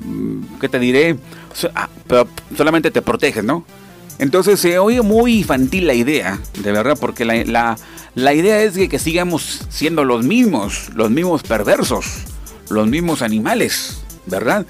¿qué 0.61 0.69
te 0.69 0.79
diré? 0.79 1.17
Ah, 1.75 1.89
solamente 2.57 2.91
te 2.91 3.03
proteges, 3.03 3.43
¿no? 3.43 3.65
Entonces 4.19 4.61
se 4.61 4.79
oye 4.79 5.03
muy 5.03 5.39
infantil 5.39 5.89
la 5.89 5.95
idea, 5.95 6.39
de 6.63 6.71
verdad, 6.71 6.97
porque 7.01 7.25
la, 7.25 7.43
la, 7.45 7.77
la 8.15 8.35
idea 8.35 8.63
es 8.63 8.75
que, 8.75 8.89
que 8.89 9.01
sigamos 9.01 9.67
siendo 9.71 10.05
los 10.05 10.25
mismos, 10.25 10.91
los 10.95 11.11
mismos 11.11 11.43
perversos, 11.43 12.07
los 12.71 12.87
mismos 12.87 13.23
animales, 13.23 14.03
¿verdad? 14.27 14.67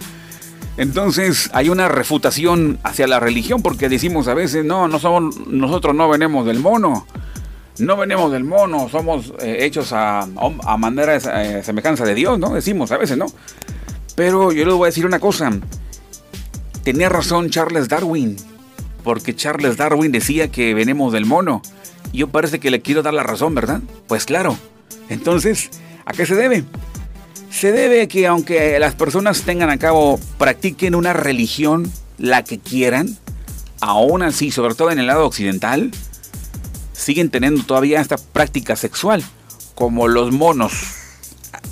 Entonces 0.76 1.50
hay 1.52 1.68
una 1.68 1.88
refutación 1.88 2.78
hacia 2.82 3.06
la 3.06 3.20
religión 3.20 3.62
porque 3.62 3.88
decimos 3.88 4.28
a 4.28 4.34
veces, 4.34 4.64
no, 4.64 4.88
no 4.88 4.98
somos, 4.98 5.46
nosotros 5.46 5.94
no 5.94 6.08
venimos 6.08 6.46
del 6.46 6.60
mono, 6.60 7.06
no 7.78 7.96
venimos 7.96 8.32
del 8.32 8.44
mono, 8.44 8.88
somos 8.88 9.34
eh, 9.40 9.58
hechos 9.60 9.92
a, 9.92 10.20
a 10.20 10.76
manera 10.76 11.18
de 11.18 11.58
eh, 11.58 11.62
semejanza 11.62 12.04
de 12.04 12.14
Dios, 12.14 12.38
¿no? 12.38 12.54
Decimos 12.54 12.90
a 12.90 12.96
veces, 12.96 13.18
¿no? 13.18 13.26
Pero 14.14 14.52
yo 14.52 14.64
les 14.64 14.74
voy 14.74 14.84
a 14.84 14.86
decir 14.86 15.06
una 15.06 15.20
cosa, 15.20 15.50
tenía 16.82 17.08
razón 17.08 17.50
Charles 17.50 17.88
Darwin, 17.88 18.36
porque 19.04 19.34
Charles 19.34 19.76
Darwin 19.76 20.12
decía 20.12 20.48
que 20.48 20.74
venimos 20.74 21.12
del 21.12 21.26
mono. 21.26 21.62
Yo 22.12 22.28
parece 22.28 22.60
que 22.60 22.70
le 22.70 22.82
quiero 22.82 23.02
dar 23.02 23.14
la 23.14 23.22
razón, 23.22 23.54
¿verdad? 23.54 23.80
Pues 24.06 24.26
claro. 24.26 24.56
Entonces, 25.08 25.70
¿a 26.04 26.12
qué 26.12 26.26
se 26.26 26.34
debe? 26.34 26.64
Se 27.52 27.70
debe 27.70 28.02
a 28.02 28.08
que 28.08 28.26
aunque 28.26 28.78
las 28.78 28.94
personas 28.94 29.42
tengan 29.42 29.68
a 29.68 29.78
cabo, 29.78 30.18
practiquen 30.38 30.94
una 30.94 31.12
religión, 31.12 31.92
la 32.16 32.42
que 32.42 32.58
quieran, 32.58 33.18
aún 33.80 34.22
así, 34.22 34.50
sobre 34.50 34.74
todo 34.74 34.90
en 34.90 34.98
el 34.98 35.06
lado 35.06 35.26
occidental, 35.26 35.90
siguen 36.94 37.30
teniendo 37.30 37.62
todavía 37.62 38.00
esta 38.00 38.16
práctica 38.16 38.74
sexual, 38.74 39.22
como 39.74 40.08
los 40.08 40.32
monos. 40.32 40.72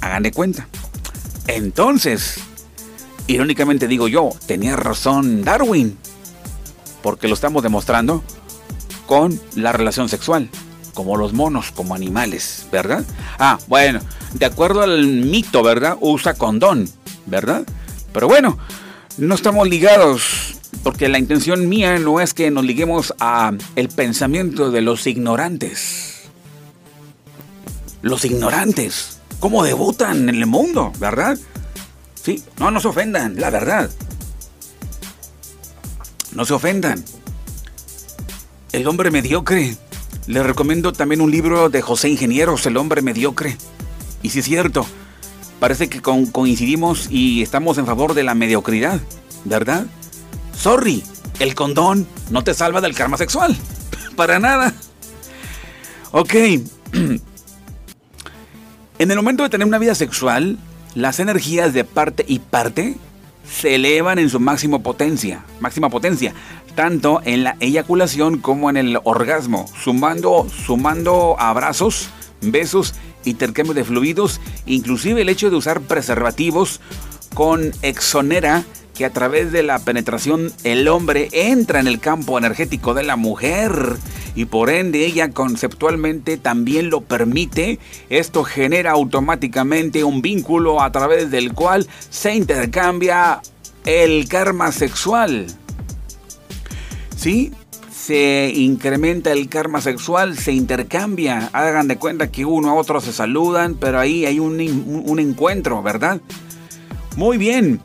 Hagan 0.03 0.23
de 0.23 0.33
cuenta. 0.33 0.69
Entonces, 1.47 2.37
irónicamente 3.27 3.89
digo 3.89 4.07
yo, 4.07 4.31
tenía 4.47 4.77
razón 4.77 5.43
Darwin, 5.43 5.97
porque 7.03 7.27
lo 7.27 7.35
estamos 7.35 7.63
demostrando 7.63 8.23
con 9.07 9.41
la 9.57 9.73
relación 9.73 10.11
sexual 10.11 10.51
como 10.95 11.17
los 11.17 11.33
monos, 11.33 11.71
como 11.73 11.95
animales, 11.95 12.67
¿verdad? 12.73 13.05
Ah, 13.39 13.59
bueno, 13.69 14.01
de 14.35 14.47
acuerdo 14.47 14.83
al 14.83 15.05
mito, 15.05 15.63
¿verdad? 15.63 15.97
Usa 16.01 16.35
condón, 16.35 16.89
¿verdad? 17.27 17.65
Pero 18.13 18.29
bueno, 18.29 18.59
no 19.19 19.35
estamos 19.35 19.69
ligados 19.69 20.57
porque 20.83 21.09
la 21.09 21.19
intención 21.19 21.69
mía 21.69 21.99
no 21.99 22.21
es 22.21 22.35
que 22.35 22.51
nos 22.51 22.65
liguemos 22.65 23.15
a 23.21 23.53
el 23.77 23.89
pensamiento 23.89 24.71
de 24.71 24.81
los 24.81 25.07
ignorantes. 25.07 26.23
Los 28.03 28.25
ignorantes, 28.25 29.19
¿cómo 29.41 29.63
debutan 29.63 30.29
en 30.29 30.37
el 30.37 30.47
mundo, 30.47 30.93
verdad? 30.99 31.39
Sí, 32.23 32.43
no, 32.59 32.71
no 32.71 32.81
se 32.81 32.89
ofendan, 32.89 33.39
la 33.39 33.51
verdad. 33.51 33.91
No 36.33 36.45
se 36.45 36.55
ofendan. 36.55 37.05
El 38.73 38.87
hombre 38.87 39.11
mediocre 39.11 39.77
les 40.31 40.47
recomiendo 40.47 40.93
también 40.93 41.21
un 41.21 41.33
libro 41.33 41.71
de 41.71 41.83
José 41.83 42.09
Ingenieros, 42.09 42.65
El 42.65 42.77
hombre 42.77 43.03
mediocre. 43.03 43.57
Y 44.23 44.31
si 44.31 44.39
es 44.39 44.45
cierto, 44.45 44.87
parece 45.59 45.89
que 45.89 46.01
coincidimos 46.01 47.09
y 47.11 47.43
estamos 47.43 47.79
en 47.79 47.87
favor 47.87 48.15
de 48.15 48.23
la 48.23 48.37
mediocridad, 48.37 49.01
¿verdad? 49.45 49.87
Sorry, 50.57 51.03
el 51.41 51.57
condón 51.57 52.07
no 52.31 52.45
te 52.45 52.55
salva 52.55 52.81
del 52.81 52.95
karma 52.95 53.17
sexual. 53.17 53.57
Para 54.17 54.39
nada. 54.39 54.73
Ok. 56.13 56.35
En 58.99 59.11
el 59.11 59.17
momento 59.17 59.43
de 59.43 59.49
tener 59.49 59.67
una 59.67 59.79
vida 59.79 59.95
sexual, 59.95 60.59
las 60.95 61.21
energías 61.21 61.73
de 61.73 61.85
parte 61.85 62.23
y 62.29 62.39
parte 62.39 62.99
se 63.51 63.77
elevan 63.77 64.19
en 64.19 64.29
su 64.29 64.39
máxima 64.39 64.81
potencia, 64.81 65.43
máxima 65.59 65.89
potencia, 65.89 66.35
tanto 66.81 67.21
en 67.27 67.45
la 67.45 67.57
eyaculación 67.61 68.39
como 68.39 68.71
en 68.71 68.79
el 68.79 68.99
orgasmo, 69.05 69.67
sumando, 69.85 70.47
sumando 70.65 71.37
abrazos, 71.39 72.09
besos, 72.41 72.95
intercambio 73.27 73.75
de 73.75 73.85
fluidos, 73.85 74.41
inclusive 74.65 75.21
el 75.21 75.29
hecho 75.29 75.51
de 75.51 75.57
usar 75.57 75.83
preservativos 75.83 76.81
con 77.35 77.71
exonera 77.83 78.65
que 78.95 79.05
a 79.05 79.13
través 79.13 79.53
de 79.53 79.63
la 79.63 79.79
penetración 79.81 80.55
el 80.65 80.89
hombre 80.89 81.29
entra 81.33 81.81
en 81.81 81.87
el 81.87 82.01
campo 82.01 82.39
energético 82.39 82.95
de 82.95 83.03
la 83.03 83.17
mujer 83.17 83.99
y 84.35 84.47
por 84.47 84.71
ende 84.71 85.05
ella 85.05 85.33
conceptualmente 85.33 86.39
también 86.39 86.89
lo 86.89 87.03
permite, 87.03 87.79
esto 88.09 88.43
genera 88.43 88.93
automáticamente 88.93 90.03
un 90.03 90.23
vínculo 90.23 90.81
a 90.81 90.91
través 90.93 91.31
del 91.31 91.53
cual 91.53 91.87
se 92.09 92.35
intercambia 92.35 93.43
el 93.85 94.29
karma 94.29 94.73
sexual. 94.73 95.47
¿Sí? 97.21 97.53
Se 97.95 98.51
incrementa 98.55 99.31
el 99.31 99.51
karma 99.51 99.83
sexual, 99.83 100.39
se 100.39 100.53
intercambia. 100.53 101.51
Hagan 101.53 101.87
de 101.87 101.99
cuenta 101.99 102.33
que 102.33 102.47
uno 102.47 102.71
a 102.71 102.75
otro 102.75 102.99
se 103.03 103.13
saludan, 103.13 103.75
pero 103.75 104.01
ahí 104.01 104.25
hay 104.25 104.41
un, 104.41 104.59
un 105.07 105.19
encuentro, 105.19 105.83
¿verdad? 105.83 106.23
Muy 107.17 107.37
bien. 107.37 107.83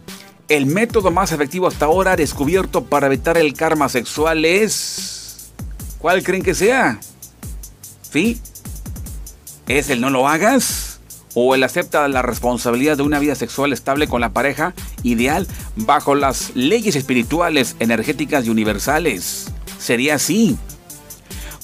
El 0.47 0.67
método 0.67 1.11
más 1.11 1.33
efectivo 1.33 1.67
hasta 1.67 1.83
ahora 1.83 2.15
descubierto 2.15 2.85
para 2.85 3.07
evitar 3.07 3.37
el 3.37 3.53
karma 3.53 3.89
sexual 3.89 4.45
es... 4.45 5.51
¿Cuál 5.99 6.23
creen 6.23 6.41
que 6.41 6.55
sea? 6.55 7.01
¿Sí? 8.09 8.39
¿Es 9.67 9.89
el 9.89 9.99
no 9.99 10.11
lo 10.11 10.29
hagas? 10.29 10.84
¿O 11.35 11.53
el 11.53 11.63
acepta 11.63 12.07
la 12.07 12.21
responsabilidad 12.21 12.97
de 12.97 13.03
una 13.03 13.19
vida 13.19 13.35
sexual 13.35 13.73
estable 13.73 14.07
con 14.07 14.21
la 14.21 14.33
pareja 14.33 14.73
ideal 15.03 15.47
bajo 15.75 16.15
las 16.15 16.55
leyes 16.55 16.95
espirituales, 16.95 17.75
energéticas 17.79 18.45
y 18.45 18.49
universales? 18.49 19.51
Sería 19.77 20.15
así. 20.15 20.57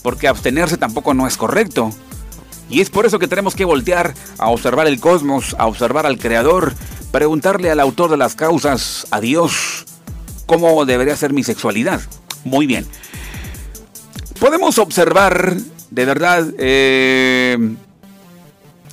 Porque 0.04 0.28
abstenerse 0.28 0.78
tampoco 0.78 1.14
no 1.14 1.26
es 1.26 1.38
correcto. 1.38 1.92
Y 2.70 2.82
es 2.82 2.90
por 2.90 3.06
eso 3.06 3.18
que 3.18 3.28
tenemos 3.28 3.56
que 3.56 3.66
voltear 3.66 4.14
a 4.38 4.50
observar 4.50 4.88
el 4.88 5.00
cosmos, 5.00 5.56
a 5.58 5.68
observar 5.68 6.06
al 6.06 6.20
Creador 6.20 6.74
preguntarle 7.12 7.70
al 7.70 7.80
autor 7.80 8.10
de 8.10 8.18
las 8.18 8.36
causas, 8.36 9.06
a 9.12 9.20
Dios, 9.20 9.86
cómo 10.46 10.86
debería 10.86 11.16
ser 11.16 11.34
mi 11.34 11.44
sexualidad. 11.44 12.02
Muy 12.44 12.66
bien. 12.66 12.88
Podemos 14.40 14.80
observar, 14.80 15.56
de 15.92 16.06
verdad, 16.06 16.48
eh, 16.58 17.76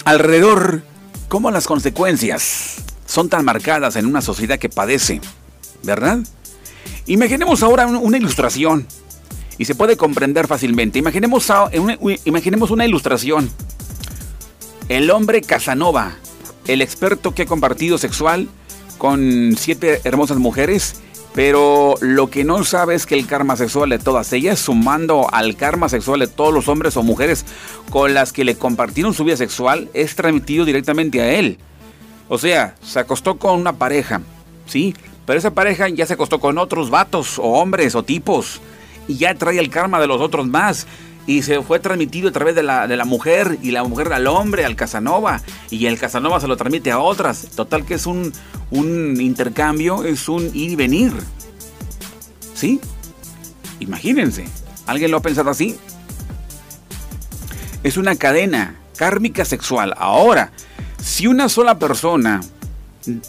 alrededor 0.05 0.83
cómo 1.29 1.51
las 1.51 1.67
consecuencias 1.67 2.77
son 3.07 3.29
tan 3.29 3.45
marcadas 3.45 3.97
en 3.97 4.07
una 4.07 4.21
sociedad 4.21 4.59
que 4.59 4.69
padece, 4.69 5.21
¿verdad? 5.83 6.19
Imaginemos 7.07 7.63
ahora 7.63 7.87
una 7.87 8.17
ilustración 8.17 8.87
y 9.57 9.65
se 9.65 9.75
puede 9.75 9.97
comprender 9.97 10.47
fácilmente. 10.47 10.99
Imaginemos, 10.99 11.51
una 12.71 12.87
ilustración. 12.87 13.51
El 14.89 15.11
hombre 15.11 15.43
Casanova, 15.43 16.17
el 16.67 16.81
experto 16.81 17.35
que 17.35 17.43
ha 17.43 17.47
compartido 17.47 17.99
sexual 17.99 18.49
con 18.99 19.55
siete 19.59 20.01
hermosas 20.05 20.39
mujeres, 20.39 20.97
pero 21.39 21.95
lo 22.01 22.31
que 22.31 22.43
no 22.43 22.65
sabe 22.65 22.97
es 22.97 23.07
que 23.07 23.15
el 23.15 23.29
karma 23.29 23.57
sexual 23.57 23.91
de 23.91 24.01
todas 24.01 24.33
ellas, 24.33 24.59
sumando 24.59 25.33
al 25.33 25.55
karma 25.55 25.89
sexual 25.89 26.19
de 26.19 26.27
todos 26.27 26.53
los 26.53 26.67
hombres 26.67 26.97
o 26.97 27.05
mujeres 27.05 27.45
con 27.91 28.13
las 28.13 28.33
que 28.33 28.43
le 28.43 28.57
compartieron 28.57 29.15
su 29.15 29.23
vida 29.23 29.37
sexual, 29.37 29.89
es 29.95 30.17
transmitido 30.17 30.65
directamente 30.65 31.21
a 31.21 31.35
él. 31.35 31.59
O 32.29 32.39
sea, 32.39 32.75
se 32.83 32.99
acostó 32.99 33.39
con 33.39 33.61
una 33.61 33.75
pareja, 33.75 34.21
¿sí? 34.67 34.97
Pero 35.27 35.39
esa 35.39 35.53
pareja 35.53 35.89
ya 35.89 36.07
se 36.07 36.15
acostó 36.15 36.41
con 36.41 36.59
otros 36.59 36.91
vatos 36.91 37.39
o 37.39 37.45
hombres 37.45 37.95
o 37.95 38.03
tipos 38.03 38.61
y 39.07 39.15
ya 39.15 39.33
trae 39.37 39.61
el 39.61 39.71
karma 39.71 40.01
de 40.01 40.09
los 40.09 40.21
otros 40.21 40.49
más 40.49 40.89
y 41.29 41.43
se 41.43 41.61
fue 41.61 41.79
transmitido 41.79 42.31
a 42.31 42.33
través 42.33 42.55
de 42.55 42.63
la, 42.63 42.87
de 42.87 42.97
la 42.97 43.05
mujer 43.05 43.59
y 43.63 43.71
la 43.71 43.85
mujer 43.85 44.11
al 44.15 44.27
hombre, 44.27 44.65
al 44.65 44.77
Casanova, 44.77 45.43
y 45.71 45.85
el 45.85 45.99
Casanova 45.99 46.41
se 46.41 46.49
lo 46.49 46.57
transmite 46.57 46.91
a 46.91 47.01
otras. 47.01 47.49
Total 47.55 47.85
que 47.85 47.95
es 47.95 48.07
un, 48.07 48.33
un 48.71 49.21
intercambio, 49.21 50.05
es 50.05 50.27
un 50.31 50.47
ir 50.55 50.71
y 50.71 50.77
venir. 50.77 51.13
¿Sí? 52.55 52.81
Imagínense, 53.79 54.47
¿alguien 54.87 55.11
lo 55.11 55.19
ha 55.19 55.23
pensado 55.23 55.51
así? 55.51 55.77
Es 57.83 57.99
una 57.99 58.17
cadena 58.17 58.77
kármica 58.97 59.45
sexual. 59.45 59.95
Ahora, 59.99 60.51
si 61.03 61.27
una 61.27 61.51
sola 61.51 61.79
persona 61.79 62.41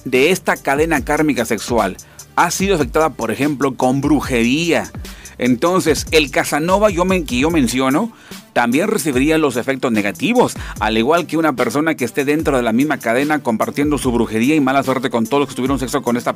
de 0.05 0.31
esta 0.31 0.55
cadena 0.55 1.03
kármica 1.03 1.43
sexual 1.43 1.97
ha 2.37 2.49
sido 2.49 2.75
afectada, 2.75 3.09
por 3.09 3.29
ejemplo, 3.29 3.75
con 3.75 3.99
brujería, 3.99 4.89
entonces, 5.39 6.05
el 6.11 6.31
Casanova 6.31 6.89
yo 6.89 7.05
que 7.07 7.39
yo 7.39 7.49
menciono 7.49 8.11
también 8.51 8.89
recibiría 8.89 9.37
los 9.37 9.55
efectos 9.55 9.89
negativos, 9.91 10.55
al 10.81 10.97
igual 10.97 11.27
que 11.27 11.37
una 11.37 11.53
persona 11.53 11.95
que 11.95 12.03
esté 12.03 12.25
dentro 12.25 12.57
de 12.57 12.63
la 12.63 12.73
misma 12.73 12.97
cadena 12.97 13.39
compartiendo 13.39 13.97
su 13.97 14.11
brujería 14.11 14.55
y 14.55 14.59
mala 14.59 14.83
suerte 14.83 15.09
con 15.09 15.25
todos 15.25 15.41
los 15.41 15.49
que 15.49 15.55
tuvieron 15.55 15.79
sexo 15.79 16.01
con 16.01 16.17
esta, 16.17 16.35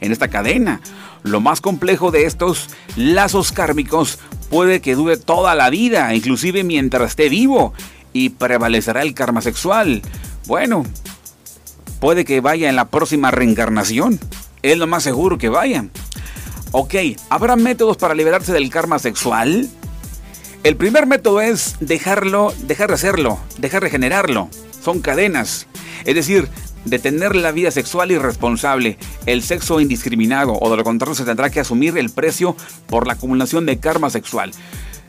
en 0.00 0.12
esta 0.12 0.28
cadena. 0.28 0.80
Lo 1.24 1.40
más 1.40 1.60
complejo 1.60 2.12
de 2.12 2.26
estos 2.26 2.70
lazos 2.96 3.50
kármicos 3.50 4.20
puede 4.50 4.80
que 4.80 4.94
dure 4.94 5.16
toda 5.16 5.56
la 5.56 5.68
vida, 5.68 6.14
inclusive 6.14 6.62
mientras 6.62 7.10
esté 7.10 7.28
vivo, 7.28 7.74
y 8.12 8.28
prevalecerá 8.28 9.02
el 9.02 9.14
karma 9.14 9.40
sexual. 9.40 10.00
Bueno, 10.46 10.84
puede 11.98 12.24
que 12.24 12.40
vaya 12.40 12.68
en 12.68 12.76
la 12.76 12.84
próxima 12.84 13.32
reencarnación. 13.32 14.20
Es 14.62 14.78
lo 14.78 14.86
más 14.86 15.02
seguro 15.02 15.38
que 15.38 15.48
vaya. 15.48 15.86
Ok, 16.76 16.96
¿habrá 17.30 17.54
métodos 17.54 17.96
para 17.96 18.16
liberarse 18.16 18.52
del 18.52 18.68
karma 18.68 18.98
sexual? 18.98 19.70
El 20.64 20.74
primer 20.74 21.06
método 21.06 21.40
es 21.40 21.76
dejarlo, 21.78 22.52
dejar 22.64 22.88
de 22.88 22.94
hacerlo, 22.94 23.38
dejar 23.58 23.84
de 23.84 23.90
generarlo. 23.90 24.48
Son 24.82 24.98
cadenas. 25.00 25.68
Es 26.04 26.16
decir, 26.16 26.48
detener 26.84 27.36
la 27.36 27.52
vida 27.52 27.70
sexual 27.70 28.10
irresponsable, 28.10 28.98
el 29.24 29.44
sexo 29.44 29.78
indiscriminado 29.78 30.54
o 30.54 30.68
de 30.68 30.76
lo 30.76 30.82
contrario 30.82 31.14
se 31.14 31.24
tendrá 31.24 31.48
que 31.48 31.60
asumir 31.60 31.96
el 31.96 32.10
precio 32.10 32.56
por 32.88 33.06
la 33.06 33.12
acumulación 33.12 33.66
de 33.66 33.78
karma 33.78 34.10
sexual. 34.10 34.50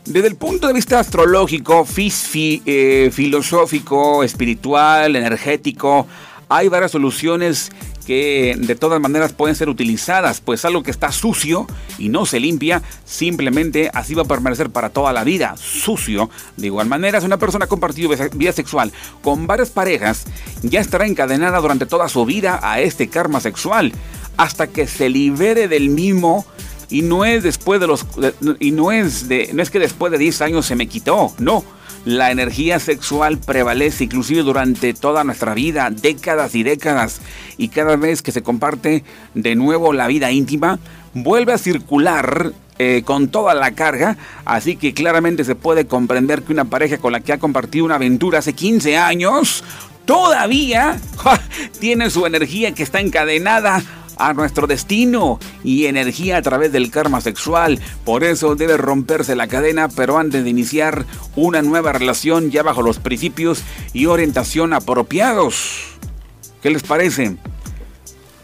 Desde 0.04 0.28
el 0.28 0.36
punto 0.36 0.68
de 0.68 0.72
vista 0.72 1.00
astrológico, 1.00 1.84
eh, 1.96 3.10
filosófico, 3.12 4.22
espiritual, 4.22 5.16
energético, 5.16 6.06
hay 6.48 6.68
varias 6.68 6.92
soluciones 6.92 7.70
que 8.06 8.54
de 8.56 8.76
todas 8.76 9.00
maneras 9.00 9.32
pueden 9.32 9.56
ser 9.56 9.68
utilizadas, 9.68 10.40
pues 10.40 10.64
algo 10.64 10.84
que 10.84 10.92
está 10.92 11.10
sucio 11.10 11.66
y 11.98 12.08
no 12.08 12.24
se 12.24 12.38
limpia, 12.38 12.82
simplemente 13.04 13.90
así 13.92 14.14
va 14.14 14.22
a 14.22 14.26
permanecer 14.26 14.70
para 14.70 14.90
toda 14.90 15.12
la 15.12 15.24
vida, 15.24 15.56
sucio. 15.56 16.30
De 16.56 16.68
igual 16.68 16.86
manera, 16.86 17.20
si 17.20 17.26
una 17.26 17.38
persona 17.38 17.64
ha 17.64 17.68
compartido 17.68 18.10
vida 18.34 18.52
sexual 18.52 18.92
con 19.22 19.48
varias 19.48 19.70
parejas, 19.70 20.24
ya 20.62 20.80
estará 20.80 21.06
encadenada 21.06 21.58
durante 21.58 21.84
toda 21.84 22.08
su 22.08 22.24
vida 22.24 22.60
a 22.62 22.80
este 22.80 23.08
karma 23.08 23.40
sexual, 23.40 23.92
hasta 24.36 24.68
que 24.68 24.86
se 24.86 25.08
libere 25.08 25.66
del 25.66 25.88
mismo 25.88 26.46
y 26.88 27.02
no 27.02 27.24
es 27.24 27.42
después 27.42 27.80
de 27.80 27.88
los 27.88 28.06
y 28.60 28.70
no 28.70 28.92
es 28.92 29.26
de 29.26 29.50
no 29.52 29.60
es 29.60 29.70
que 29.70 29.80
después 29.80 30.12
de 30.12 30.18
10 30.18 30.42
años 30.42 30.66
se 30.66 30.76
me 30.76 30.86
quitó, 30.86 31.34
no 31.38 31.64
la 32.06 32.30
energía 32.30 32.78
sexual 32.78 33.36
prevalece 33.36 34.04
inclusive 34.04 34.42
durante 34.42 34.94
toda 34.94 35.24
nuestra 35.24 35.54
vida, 35.54 35.90
décadas 35.90 36.54
y 36.54 36.62
décadas, 36.62 37.20
y 37.58 37.68
cada 37.68 37.96
vez 37.96 38.22
que 38.22 38.30
se 38.30 38.44
comparte 38.44 39.02
de 39.34 39.56
nuevo 39.56 39.92
la 39.92 40.06
vida 40.06 40.30
íntima, 40.30 40.78
vuelve 41.14 41.52
a 41.52 41.58
circular 41.58 42.52
eh, 42.78 43.02
con 43.04 43.26
toda 43.26 43.54
la 43.54 43.72
carga, 43.72 44.16
así 44.44 44.76
que 44.76 44.94
claramente 44.94 45.42
se 45.42 45.56
puede 45.56 45.88
comprender 45.88 46.42
que 46.42 46.52
una 46.52 46.66
pareja 46.66 46.98
con 46.98 47.10
la 47.10 47.18
que 47.18 47.32
ha 47.32 47.38
compartido 47.38 47.84
una 47.84 47.96
aventura 47.96 48.38
hace 48.38 48.52
15 48.52 48.96
años, 48.96 49.64
todavía 50.06 50.98
tiene 51.80 52.08
su 52.08 52.24
energía 52.24 52.72
que 52.72 52.82
está 52.82 53.00
encadenada 53.00 53.82
a 54.16 54.32
nuestro 54.32 54.66
destino 54.66 55.38
y 55.62 55.86
energía 55.86 56.38
a 56.38 56.42
través 56.42 56.72
del 56.72 56.90
karma 56.90 57.20
sexual. 57.20 57.78
Por 58.04 58.24
eso 58.24 58.56
debe 58.56 58.76
romperse 58.76 59.36
la 59.36 59.46
cadena, 59.46 59.88
pero 59.88 60.18
antes 60.18 60.42
de 60.44 60.50
iniciar 60.50 61.04
una 61.34 61.62
nueva 61.62 61.92
relación 61.92 62.50
ya 62.50 62.62
bajo 62.62 62.82
los 62.82 62.98
principios 62.98 63.62
y 63.92 64.06
orientación 64.06 64.72
apropiados. 64.72 65.84
¿Qué 66.62 66.70
les 66.70 66.82
parece? 66.82 67.36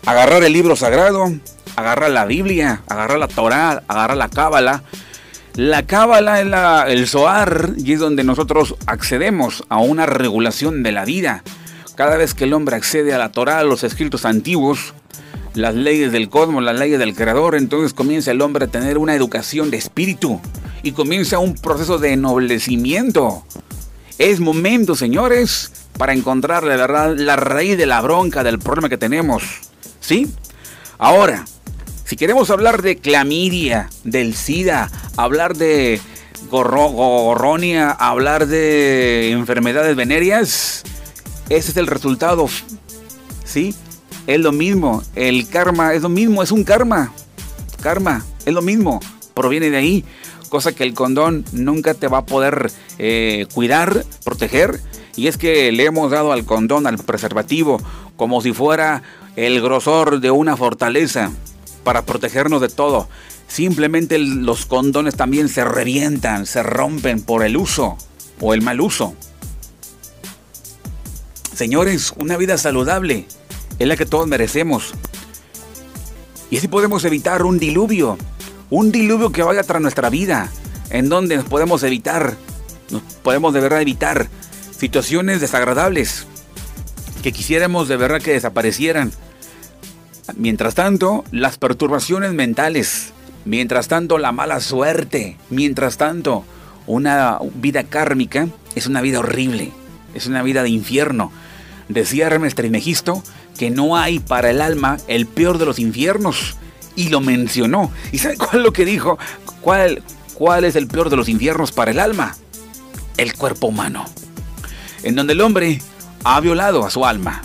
Agarrar 0.05 0.45
el 0.45 0.53
libro 0.53 0.77
sagrado, 0.77 1.33
agarrar 1.77 2.11
la 2.11 2.27
Biblia, 2.27 2.83
agarrar 2.89 3.19
la 3.19 3.29
Torah, 3.29 3.83
agarrar 3.89 4.17
la 4.17 4.29
Cábala. 4.29 4.83
La 5.55 5.83
Cábala 5.83 6.41
es 6.41 6.93
el 6.93 7.07
Zohar 7.07 7.75
y 7.77 7.93
es 7.93 8.01
donde 8.01 8.25
nosotros 8.25 8.75
accedemos 8.87 9.65
a 9.69 9.79
una 9.79 10.07
regulación 10.07 10.83
de 10.83 10.93
la 10.93 11.05
vida. 11.05 11.45
Cada 11.95 12.17
vez 12.17 12.33
que 12.33 12.45
el 12.45 12.55
hombre 12.55 12.77
accede 12.77 13.13
a 13.13 13.19
la 13.19 13.33
Torah, 13.33 13.59
a 13.59 13.65
los 13.65 13.85
escritos 13.85 14.25
antiguos, 14.25 14.95
las 15.53 15.75
leyes 15.75 16.11
del 16.11 16.31
cosmos, 16.31 16.65
las 16.65 16.79
leyes 16.79 16.99
del 16.99 17.15
creador, 17.15 17.55
entonces 17.55 17.93
comienza 17.93 18.31
el 18.31 18.41
hombre 18.41 18.65
a 18.65 18.69
tener 18.69 18.97
una 18.97 19.15
educación 19.15 19.71
de 19.71 19.77
espíritu 19.77 20.41
y 20.83 20.93
comienza 20.93 21.39
un 21.39 21.55
proceso 21.55 21.99
de 21.99 22.15
ennoblecimiento. 22.15 23.45
Es 24.17 24.41
momento, 24.41 24.95
señores, 24.95 25.71
para 25.99 26.15
encontrar 26.15 26.65
la 26.65 27.37
raíz 27.37 27.77
de 27.77 27.87
la 27.87 28.01
bronca, 28.01 28.43
del 28.43 28.59
problema 28.59 28.89
que 28.89 28.97
tenemos. 28.97 29.43
¿Sí? 30.01 30.33
Ahora, 30.97 31.45
si 32.13 32.17
queremos 32.17 32.51
hablar 32.51 32.83
de 32.83 32.97
clamidia, 32.97 33.89
del 34.05 34.35
SIDA, 34.35 34.91
hablar 35.17 35.57
de 35.57 35.99
gorronia, 36.51 37.91
hablar 37.91 38.49
de 38.49 39.31
enfermedades 39.31 39.97
venéreas, 39.97 40.83
ese 41.49 41.71
es 41.71 41.77
el 41.79 41.87
resultado. 41.87 42.51
¿Sí? 43.47 43.75
Es 44.27 44.39
lo 44.41 44.53
mismo, 44.53 45.03
el 45.15 45.49
karma 45.49 45.95
es 45.95 46.03
lo 46.03 46.11
mismo, 46.11 46.43
es 46.43 46.53
un 46.53 46.65
karma. 46.65 47.15
Karma, 47.83 48.27
es 48.45 48.53
lo 48.53 48.61
mismo, 48.61 49.01
proviene 49.33 49.71
de 49.71 49.79
ahí. 49.79 50.05
cosa 50.51 50.73
que 50.73 50.85
el 50.85 50.93
condón 50.93 51.47
nunca 51.53 51.95
te 51.95 52.09
va 52.09 52.19
a 52.19 52.27
poder 52.27 52.71
eh, 52.99 53.47
cuidar, 53.55 54.05
proteger. 54.23 54.83
Y 55.17 55.29
es 55.29 55.39
que 55.39 55.73
le 55.73 55.87
hemos 55.87 56.11
dado 56.11 56.33
al 56.33 56.45
condón, 56.45 56.87
al 56.87 56.99
preservativo, 56.99 57.81
como 58.17 58.43
si 58.43 58.53
fuera 58.53 59.03
el 59.35 59.63
grosor 59.63 60.21
de 60.21 60.31
una 60.31 60.59
fortaleza 60.59 61.33
para 61.85 62.05
protegernos 62.05 62.61
de 62.61 62.69
todo. 62.69 63.09
Simplemente 63.49 64.19
los 64.19 64.67
condones 64.67 65.17
también 65.17 65.49
se 65.49 65.65
revientan, 65.65 66.47
se 66.47 66.63
rompen 66.63 67.23
por 67.23 67.45
el 67.45 67.57
uso 67.57 67.99
o 68.41 68.55
el 68.55 68.63
mal 68.63 68.81
uso. 68.81 69.15
Señores, 71.55 72.13
una 72.17 72.37
vida 72.37 72.57
saludable 72.57 73.27
es 73.79 73.87
la 73.87 73.97
que 73.97 74.07
todos 74.07 74.27
merecemos. 74.27 74.93
Y 76.51 76.59
así 76.59 76.69
podemos 76.69 77.05
evitar 77.05 77.43
un 77.45 77.59
diluvio, 77.59 78.19
un 78.71 78.91
diluvio 78.93 79.33
que 79.33 79.43
vaya 79.43 79.63
tras 79.63 79.81
nuestra 79.81 80.11
vida, 80.11 80.51
en 80.91 81.09
donde 81.09 81.37
nos 81.37 81.47
podemos 81.47 81.83
evitar, 81.83 82.37
nos 82.91 83.03
podemos 83.23 83.55
de 83.55 83.61
verdad 83.61 83.81
evitar 83.81 84.29
situaciones 84.77 85.41
desagradables 85.41 86.27
que 87.23 87.33
quisiéramos 87.33 87.89
de 87.89 87.97
verdad 87.97 88.21
que 88.21 88.33
desaparecieran. 88.33 89.13
Mientras 90.37 90.75
tanto, 90.75 91.25
las 91.33 91.59
perturbaciones 91.59 92.33
mentales, 92.33 93.13
mientras 93.45 93.89
tanto 93.89 94.19
la 94.19 94.33
mala 94.33 94.61
suerte, 94.61 95.37
mientras 95.51 95.97
tanto 95.97 96.45
una 96.87 97.39
vida 97.55 97.85
kármica 97.85 98.49
es 98.75 98.87
una 98.87 99.01
vida 99.01 99.19
horrible, 99.19 99.73
es 100.15 100.27
una 100.27 100.43
vida 100.43 100.63
de 100.63 100.71
infierno. 100.71 101.33
Decía 101.89 102.27
Hermes 102.27 102.55
Trismegisto 102.55 103.23
que 103.59 103.71
no 103.71 103.97
hay 103.97 104.21
para 104.21 104.51
el 104.51 104.61
alma 104.61 104.97
el 105.09 105.27
peor 105.27 105.59
de 105.59 105.67
los 105.67 105.79
infiernos 105.79 106.57
y 106.95 107.09
lo 107.09 107.21
mencionó. 107.21 107.91
¿Y 108.13 108.19
sabe 108.19 108.37
cuál 108.37 108.59
es 108.59 108.63
lo 108.63 108.73
que 108.73 108.85
dijo? 108.85 109.19
¿Cuál, 109.61 110.03
¿Cuál 110.35 110.65
es 110.65 110.77
el 110.77 110.87
peor 110.87 111.11
de 111.11 111.17
los 111.17 111.29
infiernos 111.29 111.73
para 111.73 111.91
el 111.91 111.99
alma? 111.99 112.37
El 113.17 113.35
cuerpo 113.35 113.67
humano, 113.67 114.07
en 115.03 115.17
donde 115.17 115.35
el 115.35 115.41
hombre 115.41 115.83
ha 116.25 116.41
violado 116.41 116.87
a 116.87 116.91
su 116.91 117.05
alma, 117.05 117.43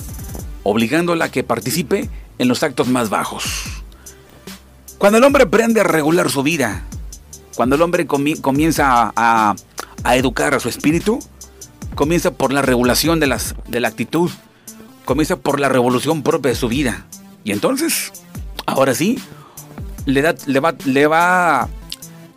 obligándola 0.63 1.25
a 1.25 1.31
que 1.31 1.43
participe 1.43 2.09
en 2.37 2.47
los 2.47 2.63
actos 2.63 2.87
más 2.87 3.09
bajos. 3.09 3.43
Cuando 4.97 5.19
el 5.19 5.23
hombre 5.23 5.43
aprende 5.43 5.81
a 5.81 5.83
regular 5.83 6.29
su 6.29 6.43
vida, 6.43 6.83
cuando 7.55 7.75
el 7.75 7.81
hombre 7.81 8.07
comienza 8.07 9.13
a, 9.15 9.55
educar 10.13 10.53
a 10.53 10.59
su 10.59 10.69
espíritu, 10.69 11.19
comienza 11.95 12.31
por 12.31 12.53
la 12.53 12.61
regulación 12.61 13.19
de, 13.19 13.27
la 13.27 13.87
actitud, 13.87 14.31
comienza 15.05 15.35
por 15.37 15.59
la 15.59 15.69
revolución 15.69 16.23
propia 16.23 16.51
de 16.51 16.55
su 16.55 16.67
vida. 16.67 17.05
Y 17.43 17.51
entonces, 17.51 18.11
ahora 18.65 18.93
sí, 18.93 19.19
le, 20.05 20.21
va, 20.21 21.67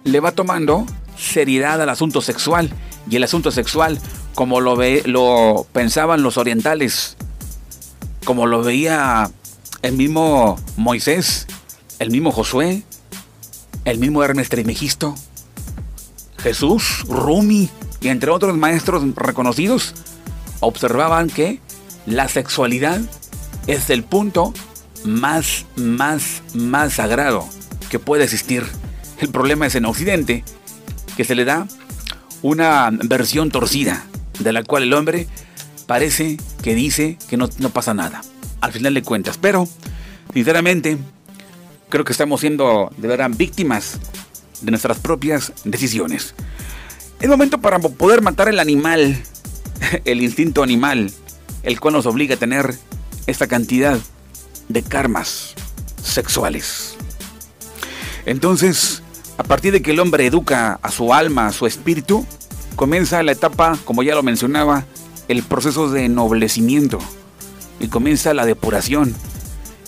le 0.05 0.21
va 0.21 0.33
tomando 0.33 0.87
seriedad 1.17 1.81
al 1.81 1.89
asunto 1.89 2.21
sexual. 2.21 2.71
Y 3.09 3.17
el 3.17 3.25
asunto 3.25 3.51
sexual, 3.51 3.99
como 4.35 4.61
lo, 4.61 4.77
ve, 4.77 5.03
lo 5.07 5.67
pensaban 5.73 6.23
los 6.23 6.37
orientales, 6.37 7.17
como 8.25 8.47
lo 8.47 8.63
veía 8.63 9.31
el 9.83 9.95
mismo 9.95 10.59
Moisés, 10.77 11.47
el 11.99 12.11
mismo 12.11 12.33
Josué, 12.33 12.83
el 13.85 13.99
mismo 13.99 14.23
Hermes 14.23 14.49
Trismegisto, 14.49 15.15
Jesús, 16.39 17.05
Rumi 17.09 17.71
y 18.01 18.09
entre 18.09 18.31
otros 18.31 18.57
maestros 18.57 19.03
reconocidos, 19.15 19.95
observaban 20.61 21.29
que 21.29 21.61
la 22.07 22.29
sexualidad 22.29 23.01
es 23.67 23.91
el 23.91 24.05
punto 24.05 24.53
más, 25.05 25.67
más, 25.77 26.43
más 26.55 26.95
sagrado 26.95 27.47
que 27.91 27.99
puede 27.99 28.25
existir. 28.25 28.65
El 29.19 29.29
problema 29.29 29.67
es 29.67 29.75
en 29.75 29.85
Occidente, 29.85 30.45
que 31.17 31.25
se 31.25 31.35
le 31.35 31.45
da 31.45 31.67
una 32.43 32.91
versión 32.91 33.51
torcida, 33.51 34.07
de 34.39 34.53
la 34.53 34.63
cual 34.63 34.85
el 34.85 34.95
hombre 34.95 35.27
parece 35.87 36.39
que 36.63 36.75
dice 36.75 37.19
que 37.29 37.37
no, 37.37 37.49
no 37.59 37.71
pasa 37.71 37.93
nada 37.93 38.23
al 38.61 38.73
final 38.73 38.95
de 38.95 39.03
cuentas. 39.03 39.39
Pero, 39.39 39.69
sinceramente, 40.33 40.99
creo 41.89 42.05
que 42.05 42.13
estamos 42.13 42.41
siendo 42.41 42.91
de 42.97 43.09
verdad 43.09 43.31
víctimas 43.35 43.99
de 44.61 44.71
nuestras 44.71 44.99
propias 44.99 45.53
decisiones. 45.65 46.35
Es 47.21 47.29
momento 47.29 47.59
para 47.59 47.79
poder 47.79 48.23
matar 48.23 48.49
el 48.49 48.59
animal, 48.59 49.21
el 50.05 50.23
instinto 50.23 50.63
animal, 50.63 51.13
el 51.63 51.81
cual 51.81 51.95
nos 51.95 52.07
obliga 52.07 52.37
a 52.37 52.39
tener 52.39 52.75
esta 53.27 53.47
cantidad 53.47 53.99
de 54.69 54.83
karmas 54.83 55.55
sexuales. 56.03 56.97
Entonces, 58.27 59.03
a 59.39 59.43
partir 59.43 59.73
de 59.73 59.83
que 59.83 59.91
el 59.91 60.01
hombre 60.01 60.27
educa 60.27 60.79
a 60.83 60.91
su 60.91 61.13
alma, 61.13 61.49
a 61.49 61.53
su 61.53 61.67
espíritu, 61.67 62.27
comienza 62.77 63.23
la 63.23 63.33
etapa, 63.33 63.79
como 63.85 64.03
ya 64.03 64.15
lo 64.15 64.23
mencionaba, 64.23 64.85
el 65.29 65.43
proceso 65.43 65.91
de 65.91 66.07
ennoblecimiento 66.07 66.99
y 67.81 67.89
comienza 67.89 68.35
la 68.35 68.47
depuración, 68.47 69.15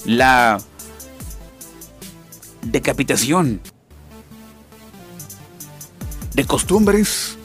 la 0.05 0.61
decapitación 2.62 3.61
de 6.35 6.44
costumbres, 6.46 7.37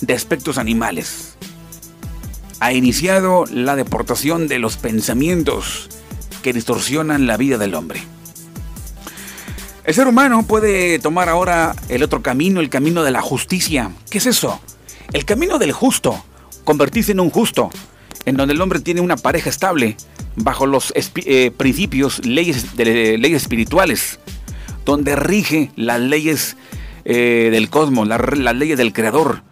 de 0.00 0.14
aspectos 0.14 0.58
animales. 0.58 1.36
Ha 2.60 2.72
iniciado 2.72 3.44
la 3.46 3.76
deportación 3.76 4.48
de 4.48 4.58
los 4.58 4.76
pensamientos 4.76 5.88
que 6.42 6.52
distorsionan 6.52 7.26
la 7.26 7.36
vida 7.36 7.58
del 7.58 7.74
hombre. 7.74 8.00
El 9.84 9.94
ser 9.94 10.08
humano 10.08 10.44
puede 10.44 10.98
tomar 10.98 11.28
ahora 11.28 11.74
el 11.88 12.02
otro 12.02 12.22
camino, 12.22 12.60
el 12.60 12.70
camino 12.70 13.02
de 13.02 13.10
la 13.10 13.22
justicia. 13.22 13.92
¿Qué 14.10 14.18
es 14.18 14.26
eso? 14.26 14.60
El 15.12 15.24
camino 15.24 15.58
del 15.58 15.72
justo, 15.72 16.24
convertirse 16.64 17.12
en 17.12 17.20
un 17.20 17.30
justo, 17.30 17.70
en 18.26 18.36
donde 18.36 18.54
el 18.54 18.60
hombre 18.60 18.80
tiene 18.80 19.00
una 19.00 19.16
pareja 19.16 19.48
estable 19.48 19.96
bajo 20.34 20.66
los 20.66 20.92
eh, 20.96 21.50
principios, 21.56 22.24
leyes, 22.26 22.76
de, 22.76 23.16
leyes 23.16 23.42
espirituales, 23.42 24.18
donde 24.84 25.16
rige 25.16 25.70
las 25.76 26.00
leyes 26.00 26.56
eh, 27.04 27.48
del 27.50 27.70
cosmos, 27.70 28.06
las 28.06 28.54
leyes 28.54 28.76
del 28.76 28.92
creador, 28.92 29.42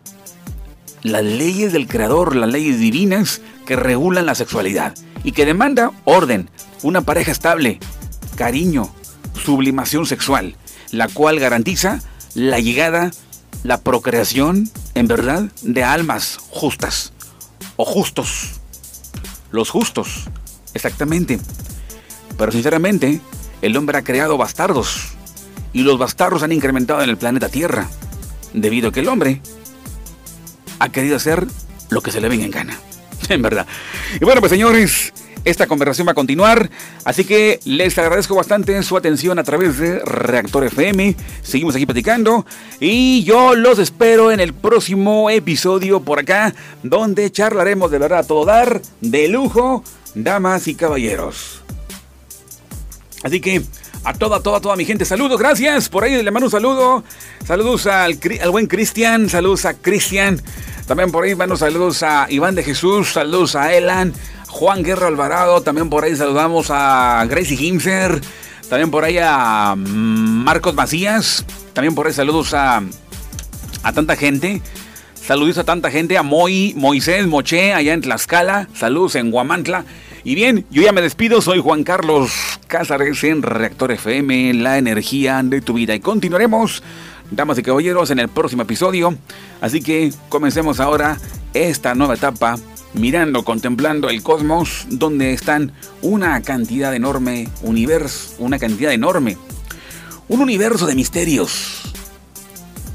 las 1.02 1.24
leyes 1.24 1.72
del 1.72 1.86
creador, 1.86 2.36
las 2.36 2.50
leyes 2.50 2.78
divinas 2.78 3.40
que 3.64 3.76
regulan 3.76 4.26
la 4.26 4.34
sexualidad 4.34 4.94
y 5.22 5.32
que 5.32 5.46
demanda 5.46 5.92
orden, 6.04 6.50
una 6.82 7.00
pareja 7.00 7.30
estable, 7.30 7.78
cariño, 8.36 8.92
sublimación 9.42 10.04
sexual, 10.04 10.56
la 10.90 11.08
cual 11.08 11.38
garantiza 11.38 12.00
la 12.34 12.58
llegada, 12.58 13.12
la 13.62 13.80
procreación, 13.80 14.68
en 14.94 15.06
verdad, 15.06 15.44
de 15.62 15.84
almas 15.84 16.38
justas 16.50 17.12
o 17.76 17.84
justos 17.84 18.60
los 19.54 19.70
justos, 19.70 20.24
exactamente. 20.74 21.38
Pero 22.36 22.50
sinceramente, 22.50 23.20
el 23.62 23.76
hombre 23.76 23.98
ha 23.98 24.02
creado 24.02 24.36
bastardos. 24.36 25.12
Y 25.72 25.82
los 25.82 25.96
bastardos 25.96 26.42
han 26.42 26.52
incrementado 26.52 27.02
en 27.02 27.10
el 27.10 27.16
planeta 27.16 27.48
Tierra. 27.48 27.88
Debido 28.52 28.88
a 28.88 28.92
que 28.92 29.00
el 29.00 29.08
hombre 29.08 29.40
ha 30.80 30.88
querido 30.90 31.16
hacer 31.16 31.46
lo 31.90 32.00
que 32.00 32.10
se 32.10 32.20
le 32.20 32.28
venga 32.28 32.44
en 32.44 32.50
gana. 32.50 32.78
En 33.28 33.40
verdad. 33.40 33.66
Y 34.20 34.24
bueno, 34.24 34.40
pues 34.42 34.50
señores, 34.50 35.14
esta 35.44 35.66
conversación 35.66 36.06
va 36.06 36.12
a 36.12 36.14
continuar, 36.14 36.70
así 37.04 37.24
que 37.24 37.60
les 37.64 37.96
agradezco 37.98 38.34
bastante 38.34 38.82
su 38.82 38.96
atención 38.96 39.38
a 39.38 39.44
través 39.44 39.78
de 39.78 39.98
Reactor 40.00 40.64
FM. 40.64 41.16
Seguimos 41.42 41.74
aquí 41.74 41.86
platicando 41.86 42.46
y 42.80 43.24
yo 43.24 43.54
los 43.54 43.78
espero 43.78 44.32
en 44.32 44.40
el 44.40 44.54
próximo 44.54 45.30
episodio 45.30 46.00
por 46.00 46.18
acá, 46.18 46.54
donde 46.82 47.30
charlaremos 47.30 47.90
de 47.90 47.98
verdad 47.98 48.20
a 48.20 48.22
todo 48.24 48.44
dar, 48.44 48.80
de 49.00 49.28
lujo, 49.28 49.84
damas 50.14 50.66
y 50.68 50.74
caballeros. 50.74 51.62
Así 53.22 53.40
que 53.40 53.62
a 54.04 54.12
toda, 54.12 54.40
toda, 54.40 54.60
toda 54.60 54.76
mi 54.76 54.84
gente, 54.84 55.04
saludos, 55.06 55.38
gracias. 55.38 55.88
Por 55.88 56.04
ahí 56.04 56.22
le 56.22 56.30
mando 56.30 56.46
un 56.46 56.50
saludo. 56.50 57.04
Saludos 57.46 57.86
al, 57.86 58.18
al 58.42 58.50
buen 58.50 58.66
Cristian, 58.66 59.30
saludos 59.30 59.64
a 59.64 59.74
Cristian. 59.74 60.40
También 60.86 61.10
por 61.10 61.24
ahí 61.24 61.34
mando 61.34 61.56
saludos 61.56 62.02
a 62.02 62.26
Iván 62.28 62.54
de 62.54 62.62
Jesús, 62.62 63.12
saludos 63.12 63.56
a 63.56 63.72
Elan, 63.72 64.12
Juan 64.54 64.84
Guerra 64.84 65.08
Alvarado, 65.08 65.62
también 65.62 65.90
por 65.90 66.04
ahí 66.04 66.14
saludamos 66.14 66.68
a 66.70 67.26
Gracie 67.28 67.60
Himser, 67.60 68.20
también 68.68 68.88
por 68.88 69.02
ahí 69.02 69.18
a 69.20 69.74
Marcos 69.76 70.76
Macías, 70.76 71.44
también 71.72 71.96
por 71.96 72.06
ahí 72.06 72.12
saludos 72.12 72.54
a, 72.54 72.80
a 73.82 73.92
tanta 73.92 74.14
gente. 74.14 74.62
Saludos 75.14 75.58
a 75.58 75.64
tanta 75.64 75.90
gente, 75.90 76.16
a 76.16 76.22
Moy, 76.22 76.72
Moisés 76.76 77.26
Moché, 77.26 77.72
allá 77.72 77.94
en 77.94 78.02
Tlaxcala, 78.02 78.68
saludos 78.74 79.16
en 79.16 79.32
Guamantla. 79.32 79.86
Y 80.22 80.36
bien, 80.36 80.64
yo 80.70 80.82
ya 80.82 80.92
me 80.92 81.02
despido, 81.02 81.42
soy 81.42 81.58
Juan 81.60 81.82
Carlos 81.82 82.30
Cázares 82.68 83.24
en 83.24 83.42
Reactor 83.42 83.90
FM, 83.90 84.54
la 84.54 84.78
energía 84.78 85.42
de 85.42 85.62
tu 85.62 85.72
vida. 85.72 85.96
Y 85.96 86.00
continuaremos, 86.00 86.84
damas 87.32 87.58
y 87.58 87.62
caballeros, 87.64 88.12
en 88.12 88.20
el 88.20 88.28
próximo 88.28 88.62
episodio. 88.62 89.18
Así 89.60 89.82
que 89.82 90.12
comencemos 90.28 90.78
ahora 90.78 91.18
esta 91.54 91.96
nueva 91.96 92.14
etapa 92.14 92.56
mirando, 92.94 93.44
contemplando 93.44 94.08
el 94.08 94.22
cosmos, 94.22 94.86
donde 94.88 95.32
están 95.32 95.72
una 96.02 96.40
cantidad 96.42 96.94
enorme, 96.94 97.48
universo, 97.62 98.34
una 98.38 98.58
cantidad 98.58 98.92
enorme, 98.92 99.36
un 100.28 100.40
universo 100.40 100.86
de 100.86 100.94
misterios, 100.94 101.82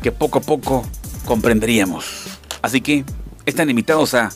que 0.02 0.12
poco 0.12 0.40
a 0.40 0.42
poco 0.42 0.86
comprenderíamos. 1.26 2.24
Así 2.62 2.82
que 2.82 3.06
están 3.46 3.70
invitados 3.70 4.14
a 4.14 4.32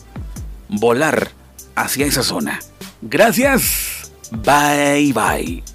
volar 0.68 1.30
hacia 1.74 2.06
esa 2.06 2.22
zona. 2.22 2.60
Gracias. 3.02 4.12
Bye 4.30 5.12
bye. 5.12 5.73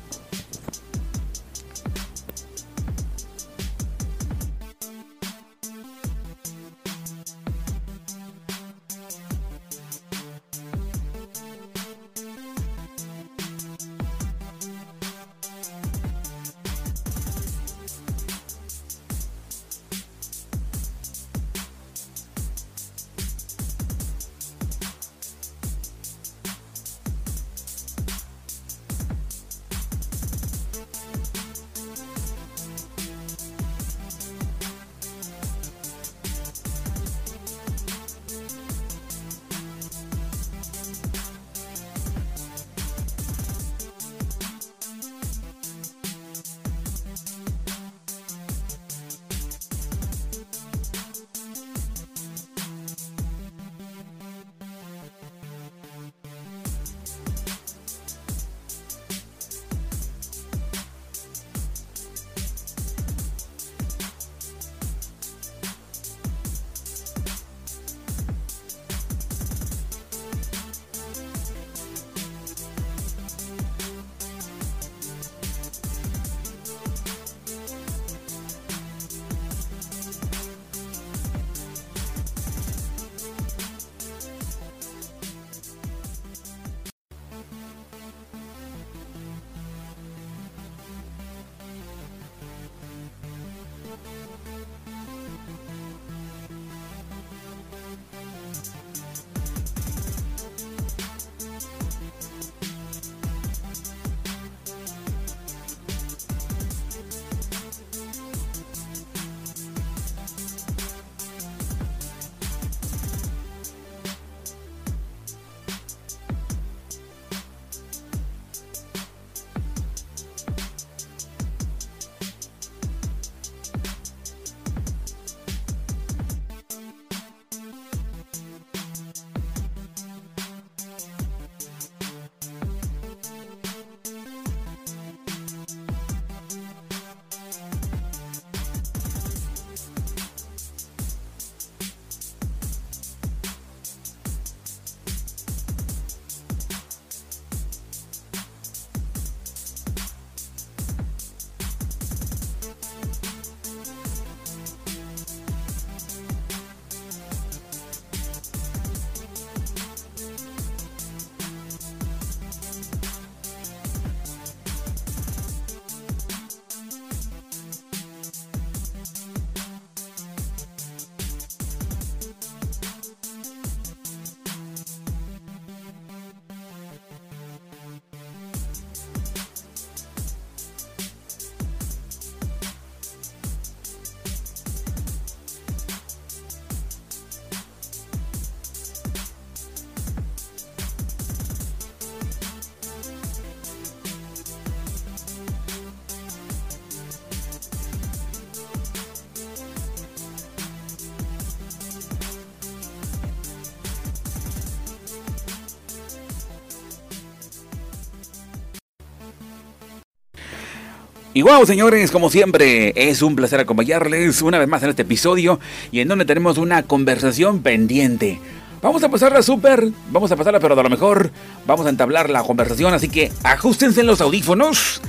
Y 211.40 211.42
wow, 211.42 211.66
señores, 211.66 212.12
como 212.12 212.30
siempre, 212.30 212.92
es 212.98 213.22
un 213.22 213.38
placer 213.38 213.62
acompañarles 213.62 214.42
una 214.42 214.60
vez 214.60 214.68
más 214.68 214.84
en 214.84 214.90
este 214.90 215.04
episodio 215.04 215.58
y 215.90 216.02
en 216.02 216.10
donde 216.10 216.26
tenemos 216.26 216.58
una 216.58 216.84
conversación 216.84 217.62
pendiente. 217.62 218.42
Vamos 218.82 219.04
a 219.04 219.10
pasarla 219.10 219.42
súper, 219.42 219.90
vamos 220.12 220.30
a 220.34 220.36
pasarla, 220.36 220.60
pero 220.60 220.78
a 220.78 220.84
lo 220.84 220.90
mejor 220.90 221.32
vamos 221.66 221.86
a 221.86 221.92
entablar 221.92 222.30
la 222.30 222.44
conversación, 222.44 222.94
así 222.94 223.08
que 223.08 223.32
ajustense 223.44 224.04
los 224.04 224.20
audífonos, 224.20 225.00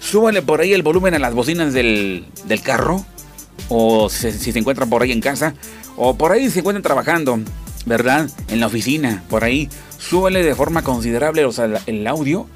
súbanle 0.00 0.42
por 0.42 0.60
ahí 0.60 0.72
el 0.72 0.82
volumen 0.82 1.14
a 1.14 1.20
las 1.20 1.34
bocinas 1.34 1.72
del, 1.72 2.26
carro, 2.64 3.06
o 3.68 4.08
si, 4.10 4.32
se 4.32 4.58
encuentran 4.58 4.90
por 4.90 5.04
ahí 5.04 5.12
en 5.12 5.20
casa, 5.20 5.54
o 5.96 6.16
por 6.18 6.32
ahí 6.32 6.50
se 6.50 6.58
encuentran 6.58 6.82
trabajando, 6.82 7.38
¿verdad? 7.84 8.28
En 8.48 8.58
la 8.58 8.66
oficina, 8.66 9.22
por 9.30 9.44
ahí, 9.44 9.68
súbanle 9.98 10.42
de 10.42 10.56
forma 10.56 10.82
considerable 10.82 11.46
el 11.86 12.06
audio 12.08 12.48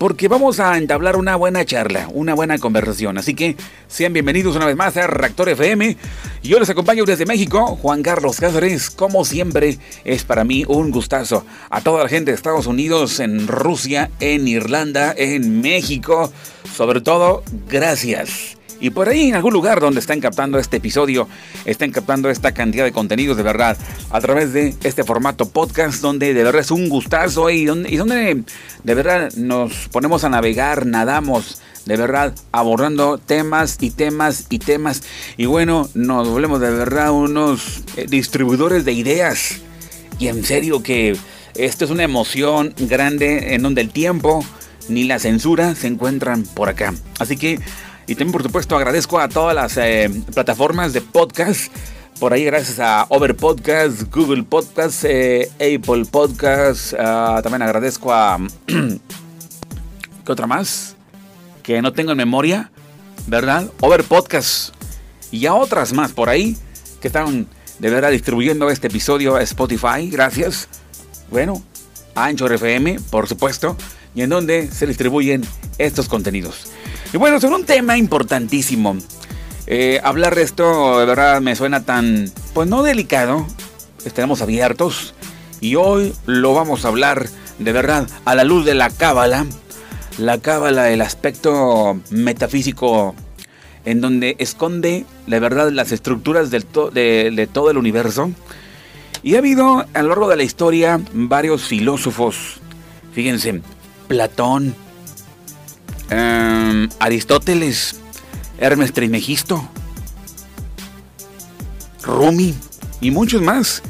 porque 0.00 0.28
vamos 0.28 0.60
a 0.60 0.78
entablar 0.78 1.16
una 1.16 1.36
buena 1.36 1.62
charla, 1.66 2.08
una 2.14 2.32
buena 2.32 2.56
conversación. 2.56 3.18
Así 3.18 3.34
que 3.34 3.54
sean 3.86 4.14
bienvenidos 4.14 4.56
una 4.56 4.64
vez 4.64 4.74
más 4.74 4.96
a 4.96 5.06
Reactor 5.06 5.50
FM. 5.50 5.94
Yo 6.42 6.58
les 6.58 6.70
acompaño 6.70 7.04
desde 7.04 7.26
México, 7.26 7.76
Juan 7.76 8.02
Carlos 8.02 8.40
Cáceres. 8.40 8.88
Como 8.88 9.26
siempre, 9.26 9.76
es 10.04 10.24
para 10.24 10.42
mí 10.42 10.64
un 10.66 10.90
gustazo. 10.90 11.44
A 11.68 11.82
toda 11.82 12.02
la 12.02 12.08
gente 12.08 12.30
de 12.30 12.34
Estados 12.34 12.66
Unidos, 12.66 13.20
en 13.20 13.46
Rusia, 13.46 14.10
en 14.20 14.48
Irlanda, 14.48 15.14
en 15.14 15.60
México, 15.60 16.32
sobre 16.74 17.02
todo, 17.02 17.42
gracias. 17.68 18.56
Y 18.80 18.90
por 18.90 19.08
ahí 19.08 19.28
en 19.28 19.34
algún 19.34 19.52
lugar 19.52 19.80
donde 19.80 20.00
están 20.00 20.20
captando 20.20 20.58
este 20.58 20.78
episodio, 20.78 21.28
están 21.64 21.90
captando 21.90 22.30
esta 22.30 22.52
cantidad 22.52 22.84
de 22.84 22.92
contenidos 22.92 23.36
de 23.36 23.42
verdad 23.42 23.76
a 24.10 24.20
través 24.20 24.52
de 24.52 24.74
este 24.82 25.04
formato 25.04 25.48
podcast 25.48 26.00
donde 26.00 26.32
de 26.32 26.42
verdad 26.42 26.62
es 26.62 26.70
un 26.70 26.88
gustazo 26.88 27.50
y 27.50 27.66
donde, 27.66 27.90
y 27.90 27.96
donde 27.96 28.42
de 28.82 28.94
verdad 28.94 29.30
nos 29.36 29.88
ponemos 29.88 30.24
a 30.24 30.30
navegar, 30.30 30.86
nadamos 30.86 31.60
de 31.84 31.96
verdad 31.96 32.34
abordando 32.52 33.18
temas 33.18 33.76
y 33.80 33.90
temas 33.90 34.46
y 34.48 34.58
temas 34.58 35.02
y 35.36 35.46
bueno, 35.46 35.88
nos 35.94 36.28
volvemos 36.28 36.60
de 36.60 36.70
verdad 36.70 37.10
unos 37.12 37.82
eh, 37.96 38.06
distribuidores 38.08 38.84
de 38.84 38.92
ideas 38.92 39.60
y 40.18 40.28
en 40.28 40.44
serio 40.44 40.82
que 40.82 41.16
esto 41.54 41.84
es 41.84 41.90
una 41.90 42.04
emoción 42.04 42.74
grande 42.78 43.54
en 43.54 43.62
donde 43.62 43.80
el 43.80 43.90
tiempo 43.90 44.44
ni 44.88 45.04
la 45.04 45.18
censura 45.18 45.74
se 45.74 45.86
encuentran 45.86 46.42
por 46.42 46.68
acá. 46.68 46.94
Así 47.18 47.36
que 47.36 47.60
Y 48.10 48.16
también, 48.16 48.32
por 48.32 48.42
supuesto, 48.42 48.74
agradezco 48.74 49.20
a 49.20 49.28
todas 49.28 49.54
las 49.54 49.76
eh, 49.76 50.10
plataformas 50.34 50.92
de 50.92 51.00
podcast. 51.00 51.72
Por 52.18 52.32
ahí, 52.32 52.44
gracias 52.44 52.80
a 52.80 53.06
Over 53.08 53.36
Podcast, 53.36 54.02
Google 54.12 54.42
Podcast, 54.42 55.04
eh, 55.04 55.48
Apple 55.54 56.04
Podcast. 56.10 56.92
Ah, 56.98 57.38
también 57.40 57.62
agradezco 57.62 58.12
a. 58.12 58.36
¿Qué 58.66 60.32
otra 60.32 60.48
más? 60.48 60.96
Que 61.62 61.80
no 61.82 61.92
tengo 61.92 62.10
en 62.10 62.16
memoria, 62.16 62.72
¿verdad? 63.28 63.70
Over 63.80 64.02
Podcast. 64.02 64.74
Y 65.30 65.46
a 65.46 65.54
otras 65.54 65.92
más 65.92 66.10
por 66.10 66.30
ahí 66.30 66.56
que 67.00 67.06
están 67.06 67.46
de 67.78 67.90
verdad 67.90 68.10
distribuyendo 68.10 68.70
este 68.70 68.88
episodio 68.88 69.36
a 69.36 69.42
Spotify. 69.42 70.10
Gracias. 70.10 70.66
Bueno, 71.30 71.62
Anchor 72.16 72.54
FM, 72.54 72.98
por 73.08 73.28
supuesto, 73.28 73.76
y 74.16 74.22
en 74.22 74.30
donde 74.30 74.68
se 74.68 74.88
distribuyen 74.88 75.44
estos 75.78 76.08
contenidos. 76.08 76.72
Y 77.12 77.16
bueno, 77.16 77.40
sobre 77.40 77.56
un 77.56 77.64
tema 77.64 77.96
importantísimo. 77.96 78.96
Eh, 79.66 80.00
hablar 80.04 80.34
de 80.34 80.42
esto 80.42 81.00
de 81.00 81.06
verdad 81.06 81.40
me 81.40 81.56
suena 81.56 81.84
tan, 81.84 82.30
pues 82.54 82.68
no 82.68 82.82
delicado, 82.82 83.46
estaremos 84.04 84.42
abiertos 84.42 85.14
y 85.60 85.74
hoy 85.74 86.12
lo 86.26 86.54
vamos 86.54 86.84
a 86.84 86.88
hablar 86.88 87.28
de 87.58 87.72
verdad 87.72 88.08
a 88.24 88.34
la 88.34 88.44
luz 88.44 88.64
de 88.64 88.74
la 88.74 88.90
cábala, 88.90 89.46
la 90.18 90.38
cábala, 90.38 90.90
el 90.90 91.00
aspecto 91.00 92.00
metafísico 92.10 93.14
en 93.84 94.00
donde 94.00 94.36
esconde 94.38 95.04
la 95.26 95.38
verdad 95.38 95.70
las 95.70 95.92
estructuras 95.92 96.50
de, 96.50 97.30
de 97.32 97.46
todo 97.46 97.70
el 97.70 97.78
universo 97.78 98.30
y 99.22 99.34
ha 99.34 99.38
habido 99.38 99.86
a 99.92 100.02
lo 100.02 100.08
largo 100.08 100.28
de 100.28 100.36
la 100.36 100.42
historia 100.42 101.00
varios 101.12 101.62
filósofos, 101.62 102.60
fíjense, 103.12 103.60
Platón, 104.08 104.74
em, 106.10 106.88
Aristóteles, 106.98 107.96
Hermes 108.58 108.92
Trismegisto, 108.92 109.68
Rumi 112.02 112.54
y 113.00 113.10
muchos 113.10 113.42
más 113.42 113.82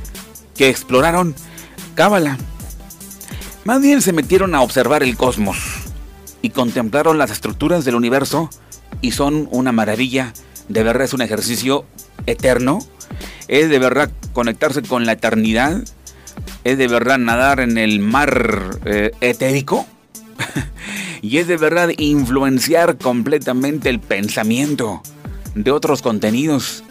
que 0.57 0.69
exploraron 0.69 1.35
Cábala. 1.95 2.39
Más 3.65 3.83
bien 3.83 4.01
se 4.01 4.13
metieron 4.13 4.55
a 4.55 4.63
observar 4.63 5.03
el 5.03 5.17
cosmos 5.17 5.59
y 6.43 6.51
contemplaron 6.51 7.19
las 7.19 7.31
estructuras 7.31 7.85
del 7.85 7.95
universo 7.95 8.49
y 9.01 9.13
son 9.13 9.49
una 9.51 9.73
maravilla. 9.73 10.33
De 10.69 10.83
verdad 10.83 11.05
es 11.05 11.13
un 11.13 11.23
ejercicio 11.23 11.85
eterno 12.27 12.81
es 13.51 13.69
de 13.69 13.81
verdad 13.81 14.13
conectarse 14.33 14.81
con 14.83 15.07
la 15.07 15.13
eternidad, 15.13 15.83
es 16.63 16.79
de 16.79 16.87
verdad 16.87 17.19
nadar 17.19 17.59
en 17.59 17.79
el 17.79 17.99
mar 17.99 18.79
eh, 18.85 19.11
etérico 19.21 19.87
y 21.23 21.39
es 21.39 21.47
de 21.47 21.57
verdad 21.57 21.91
influenciar 21.97 22.97
completamente 22.99 23.89
el 23.89 24.01
pensamiento 24.01 25.03
de 25.55 25.71
otros 25.71 26.03
contenidos. 26.03 26.85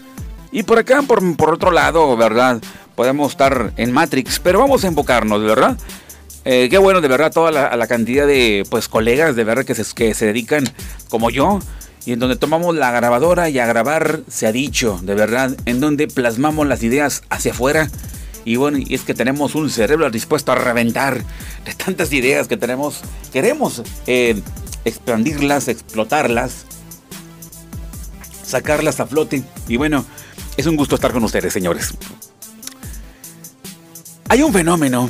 Y 0.52 0.64
por 0.64 0.80
acá, 0.80 1.02
por, 1.04 1.54
otro 1.54 1.72
lado, 1.72 2.16
¿verdad? 2.18 2.62
Podemos 2.96 3.32
estar 3.32 3.74
en 3.78 3.92
Matrix, 3.92 4.40
pero 4.40 4.60
vamos 4.60 4.84
a 4.84 4.88
enfocarnos, 4.88 5.44
¿verdad? 5.44 5.78
Eh, 6.46 6.68
qué 6.70 6.78
bueno, 6.78 7.02
de 7.02 7.08
verdad, 7.08 7.32
toda 7.32 7.52
la, 7.52 7.88
cantidad 7.88 8.26
de 8.26 8.66
pues 8.70 8.88
colegas, 8.88 9.36
de 9.36 9.44
verdad, 9.44 9.66
que 9.66 9.76
se, 9.76 9.84
que 9.94 10.14
se 10.14 10.26
dedican 10.26 10.64
como 11.10 11.30
yo 11.30 11.60
y 12.06 12.14
en 12.14 12.20
donde 12.20 12.38
tomamos 12.38 12.76
la 12.76 12.92
grabadora 12.92 13.50
y 13.50 13.60
a 13.60 13.66
grabar 13.66 14.22
se 14.28 14.48
ha 14.48 14.52
dicho, 14.52 15.00
de 15.04 15.16
verdad, 15.16 15.56
en 15.66 15.80
donde 15.80 16.08
plasmamos 16.08 16.66
las 16.66 16.82
ideas 16.82 17.24
hacia 17.30 17.52
afuera. 17.52 17.90
Y 18.46 18.56
bueno, 18.56 18.78
y 18.78 18.94
es 18.94 19.02
que 19.02 19.14
tenemos 19.14 19.56
un 19.56 19.70
cerebro 19.70 20.10
dispuesto 20.10 20.52
a 20.52 20.56
reventar 20.56 21.24
de 21.66 21.74
tantas 21.74 22.12
ideas 22.14 22.48
que 22.48 22.58
tenemos. 22.58 23.02
Queremos 23.32 23.84
eh, 24.08 24.42
expandirlas, 24.86 25.68
explotarlas, 25.68 26.66
sacarlas 28.44 29.00
a 29.00 29.06
flote. 29.06 29.44
Y 29.68 29.78
bueno, 29.78 30.06
es 30.58 30.66
un 30.66 30.76
gusto 30.76 30.96
estar 30.96 31.12
con 31.12 31.24
ustedes, 31.24 31.54
señores. 31.54 31.94
Hay 34.30 34.44
un 34.44 34.54
fenómeno 34.54 35.10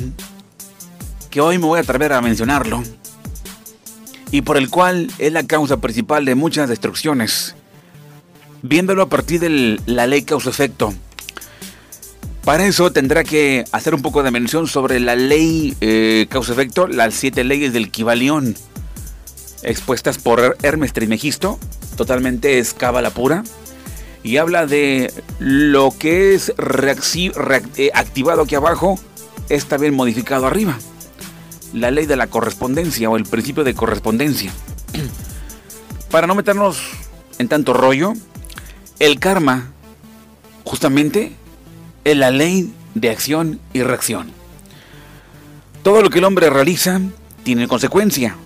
que 1.30 1.40
hoy 1.40 1.58
me 1.58 1.66
voy 1.66 1.78
a 1.78 1.82
atrever 1.82 2.12
a 2.12 2.20
mencionarlo 2.20 2.82
y 4.30 4.42
por 4.42 4.56
el 4.56 4.70
cual 4.70 5.10
es 5.18 5.32
la 5.32 5.46
causa 5.46 5.78
principal 5.78 6.24
de 6.24 6.34
muchas 6.34 6.68
destrucciones, 6.68 7.54
viéndolo 8.62 9.02
a 9.02 9.08
partir 9.08 9.40
de 9.40 9.80
la 9.86 10.06
ley 10.06 10.22
causa-efecto. 10.22 10.94
Para 12.44 12.66
eso 12.66 12.90
tendrá 12.90 13.22
que 13.22 13.64
hacer 13.70 13.94
un 13.94 14.02
poco 14.02 14.22
de 14.22 14.30
mención 14.30 14.66
sobre 14.66 14.98
la 14.98 15.14
ley 15.14 15.76
eh, 15.80 16.26
causa-efecto, 16.30 16.86
las 16.86 17.14
siete 17.14 17.44
leyes 17.44 17.72
del 17.72 17.90
Kibalión, 17.90 18.56
expuestas 19.62 20.18
por 20.18 20.56
Hermes 20.62 20.92
Trismegisto, 20.92 21.58
totalmente 21.96 22.58
es 22.58 22.72
cábala 22.72 23.10
pura, 23.10 23.44
y 24.22 24.38
habla 24.38 24.66
de 24.66 25.12
lo 25.38 25.94
que 25.98 26.34
es 26.34 26.52
eh, 26.56 27.90
activado 27.94 28.42
aquí 28.42 28.54
abajo, 28.54 28.98
está 29.48 29.76
bien 29.76 29.94
modificado 29.94 30.46
arriba 30.46 30.78
la 31.72 31.90
ley 31.90 32.06
de 32.06 32.16
la 32.16 32.26
correspondencia 32.26 33.10
o 33.10 33.16
el 33.16 33.24
principio 33.24 33.64
de 33.64 33.74
correspondencia. 33.74 34.52
Para 36.10 36.26
no 36.26 36.34
meternos 36.34 36.80
en 37.38 37.48
tanto 37.48 37.72
rollo, 37.72 38.12
el 38.98 39.18
karma 39.20 39.72
justamente 40.64 41.32
es 42.04 42.16
la 42.16 42.30
ley 42.30 42.72
de 42.94 43.10
acción 43.10 43.60
y 43.72 43.82
reacción. 43.82 44.32
Todo 45.82 46.02
lo 46.02 46.10
que 46.10 46.18
el 46.18 46.24
hombre 46.24 46.50
realiza 46.50 47.00
tiene 47.42 47.68
consecuencia. 47.68 48.36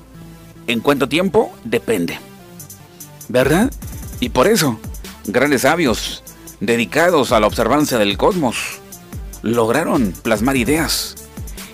En 0.67 0.81
cuánto 0.81 1.09
tiempo 1.09 1.55
depende. 1.65 2.19
¿Verdad? 3.29 3.73
Y 4.21 4.29
por 4.31 4.47
eso, 4.47 4.79
grandes 5.27 5.63
sabios 5.63 6.23
dedicados 6.61 7.33
a 7.33 7.41
la 7.41 7.47
observancia 7.47 7.99
del 7.99 8.17
cosmos 8.17 8.79
lograron 9.43 10.13
plasmar 10.23 10.57
ideas 10.57 11.17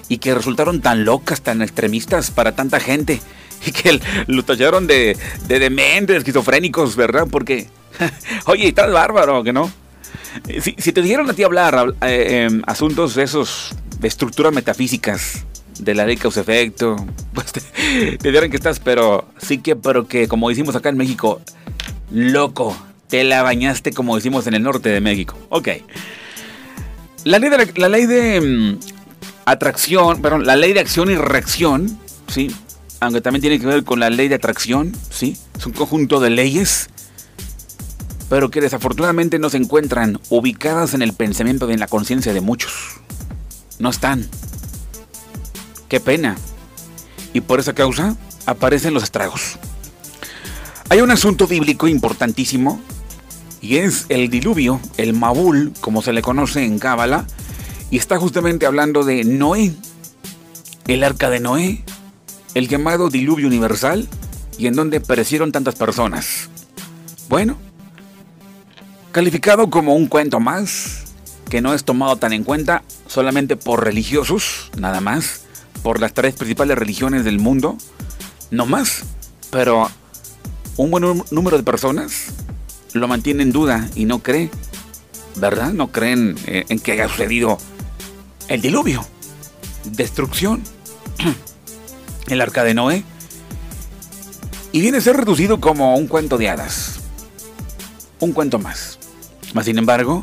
y 0.09 0.19
que 0.19 0.35
resultaron 0.35 0.81
tan 0.81 1.05
locas, 1.05 1.43
tan 1.43 1.63
extremistas 1.63 2.31
para 2.31 2.57
tanta 2.57 2.81
gente 2.81 3.21
y 3.67 3.73
que 3.73 4.01
lo 4.27 4.45
tallaron 4.45 4.87
de, 4.87 5.17
de 5.47 5.59
dementes, 5.59 6.17
esquizofrénicos, 6.17 6.97
¿verdad? 6.97 7.29
Porque, 7.31 7.69
oye, 8.47 8.69
estás 8.69 8.93
bárbaro, 8.93 9.45
¿que 9.45 9.53
no? 9.53 9.71
Si, 10.63 10.93
te 10.93 11.03
dijeron 11.03 11.29
a 11.29 11.35
ti 11.35 11.43
hablar 11.43 11.95
eh, 12.03 12.47
em, 12.49 12.63
asuntos 12.67 13.15
de 13.15 13.25
esos, 13.25 13.75
de 13.99 14.09
estructuras 14.09 14.53
metafísicas, 14.53 15.45
de 15.79 15.95
la 15.95 16.07
ley 16.07 16.17
causa-efecto, 16.17 16.97
pues 17.35 17.53
te, 17.53 17.61
te 18.19 18.51
que 18.51 18.57
estás, 18.57 18.81
pero 18.81 19.27
sí 19.39 19.59
que, 19.59 19.77
pero 19.77 20.07
que, 20.07 20.29
como 20.29 20.49
decimos 20.49 20.77
acá 20.77 20.89
en 20.89 20.97
México, 20.97 21.41
loco, 22.11 22.77
te 23.09 23.25
la 23.25 23.43
bañaste 23.43 23.93
como 23.93 24.17
decimos 24.17 24.47
en 24.47 24.55
el 24.55 24.63
norte 24.63 24.89
de 24.89 25.01
México. 25.01 25.37
Ok. 25.49 25.69
La 27.25 27.39
ley 27.39 27.51
de, 27.51 27.73
la 27.77 27.89
ley 27.89 28.07
de 28.07 28.37
em, 28.37 28.79
atracción, 29.45 30.23
perdón, 30.23 30.47
la 30.47 30.57
ley 30.57 30.73
de 30.73 30.81
acción 30.81 31.11
y 31.11 31.17
reacción, 31.17 31.99
¿sí? 32.29 32.51
Aunque 33.01 33.21
también 33.21 33.41
tiene 33.41 33.59
que 33.59 33.67
ver 33.67 33.85
con 33.85 34.01
la 34.01 34.11
ley 34.11 34.29
de 34.29 34.37
atracción, 34.37 34.93
¿sí? 35.11 35.37
Es 35.59 35.67
un 35.67 35.73
conjunto 35.73 36.21
de 36.21 36.31
leyes, 36.31 36.89
pero 38.31 38.51
que 38.51 38.61
desafortunadamente 38.61 39.41
no 39.41 39.51
se 39.51 39.57
encuentran 39.57 40.21
ubicadas 40.31 40.95
en 40.95 41.03
el 41.03 41.13
pensamiento 41.13 41.69
y 41.69 41.75
en 41.75 41.81
la 41.81 41.89
conciencia 41.89 42.33
de 42.33 42.41
muchos. 42.41 42.73
No 43.81 43.91
están. 43.91 44.27
Qué 45.89 45.99
pena. 45.99 46.37
Y 47.35 47.41
por 47.41 47.59
esa 47.59 47.75
causa 47.75 48.17
aparecen 48.47 48.95
los 48.95 49.03
estragos. 49.03 49.59
Hay 50.91 51.01
un 51.01 51.11
asunto 51.11 51.49
bíblico 51.49 51.89
importantísimo 51.89 52.81
y 53.61 53.79
es 53.79 54.07
el 54.09 54.31
diluvio, 54.31 54.81
el 54.97 55.13
Mabul, 55.13 55.73
como 55.81 56.01
se 56.01 56.13
le 56.13 56.23
conoce 56.23 56.65
en 56.65 56.79
Cábala, 56.79 57.27
y 57.91 57.99
está 57.99 58.17
justamente 58.19 58.65
hablando 58.65 59.03
de 59.03 59.25
Noé, 59.25 59.75
el 60.87 61.03
arca 61.03 61.31
de 61.31 61.41
Noé, 61.41 61.85
el 62.55 62.69
llamado 62.69 63.11
diluvio 63.11 63.49
universal, 63.49 64.09
y 64.57 64.69
en 64.69 64.75
donde 64.75 65.01
perecieron 65.01 65.51
tantas 65.51 65.75
personas. 65.75 66.49
Bueno, 67.29 67.59
calificado 69.13 69.71
como 69.71 69.95
un 69.95 70.07
cuento 70.07 70.41
más, 70.41 71.05
que 71.49 71.61
no 71.61 71.75
es 71.75 71.85
tomado 71.85 72.17
tan 72.17 72.33
en 72.33 72.45
cuenta 72.45 72.85
solamente 73.07 73.57
por 73.57 73.85
religiosos, 73.85 74.71
nada 74.79 75.01
más, 75.01 75.43
por 75.83 76.01
las 76.01 76.15
tres 76.15 76.35
principales 76.35 76.79
religiones 76.79 77.25
del 77.25 77.39
mundo, 77.39 77.77
no 78.51 78.67
más, 78.67 79.03
pero 79.51 79.91
un 80.77 80.91
buen 80.91 81.25
número 81.31 81.57
de 81.57 81.63
personas 81.63 82.27
lo 82.93 83.09
mantiene 83.09 83.43
en 83.43 83.53
duda 83.53 83.89
y 83.97 84.05
no 84.05 84.21
cree, 84.21 84.51
¿verdad? 85.37 85.73
No 85.73 85.91
creen 85.91 86.37
eh, 86.47 86.65
en 86.69 86.79
que 86.79 86.93
haya 86.93 87.09
sucedido 87.09 87.59
el 88.49 88.61
diluvio, 88.61 89.05
destrucción, 89.85 90.63
el 92.29 92.41
arca 92.41 92.63
de 92.63 92.75
Noé, 92.75 93.05
y 94.73 94.81
viene 94.81 94.99
a 94.99 95.01
ser 95.01 95.17
reducido 95.17 95.61
como 95.61 95.97
un 95.97 96.07
cuento 96.07 96.39
de 96.39 96.49
hadas, 96.49 97.01
un 98.21 98.33
cuento 98.33 98.61
más. 98.61 99.00
Mas 99.53 99.65
sin 99.67 99.79
embargo, 99.79 100.23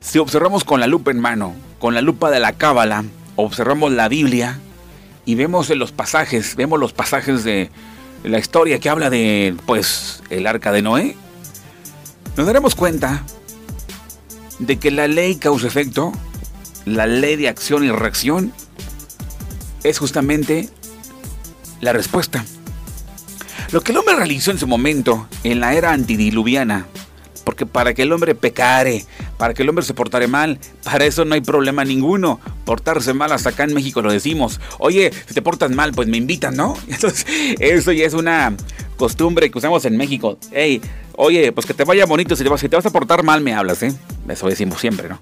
si 0.00 0.18
observamos 0.18 0.64
con 0.64 0.80
la 0.80 0.86
lupa 0.86 1.10
en 1.10 1.20
mano, 1.20 1.54
con 1.78 1.94
la 1.94 2.02
lupa 2.02 2.30
de 2.30 2.40
la 2.40 2.52
cábala, 2.52 3.04
observamos 3.36 3.92
la 3.92 4.08
Biblia 4.08 4.58
y 5.24 5.34
vemos 5.34 5.70
en 5.70 5.78
los 5.78 5.92
pasajes, 5.92 6.56
vemos 6.56 6.78
los 6.78 6.92
pasajes 6.92 7.44
de 7.44 7.70
la 8.24 8.38
historia 8.38 8.78
que 8.78 8.90
habla 8.90 9.10
de, 9.10 9.56
pues, 9.66 10.22
el 10.30 10.46
arca 10.46 10.72
de 10.72 10.82
Noé, 10.82 11.16
nos 12.36 12.46
daremos 12.46 12.74
cuenta 12.74 13.24
de 14.58 14.78
que 14.78 14.90
la 14.90 15.08
ley 15.08 15.36
causa-efecto, 15.36 16.12
la 16.84 17.06
ley 17.06 17.36
de 17.36 17.48
acción 17.48 17.84
y 17.84 17.90
reacción, 17.90 18.52
es 19.84 19.98
justamente 19.98 20.68
la 21.80 21.92
respuesta. 21.92 22.44
Lo 23.72 23.82
que 23.82 23.92
el 23.92 23.98
hombre 23.98 24.16
realizó 24.16 24.50
en 24.50 24.58
su 24.58 24.66
momento, 24.66 25.28
en 25.44 25.60
la 25.60 25.74
era 25.74 25.92
antidiluviana, 25.92 26.86
porque 27.44 27.66
para 27.66 27.94
que 27.94 28.02
el 28.02 28.12
hombre 28.12 28.34
pecare, 28.34 29.04
para 29.36 29.54
que 29.54 29.62
el 29.62 29.68
hombre 29.68 29.84
se 29.84 29.94
portare 29.94 30.26
mal, 30.26 30.58
para 30.84 31.04
eso 31.04 31.24
no 31.24 31.34
hay 31.34 31.40
problema 31.40 31.84
ninguno. 31.84 32.40
Portarse 32.64 33.14
mal, 33.14 33.32
hasta 33.32 33.50
acá 33.50 33.64
en 33.64 33.74
México 33.74 34.02
lo 34.02 34.12
decimos. 34.12 34.60
Oye, 34.78 35.10
si 35.26 35.34
te 35.34 35.42
portas 35.42 35.70
mal, 35.70 35.92
pues 35.92 36.08
me 36.08 36.16
invitan, 36.16 36.56
¿no? 36.56 36.76
Entonces, 36.88 37.26
eso 37.58 37.92
ya 37.92 38.06
es 38.06 38.14
una 38.14 38.54
costumbre 38.96 39.50
que 39.50 39.58
usamos 39.58 39.84
en 39.84 39.96
México. 39.96 40.38
Hey, 40.52 40.80
oye, 41.16 41.52
pues 41.52 41.66
que 41.66 41.74
te 41.74 41.84
vaya 41.84 42.06
bonito, 42.06 42.36
si 42.36 42.44
te 42.44 42.50
vas, 42.50 42.60
si 42.60 42.68
te 42.68 42.76
vas 42.76 42.86
a 42.86 42.90
portar 42.90 43.22
mal, 43.22 43.40
me 43.40 43.54
hablas, 43.54 43.82
¿eh? 43.82 43.92
Eso 44.28 44.48
decimos 44.48 44.80
siempre, 44.80 45.08
¿no? 45.08 45.20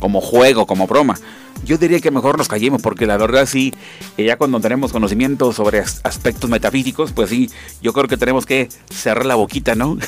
Como 0.00 0.20
juego, 0.20 0.66
como 0.66 0.86
broma. 0.86 1.18
Yo 1.64 1.76
diría 1.76 2.00
que 2.00 2.10
mejor 2.10 2.38
nos 2.38 2.48
callemos, 2.48 2.80
porque 2.80 3.06
la 3.06 3.18
verdad 3.18 3.46
sí, 3.46 3.72
eh, 4.16 4.24
ya 4.24 4.36
cuando 4.36 4.60
tenemos 4.60 4.92
conocimiento 4.92 5.52
sobre 5.52 5.80
aspectos 5.80 6.48
metafísicos, 6.48 7.12
pues 7.12 7.28
sí, 7.28 7.50
yo 7.82 7.92
creo 7.92 8.08
que 8.08 8.16
tenemos 8.16 8.46
que 8.46 8.68
cerrar 8.88 9.26
la 9.26 9.34
boquita, 9.34 9.74
¿no? 9.74 9.98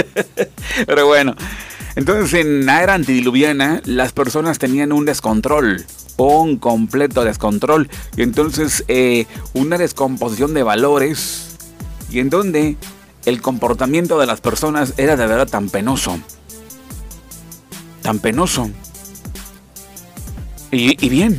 Pero 0.86 1.06
bueno, 1.06 1.36
entonces 1.94 2.34
en 2.34 2.66
la 2.66 2.82
era 2.82 2.94
antidiluviana 2.94 3.80
las 3.84 4.12
personas 4.12 4.58
tenían 4.58 4.92
un 4.92 5.04
descontrol, 5.04 5.84
un 6.16 6.56
completo 6.56 7.24
descontrol, 7.24 7.88
y 8.16 8.22
entonces 8.22 8.84
eh, 8.88 9.26
una 9.54 9.78
descomposición 9.78 10.52
de 10.52 10.64
valores, 10.64 11.56
y 12.10 12.18
en 12.18 12.28
donde 12.28 12.76
el 13.24 13.40
comportamiento 13.40 14.18
de 14.18 14.26
las 14.26 14.40
personas 14.40 14.94
era 14.96 15.16
de 15.16 15.26
verdad 15.26 15.48
tan 15.48 15.68
penoso, 15.68 16.18
tan 18.02 18.18
penoso 18.18 18.68
y, 20.72 21.08
bien, 21.10 21.38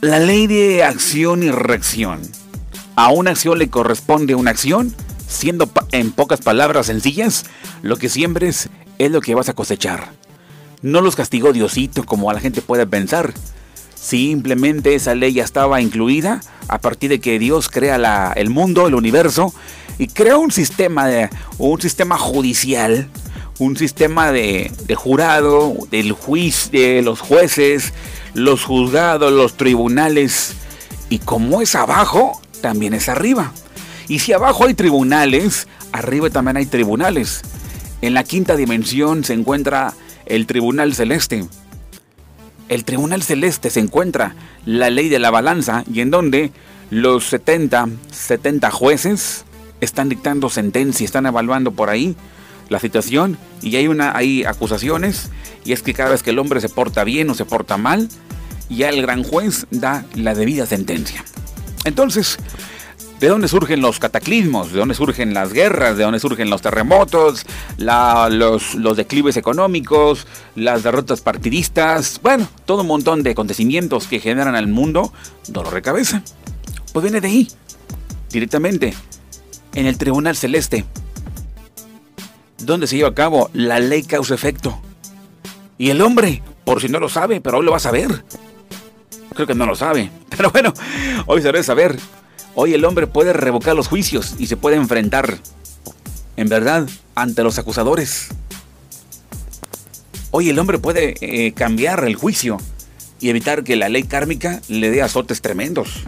la 0.00 0.20
ley 0.20 0.46
de 0.46 0.84
acción 0.84 1.42
y 1.42 1.50
reacción. 1.50 2.22
A 2.94 3.10
una 3.10 3.32
acción 3.32 3.58
le 3.58 3.68
corresponde 3.68 4.36
una 4.36 4.52
acción, 4.52 4.94
siendo 5.26 5.68
en 5.90 6.12
pocas 6.12 6.40
palabras 6.40 6.86
sencillas, 6.86 7.46
lo 7.82 7.96
que 7.96 8.08
siembres 8.08 8.70
es 8.98 9.10
lo 9.10 9.20
que 9.20 9.34
vas 9.34 9.48
a 9.48 9.54
cosechar. 9.54 10.12
No 10.82 11.00
los 11.00 11.16
castigó 11.16 11.52
Diosito 11.52 12.04
como 12.04 12.30
a 12.30 12.34
la 12.34 12.40
gente 12.40 12.62
puede 12.62 12.86
pensar. 12.86 13.34
Simplemente 13.96 14.94
esa 14.94 15.16
ley 15.16 15.32
ya 15.32 15.42
estaba 15.42 15.80
incluida 15.80 16.40
a 16.68 16.78
partir 16.78 17.10
de 17.10 17.20
que 17.20 17.40
Dios 17.40 17.68
crea 17.68 18.32
el 18.36 18.50
mundo, 18.50 18.86
el 18.86 18.94
universo, 18.94 19.52
y 19.98 20.06
crea 20.06 20.36
un 20.36 20.52
sistema, 20.52 21.08
de, 21.08 21.28
un 21.58 21.80
sistema 21.80 22.16
judicial 22.18 23.08
un 23.58 23.76
sistema 23.76 24.30
de, 24.30 24.70
jurado, 24.96 25.74
del 25.90 26.12
juicio, 26.12 26.70
de 26.72 27.02
los 27.02 27.20
jueces, 27.20 27.92
los 28.34 28.64
juzgados, 28.64 29.32
los 29.32 29.56
tribunales. 29.56 30.54
Y 31.10 31.18
como 31.18 31.60
es 31.60 31.74
abajo, 31.74 32.40
también 32.60 32.94
es 32.94 33.08
arriba. 33.08 33.52
Y 34.06 34.20
si 34.20 34.32
abajo 34.32 34.66
hay 34.66 34.74
tribunales, 34.74 35.66
arriba 35.92 36.30
también 36.30 36.56
hay 36.56 36.66
tribunales. 36.66 37.42
En 38.00 38.14
la 38.14 38.24
quinta 38.24 38.54
dimensión 38.56 39.24
se 39.24 39.34
encuentra 39.34 39.92
el 40.26 40.46
tribunal 40.46 40.94
celeste. 40.94 41.44
El 42.68 42.84
tribunal 42.84 43.22
celeste 43.22 43.70
se 43.70 43.80
encuentra 43.80 44.36
la 44.66 44.90
ley 44.90 45.08
de 45.08 45.18
la 45.18 45.30
balanza 45.30 45.84
y 45.92 46.00
en 46.00 46.10
donde 46.10 46.52
los 46.90 47.24
70, 47.24 47.88
70 48.12 48.70
jueces 48.70 49.44
están 49.80 50.08
dictando 50.08 50.48
sentencia, 50.48 51.04
están 51.04 51.26
evaluando 51.26 51.72
por 51.72 51.90
ahí 51.90 52.14
la 52.68 52.78
situación 52.78 53.38
y 53.62 53.76
hay 53.76 53.88
una 53.88 54.16
hay 54.16 54.44
acusaciones 54.44 55.30
y 55.64 55.72
es 55.72 55.82
que 55.82 55.94
cada 55.94 56.10
vez 56.10 56.22
que 56.22 56.30
el 56.30 56.38
hombre 56.38 56.60
se 56.60 56.68
porta 56.68 57.04
bien 57.04 57.28
o 57.30 57.34
se 57.34 57.44
porta 57.44 57.76
mal, 57.76 58.08
ya 58.70 58.88
el 58.88 59.02
gran 59.02 59.22
juez 59.22 59.66
da 59.70 60.04
la 60.14 60.34
debida 60.34 60.66
sentencia. 60.66 61.24
Entonces, 61.84 62.38
¿de 63.20 63.28
dónde 63.28 63.48
surgen 63.48 63.80
los 63.80 63.98
cataclismos? 63.98 64.72
¿De 64.72 64.78
dónde 64.78 64.94
surgen 64.94 65.34
las 65.34 65.52
guerras? 65.52 65.96
¿De 65.96 66.04
dónde 66.04 66.20
surgen 66.20 66.50
los 66.50 66.62
terremotos? 66.62 67.44
los, 67.78 68.74
los 68.74 68.96
declives 68.96 69.36
económicos? 69.36 70.26
¿Las 70.54 70.82
derrotas 70.82 71.20
partidistas? 71.20 72.20
Bueno, 72.22 72.48
todo 72.64 72.82
un 72.82 72.88
montón 72.88 73.22
de 73.22 73.30
acontecimientos 73.30 74.06
que 74.06 74.20
generan 74.20 74.54
al 74.54 74.68
mundo 74.68 75.12
dolor 75.48 75.74
de 75.74 75.82
cabeza. 75.82 76.22
Pues 76.92 77.02
viene 77.02 77.20
de 77.20 77.28
ahí, 77.28 77.48
directamente, 78.30 78.94
en 79.74 79.86
el 79.86 79.98
Tribunal 79.98 80.36
Celeste 80.36 80.84
donde 82.58 82.86
se 82.86 82.96
lleva 82.96 83.10
a 83.10 83.14
cabo 83.14 83.50
la 83.52 83.80
ley 83.80 84.02
causa-efecto. 84.02 84.80
Y 85.78 85.90
el 85.90 86.00
hombre, 86.00 86.42
por 86.64 86.80
si 86.80 86.88
no 86.88 86.98
lo 86.98 87.08
sabe, 87.08 87.40
pero 87.40 87.58
hoy 87.58 87.64
lo 87.64 87.70
va 87.70 87.76
a 87.76 87.80
saber. 87.80 88.24
Creo 89.34 89.46
que 89.46 89.54
no 89.54 89.66
lo 89.66 89.76
sabe. 89.76 90.10
Pero 90.36 90.50
bueno, 90.50 90.74
hoy 91.26 91.40
se 91.40 91.48
debe 91.48 91.62
saber. 91.62 91.96
Hoy 92.56 92.74
el 92.74 92.84
hombre 92.84 93.06
puede 93.06 93.32
revocar 93.32 93.76
los 93.76 93.86
juicios 93.86 94.34
y 94.38 94.48
se 94.48 94.56
puede 94.56 94.74
enfrentar, 94.74 95.38
en 96.36 96.48
verdad, 96.48 96.88
ante 97.14 97.44
los 97.44 97.56
acusadores. 97.58 98.28
Hoy 100.32 100.50
el 100.50 100.58
hombre 100.58 100.78
puede 100.78 101.14
eh, 101.20 101.52
cambiar 101.52 102.04
el 102.04 102.16
juicio 102.16 102.58
y 103.20 103.30
evitar 103.30 103.62
que 103.62 103.76
la 103.76 103.88
ley 103.88 104.02
kármica 104.02 104.60
le 104.68 104.90
dé 104.90 105.02
azotes 105.02 105.40
tremendos. 105.40 106.02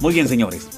Muy 0.00 0.14
bien, 0.14 0.28
señores. 0.28 0.77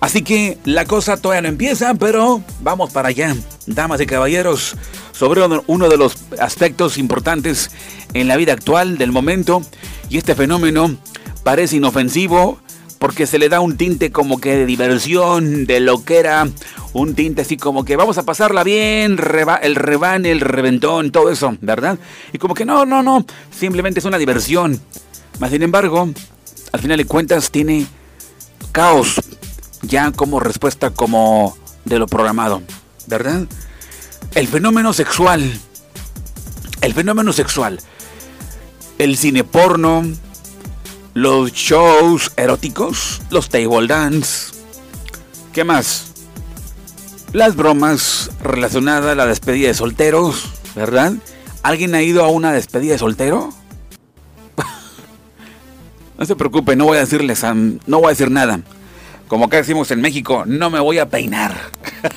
Así 0.00 0.22
que 0.22 0.58
la 0.64 0.84
cosa 0.84 1.16
todavía 1.16 1.42
no 1.42 1.48
empieza, 1.48 1.94
pero 1.94 2.42
vamos 2.60 2.92
para 2.92 3.08
allá. 3.08 3.34
Damas 3.66 4.00
y 4.00 4.06
caballeros, 4.06 4.76
sobre 5.12 5.42
uno 5.66 5.88
de 5.88 5.96
los 5.96 6.16
aspectos 6.38 6.98
importantes 6.98 7.70
en 8.14 8.28
la 8.28 8.36
vida 8.36 8.52
actual 8.52 8.96
del 8.96 9.10
momento, 9.10 9.62
y 10.08 10.18
este 10.18 10.34
fenómeno 10.34 10.96
parece 11.42 11.76
inofensivo 11.76 12.58
porque 12.98 13.26
se 13.26 13.38
le 13.38 13.48
da 13.48 13.60
un 13.60 13.76
tinte 13.76 14.10
como 14.10 14.40
que 14.40 14.56
de 14.56 14.66
diversión, 14.66 15.66
de 15.66 15.80
lo 15.80 16.04
que 16.04 16.18
era, 16.18 16.48
un 16.92 17.14
tinte 17.14 17.42
así 17.42 17.56
como 17.56 17.84
que 17.84 17.96
vamos 17.96 18.18
a 18.18 18.24
pasarla 18.24 18.64
bien, 18.64 19.18
el 19.62 19.74
rebane, 19.76 20.30
el 20.30 20.40
reventón, 20.40 21.12
todo 21.12 21.30
eso, 21.30 21.56
¿verdad? 21.60 21.98
Y 22.32 22.38
como 22.38 22.54
que 22.54 22.64
no, 22.64 22.84
no, 22.86 23.02
no, 23.02 23.24
simplemente 23.56 24.00
es 24.00 24.06
una 24.06 24.18
diversión. 24.18 24.80
Más 25.38 25.50
sin 25.50 25.62
embargo, 25.62 26.08
al 26.72 26.80
final 26.80 26.98
de 26.98 27.04
cuentas 27.04 27.50
tiene 27.50 27.86
caos 28.72 29.20
ya 29.88 30.12
como 30.12 30.38
respuesta 30.38 30.90
como 30.90 31.56
de 31.84 31.98
lo 31.98 32.06
programado, 32.06 32.62
¿verdad? 33.06 33.46
El 34.34 34.46
fenómeno 34.46 34.92
sexual, 34.92 35.50
el 36.82 36.94
fenómeno 36.94 37.32
sexual, 37.32 37.80
el 38.98 39.16
cine 39.16 39.44
porno, 39.44 40.04
los 41.14 41.52
shows 41.52 42.32
eróticos, 42.36 43.22
los 43.30 43.48
table 43.48 43.86
dance, 43.88 44.52
¿qué 45.52 45.64
más? 45.64 46.12
Las 47.32 47.56
bromas 47.56 48.30
relacionadas 48.42 49.12
a 49.12 49.14
la 49.14 49.26
despedida 49.26 49.68
de 49.68 49.74
solteros, 49.74 50.52
¿verdad? 50.76 51.14
¿Alguien 51.62 51.94
ha 51.94 52.02
ido 52.02 52.24
a 52.24 52.28
una 52.28 52.52
despedida 52.52 52.92
de 52.92 52.98
soltero? 52.98 53.52
no 56.18 56.24
se 56.24 56.36
preocupe, 56.36 56.76
no 56.76 56.84
voy 56.84 56.98
a 56.98 57.00
decirles, 57.00 57.42
no 57.42 57.98
voy 57.98 58.06
a 58.06 58.10
decir 58.10 58.30
nada. 58.30 58.60
Como 59.28 59.44
acá 59.44 59.58
decimos 59.58 59.90
en 59.90 60.00
México, 60.00 60.44
no 60.46 60.70
me 60.70 60.80
voy 60.80 60.98
a 60.98 61.08
peinar. 61.08 61.54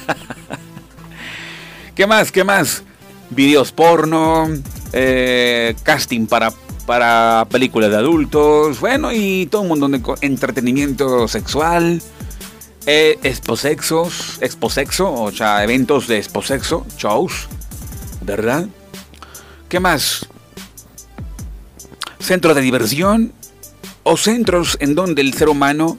¿Qué 1.95 2.07
más? 2.07 2.31
¿Qué 2.31 2.45
más? 2.45 2.83
Videos 3.29 3.73
porno, 3.73 4.49
eh, 4.93 5.75
casting 5.83 6.25
para, 6.25 6.53
para 6.85 7.45
películas 7.49 7.91
de 7.91 7.97
adultos, 7.97 8.79
bueno, 8.79 9.11
y 9.11 9.45
todo 9.47 9.61
un 9.61 9.67
montón 9.67 9.91
de 9.91 10.01
entretenimiento 10.21 11.27
sexual, 11.27 12.01
eh, 12.85 13.19
exposexos, 13.23 14.37
exposexo, 14.41 15.11
o 15.11 15.31
sea, 15.31 15.63
eventos 15.63 16.07
de 16.07 16.17
exposexo, 16.17 16.85
shows, 16.97 17.47
¿verdad? 18.21 18.67
¿Qué 19.67 19.81
más? 19.81 20.27
Centros 22.19 22.55
de 22.55 22.61
diversión 22.61 23.33
o 24.03 24.15
centros 24.15 24.77
en 24.79 24.95
donde 24.95 25.21
el 25.21 25.33
ser 25.33 25.49
humano 25.49 25.97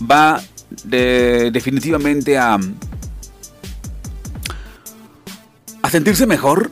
va 0.00 0.42
definitivamente 0.84 2.38
a, 2.38 2.58
a 5.82 5.90
sentirse 5.90 6.26
mejor. 6.26 6.70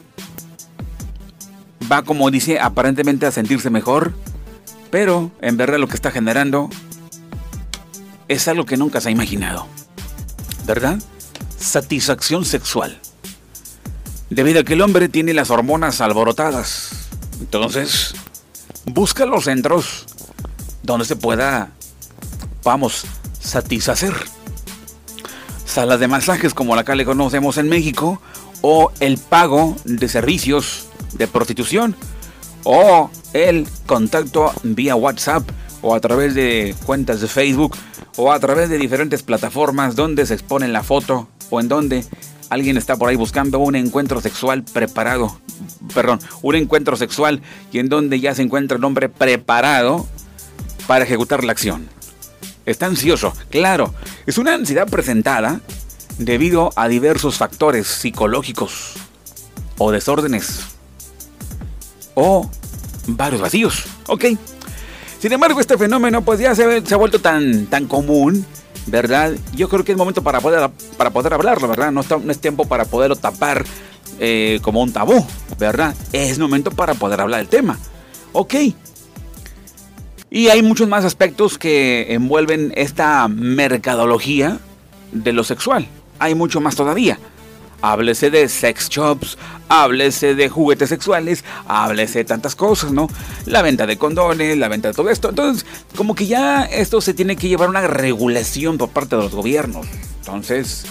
Va, 1.90 2.02
como 2.02 2.30
dice, 2.30 2.58
aparentemente 2.58 3.26
a 3.26 3.30
sentirse 3.30 3.70
mejor. 3.70 4.12
Pero 4.90 5.30
en 5.40 5.56
verdad 5.56 5.78
lo 5.78 5.88
que 5.88 5.94
está 5.94 6.10
generando 6.10 6.70
es 8.28 8.48
algo 8.48 8.66
que 8.66 8.76
nunca 8.76 9.00
se 9.00 9.08
ha 9.08 9.12
imaginado. 9.12 9.66
¿Verdad? 10.66 10.98
Satisfacción 11.58 12.44
sexual. 12.44 13.00
Debido 14.30 14.60
a 14.60 14.64
que 14.64 14.74
el 14.74 14.82
hombre 14.82 15.08
tiene 15.08 15.32
las 15.34 15.50
hormonas 15.50 16.00
alborotadas. 16.00 17.08
Entonces, 17.40 18.14
busca 18.84 19.26
los 19.26 19.44
centros 19.44 20.06
donde 20.82 21.04
se 21.04 21.16
pueda 21.16 21.70
podamos 22.66 23.04
satisfacer. 23.38 24.12
Salas 25.64 26.00
de 26.00 26.08
masajes 26.08 26.52
como 26.52 26.74
la 26.74 26.82
que 26.82 26.96
le 26.96 27.04
conocemos 27.04 27.58
en 27.58 27.68
México, 27.68 28.20
o 28.60 28.90
el 28.98 29.18
pago 29.18 29.76
de 29.84 30.08
servicios 30.08 30.88
de 31.12 31.28
prostitución, 31.28 31.94
o 32.64 33.08
el 33.34 33.68
contacto 33.86 34.52
vía 34.64 34.96
WhatsApp, 34.96 35.48
o 35.80 35.94
a 35.94 36.00
través 36.00 36.34
de 36.34 36.74
cuentas 36.84 37.20
de 37.20 37.28
Facebook, 37.28 37.76
o 38.16 38.32
a 38.32 38.40
través 38.40 38.68
de 38.68 38.78
diferentes 38.78 39.22
plataformas 39.22 39.94
donde 39.94 40.26
se 40.26 40.34
expone 40.34 40.66
la 40.66 40.82
foto, 40.82 41.28
o 41.50 41.60
en 41.60 41.68
donde 41.68 42.04
alguien 42.50 42.76
está 42.76 42.96
por 42.96 43.10
ahí 43.10 43.16
buscando 43.16 43.60
un 43.60 43.76
encuentro 43.76 44.20
sexual 44.20 44.64
preparado, 44.64 45.38
perdón, 45.94 46.18
un 46.42 46.56
encuentro 46.56 46.96
sexual 46.96 47.42
y 47.70 47.78
en 47.78 47.88
donde 47.88 48.18
ya 48.18 48.34
se 48.34 48.42
encuentra 48.42 48.76
el 48.76 48.82
hombre 48.82 49.08
preparado 49.08 50.04
para 50.88 51.04
ejecutar 51.04 51.44
la 51.44 51.52
acción. 51.52 51.94
Está 52.66 52.86
ansioso, 52.86 53.32
claro, 53.50 53.94
es 54.26 54.38
una 54.38 54.54
ansiedad 54.54 54.88
presentada 54.88 55.60
debido 56.18 56.70
a 56.76 56.88
diversos 56.88 57.36
factores 57.36 57.86
psicológicos 57.86 58.94
o 59.78 59.90
desórdenes 59.92 60.60
o 62.14 62.50
varios 63.06 63.40
vacíos, 63.40 63.84
¿ok? 64.08 64.24
Sin 65.20 65.32
embargo, 65.32 65.60
este 65.60 65.78
fenómeno 65.78 66.22
pues 66.22 66.40
ya 66.40 66.54
se, 66.54 66.64
ha 66.64 66.96
vuelto 66.96 67.20
tan, 67.20 67.66
tan 67.66 67.86
común 67.86 68.44
¿verdad? 68.86 69.32
Yo 69.54 69.68
creo 69.68 69.84
que 69.84 69.92
es 69.92 69.98
momento 69.98 70.22
para 70.22 70.40
poder, 70.40 70.70
para 70.96 71.10
poder 71.10 71.34
hablarlo, 71.34 71.68
¿verdad? 71.68 71.90
No, 71.90 72.02
no 72.02 72.32
es 72.32 72.38
tiempo 72.38 72.64
para 72.66 72.84
poderlo 72.84 73.16
tapar 73.16 73.64
eh, 74.18 74.60
como 74.62 74.82
un 74.82 74.92
tabú, 74.92 75.26
¿verdad? 75.58 75.94
Es 76.12 76.38
momento 76.38 76.70
para 76.70 76.94
poder 76.94 77.20
hablar 77.20 77.40
del 77.40 77.48
tema. 77.48 77.78
Ok. 78.32 78.54
Y 80.30 80.48
hay 80.48 80.62
muchos 80.62 80.88
más 80.88 81.04
aspectos 81.04 81.56
que 81.58 82.12
envuelven 82.12 82.72
esta 82.76 83.28
mercadología 83.28 84.58
de 85.12 85.32
lo 85.32 85.44
sexual. 85.44 85.86
Hay 86.18 86.34
mucho 86.34 86.60
más 86.60 86.74
todavía. 86.74 87.18
Háblese 87.82 88.30
de 88.30 88.48
sex 88.48 88.88
shops, 88.88 89.38
háblese 89.68 90.34
de 90.34 90.48
juguetes 90.48 90.88
sexuales, 90.88 91.44
háblese 91.68 92.20
de 92.20 92.24
tantas 92.24 92.56
cosas, 92.56 92.90
¿no? 92.90 93.08
La 93.44 93.62
venta 93.62 93.86
de 93.86 93.98
condones, 93.98 94.56
la 94.56 94.68
venta 94.68 94.88
de 94.88 94.94
todo 94.94 95.10
esto. 95.10 95.28
Entonces, 95.28 95.66
como 95.94 96.14
que 96.14 96.26
ya 96.26 96.64
esto 96.64 97.00
se 97.00 97.14
tiene 97.14 97.36
que 97.36 97.48
llevar 97.48 97.68
una 97.68 97.86
regulación 97.86 98.78
por 98.78 98.88
parte 98.90 99.14
de 99.14 99.22
los 99.22 99.34
gobiernos. 99.34 99.86
Entonces, 100.20 100.86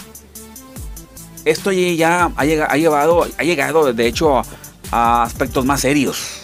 esto 1.44 1.72
ya 1.72 2.32
ha, 2.36 2.44
llevado, 2.44 3.26
ha 3.36 3.44
llegado, 3.44 3.92
de 3.92 4.06
hecho, 4.06 4.42
a 4.90 5.22
aspectos 5.22 5.64
más 5.64 5.80
serios. 5.80 6.42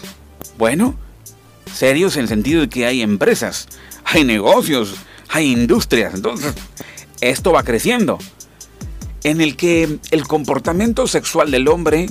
Bueno, 0.59 0.95
serios 1.73 2.17
en 2.17 2.23
el 2.23 2.29
sentido 2.29 2.63
de 2.63 2.69
que 2.69 2.87
hay 2.87 3.03
empresas, 3.03 3.69
hay 4.05 4.25
negocios, 4.25 4.95
hay 5.29 5.53
industrias. 5.53 6.15
Entonces, 6.15 6.55
esto 7.21 7.53
va 7.53 7.63
creciendo 7.63 8.19
en 9.25 9.41
el 9.41 9.57
que 9.57 9.99
el 10.11 10.27
comportamiento 10.27 11.07
sexual 11.07 11.51
del 11.51 11.69
hombre 11.69 12.09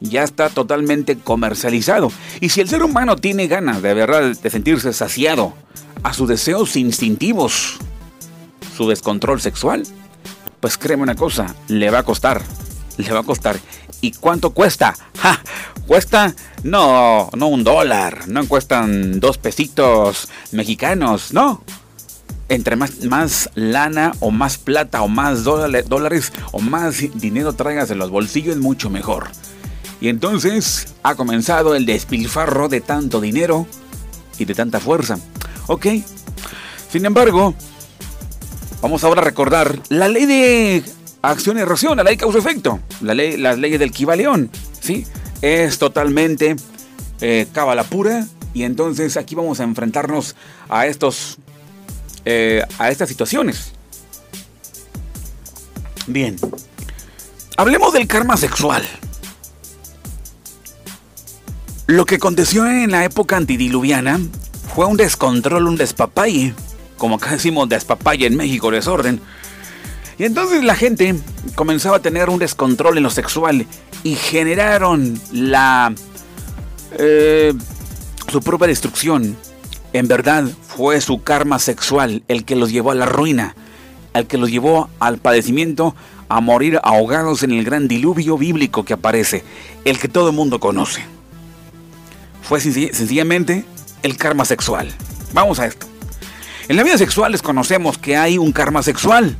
ya 0.00 0.22
está 0.22 0.48
totalmente 0.48 1.16
comercializado. 1.18 2.12
Y 2.40 2.50
si 2.50 2.60
el 2.60 2.68
ser 2.68 2.82
humano 2.82 3.16
tiene 3.16 3.46
ganas 3.46 3.82
de 3.82 3.94
verdad 3.94 4.36
de 4.36 4.50
sentirse 4.50 4.92
saciado 4.92 5.54
a 6.02 6.12
sus 6.12 6.28
deseos 6.28 6.76
instintivos, 6.76 7.78
su 8.76 8.88
descontrol 8.88 9.40
sexual, 9.40 9.82
pues 10.60 10.78
créeme 10.78 11.02
una 11.02 11.14
cosa, 11.14 11.54
le 11.68 11.90
va 11.90 12.00
a 12.00 12.02
costar. 12.02 12.42
Le 12.96 13.12
va 13.12 13.20
a 13.20 13.24
costar. 13.24 13.56
¿Y 14.00 14.12
cuánto 14.12 14.50
cuesta? 14.50 14.94
¡Ja! 15.18 15.40
Cuesta, 15.86 16.34
no, 16.64 17.30
no 17.34 17.48
un 17.48 17.64
dólar, 17.64 18.28
no 18.28 18.46
cuestan 18.46 19.20
dos 19.20 19.38
pesitos 19.38 20.28
mexicanos, 20.52 21.32
no 21.32 21.62
entre 22.48 22.76
más, 22.76 23.04
más 23.04 23.50
lana 23.54 24.12
o 24.20 24.30
más 24.30 24.58
plata 24.58 25.02
o 25.02 25.08
más 25.08 25.44
dólares 25.44 26.32
o 26.52 26.60
más 26.60 26.96
dinero 27.14 27.52
traigas 27.52 27.90
en 27.90 27.98
los 27.98 28.10
bolsillos, 28.10 28.56
mucho 28.56 28.90
mejor. 28.90 29.28
Y 30.00 30.08
entonces 30.08 30.94
ha 31.02 31.14
comenzado 31.14 31.74
el 31.74 31.84
despilfarro 31.84 32.68
de 32.68 32.80
tanto 32.80 33.20
dinero 33.20 33.66
y 34.38 34.44
de 34.44 34.54
tanta 34.54 34.80
fuerza. 34.80 35.18
Ok. 35.66 35.86
Sin 36.90 37.04
embargo, 37.04 37.54
vamos 38.80 39.04
ahora 39.04 39.20
a 39.20 39.24
recordar 39.24 39.80
la 39.88 40.08
ley 40.08 40.24
de 40.24 40.82
acción 41.22 41.58
y 41.58 41.64
reacción, 41.64 41.96
la 41.96 42.04
ley 42.04 42.16
causa-efecto, 42.16 42.80
la 43.00 43.14
ley, 43.14 43.36
las 43.36 43.58
leyes 43.58 43.78
del 43.78 43.90
Kibaleón. 43.90 44.50
¿sí? 44.80 45.06
Es 45.42 45.78
totalmente 45.78 46.56
eh, 47.20 47.46
pura. 47.90 48.26
Y 48.54 48.62
entonces 48.64 49.16
aquí 49.16 49.34
vamos 49.34 49.60
a 49.60 49.64
enfrentarnos 49.64 50.34
a 50.68 50.86
estos 50.86 51.38
eh, 52.24 52.64
a 52.78 52.90
estas 52.90 53.08
situaciones. 53.08 53.72
Bien, 56.06 56.36
hablemos 57.56 57.92
del 57.92 58.06
karma 58.06 58.36
sexual. 58.36 58.82
Lo 61.86 62.04
que 62.04 62.16
aconteció 62.16 62.66
en 62.66 62.90
la 62.90 63.04
época 63.04 63.36
antidiluviana 63.36 64.20
fue 64.74 64.84
un 64.86 64.98
descontrol, 64.98 65.68
un 65.68 65.76
despapalle, 65.76 66.54
como 66.98 67.16
acá 67.16 67.30
decimos 67.30 67.68
despapalle 67.68 68.26
en 68.26 68.36
México, 68.36 68.70
desorden. 68.70 69.20
Y 70.18 70.24
entonces 70.24 70.64
la 70.64 70.74
gente 70.74 71.14
comenzaba 71.54 71.98
a 71.98 72.02
tener 72.02 72.28
un 72.28 72.38
descontrol 72.38 72.96
en 72.96 73.04
lo 73.04 73.10
sexual 73.10 73.66
y 74.02 74.14
generaron 74.16 75.20
la 75.32 75.94
eh, 76.98 77.54
su 78.30 78.40
propia 78.40 78.66
destrucción 78.66 79.36
en 79.92 80.08
verdad 80.08 80.44
fue 80.66 81.00
su 81.00 81.22
karma 81.22 81.58
sexual 81.58 82.22
el 82.28 82.44
que 82.44 82.56
los 82.56 82.70
llevó 82.70 82.90
a 82.90 82.94
la 82.94 83.06
ruina, 83.06 83.54
el 84.12 84.26
que 84.26 84.38
los 84.38 84.50
llevó 84.50 84.90
al 84.98 85.18
padecimiento, 85.18 85.94
a 86.28 86.40
morir 86.40 86.78
ahogados 86.82 87.42
en 87.42 87.52
el 87.52 87.64
gran 87.64 87.88
diluvio 87.88 88.36
bíblico 88.36 88.84
que 88.84 88.92
aparece, 88.92 89.44
el 89.84 89.98
que 89.98 90.08
todo 90.08 90.28
el 90.28 90.36
mundo 90.36 90.60
conoce. 90.60 91.02
Fue 92.42 92.60
sencillamente 92.60 93.64
el 94.02 94.16
karma 94.16 94.44
sexual. 94.44 94.90
Vamos 95.32 95.58
a 95.58 95.66
esto. 95.66 95.86
En 96.68 96.76
la 96.76 96.82
vida 96.82 96.98
sexual 96.98 97.32
les 97.32 97.40
conocemos 97.40 97.96
que 97.96 98.16
hay 98.16 98.36
un 98.36 98.52
karma 98.52 98.82
sexual 98.82 99.36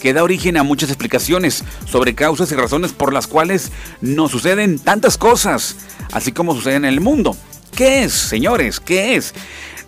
que 0.00 0.12
da 0.12 0.22
origen 0.22 0.56
a 0.56 0.62
muchas 0.62 0.90
explicaciones 0.90 1.64
sobre 1.86 2.14
causas 2.14 2.50
y 2.52 2.54
razones 2.54 2.92
por 2.92 3.12
las 3.12 3.26
cuales 3.26 3.72
nos 4.00 4.30
suceden 4.30 4.78
tantas 4.78 5.18
cosas, 5.18 5.76
así 6.12 6.32
como 6.32 6.54
suceden 6.54 6.84
en 6.84 6.94
el 6.94 7.00
mundo. 7.00 7.36
¿Qué 7.74 8.04
es, 8.04 8.12
señores? 8.12 8.80
¿Qué 8.80 9.16
es? 9.16 9.34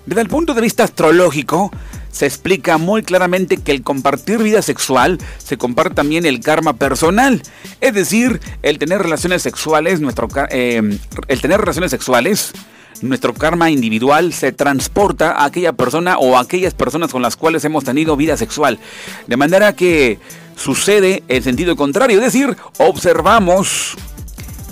Desde 0.06 0.22
el 0.22 0.28
punto 0.28 0.54
de 0.54 0.62
vista 0.62 0.84
astrológico, 0.84 1.70
se 2.11 2.26
explica 2.26 2.78
muy 2.78 3.02
claramente 3.02 3.59
que 3.59 3.72
el 3.72 3.82
compartir 3.82 4.38
vida 4.38 4.62
sexual 4.62 5.18
se 5.38 5.56
comparte 5.56 5.94
también 5.94 6.26
el 6.26 6.40
karma 6.40 6.72
personal. 6.72 7.42
Es 7.80 7.94
decir, 7.94 8.40
el 8.62 8.78
tener 8.78 9.00
relaciones 9.00 9.42
sexuales, 9.42 10.00
nuestro, 10.00 10.28
eh, 10.50 10.98
el 11.28 11.40
tener 11.40 11.61
relaciones 11.61 11.90
sexuales, 11.90 12.52
nuestro 13.03 13.34
karma 13.34 13.70
individual 13.70 14.32
se 14.32 14.53
transporta 14.53 15.32
a 15.32 15.46
aquella 15.46 15.72
persona 15.72 16.18
o 16.18 16.36
a 16.36 16.40
aquellas 16.40 16.74
personas 16.74 17.12
con 17.12 17.22
las 17.22 17.36
cuales 17.36 17.64
hemos 17.64 17.84
tenido 17.84 18.16
vida 18.16 18.36
sexual. 18.36 18.78
De 19.26 19.36
manera 19.36 19.74
que 19.74 20.18
sucede 20.57 21.22
el 21.28 21.42
sentido 21.42 21.76
contrario, 21.76 22.18
es 22.18 22.24
decir, 22.24 22.57
observamos 22.78 23.96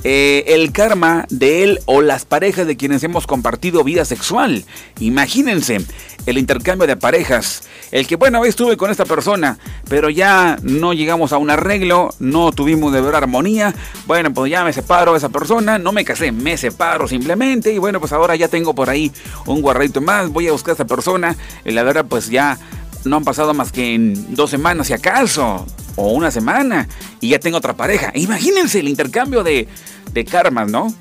eh, 0.09 0.55
el 0.55 0.71
karma 0.71 1.27
de 1.31 1.65
él 1.65 1.81
o 1.87 2.01
las 2.01 2.25
parejas 2.25 2.65
de 2.65 2.77
quienes 2.77 3.03
hemos 3.03 3.27
compartido 3.27 3.83
vida 3.83 4.05
sexual. 4.05 4.65
Imagínense 5.01 5.85
el 6.27 6.39
intercambio 6.39 6.87
de 6.87 6.97
parejas. 6.97 7.65
El 7.91 8.07
que, 8.07 8.15
bueno, 8.15 8.45
estuve 8.45 8.77
con 8.77 8.93
esta 8.93 9.05
persona, 9.05 9.59
pero 9.89 10.09
ya 10.09 10.59
no 10.63 10.93
llegamos 10.93 11.33
a 11.33 11.39
un 11.39 11.51
arreglo, 11.51 12.15
no 12.21 12.53
tuvimos 12.53 12.93
de 12.93 13.01
ver 13.01 13.17
armonía. 13.17 13.75
Bueno, 14.07 14.33
pues 14.33 14.49
ya 14.49 14.63
me 14.63 14.73
separo 14.73 15.11
de 15.11 15.19
esa 15.19 15.31
persona, 15.31 15.77
no 15.77 15.91
me 15.91 16.05
casé, 16.05 16.31
me 16.31 16.57
separo 16.57 17.09
simplemente. 17.09 17.73
Y 17.73 17.79
bueno, 17.79 17.99
pues 17.99 18.13
ahora 18.13 18.37
ya 18.37 18.47
tengo 18.47 18.77
por 18.77 18.89
ahí 18.89 19.11
un 19.45 19.61
guarrito 19.61 20.01
más, 20.01 20.29
voy 20.29 20.47
a 20.47 20.53
buscar 20.53 20.71
a 20.71 20.75
esa 20.75 20.87
persona. 20.87 21.35
Y 21.65 21.73
la 21.73 21.83
verdad, 21.83 22.07
pues 22.09 22.31
ya 22.31 22.57
no 23.05 23.17
han 23.17 23.25
pasado 23.25 23.55
más 23.55 23.73
que 23.73 23.97
en 23.97 24.37
dos 24.37 24.51
semanas, 24.51 24.87
si 24.87 24.93
acaso, 24.93 25.67
o 25.97 26.13
una 26.13 26.31
semana, 26.31 26.87
y 27.21 27.31
ya 27.31 27.41
tengo 27.41 27.57
otra 27.59 27.75
pareja. 27.75 28.13
Imagínense 28.15 28.79
el 28.79 28.89
intercambio 28.89 29.43
de, 29.43 29.67
de 30.13 30.25
karmas, 30.25 30.71
¿no? 30.71 30.93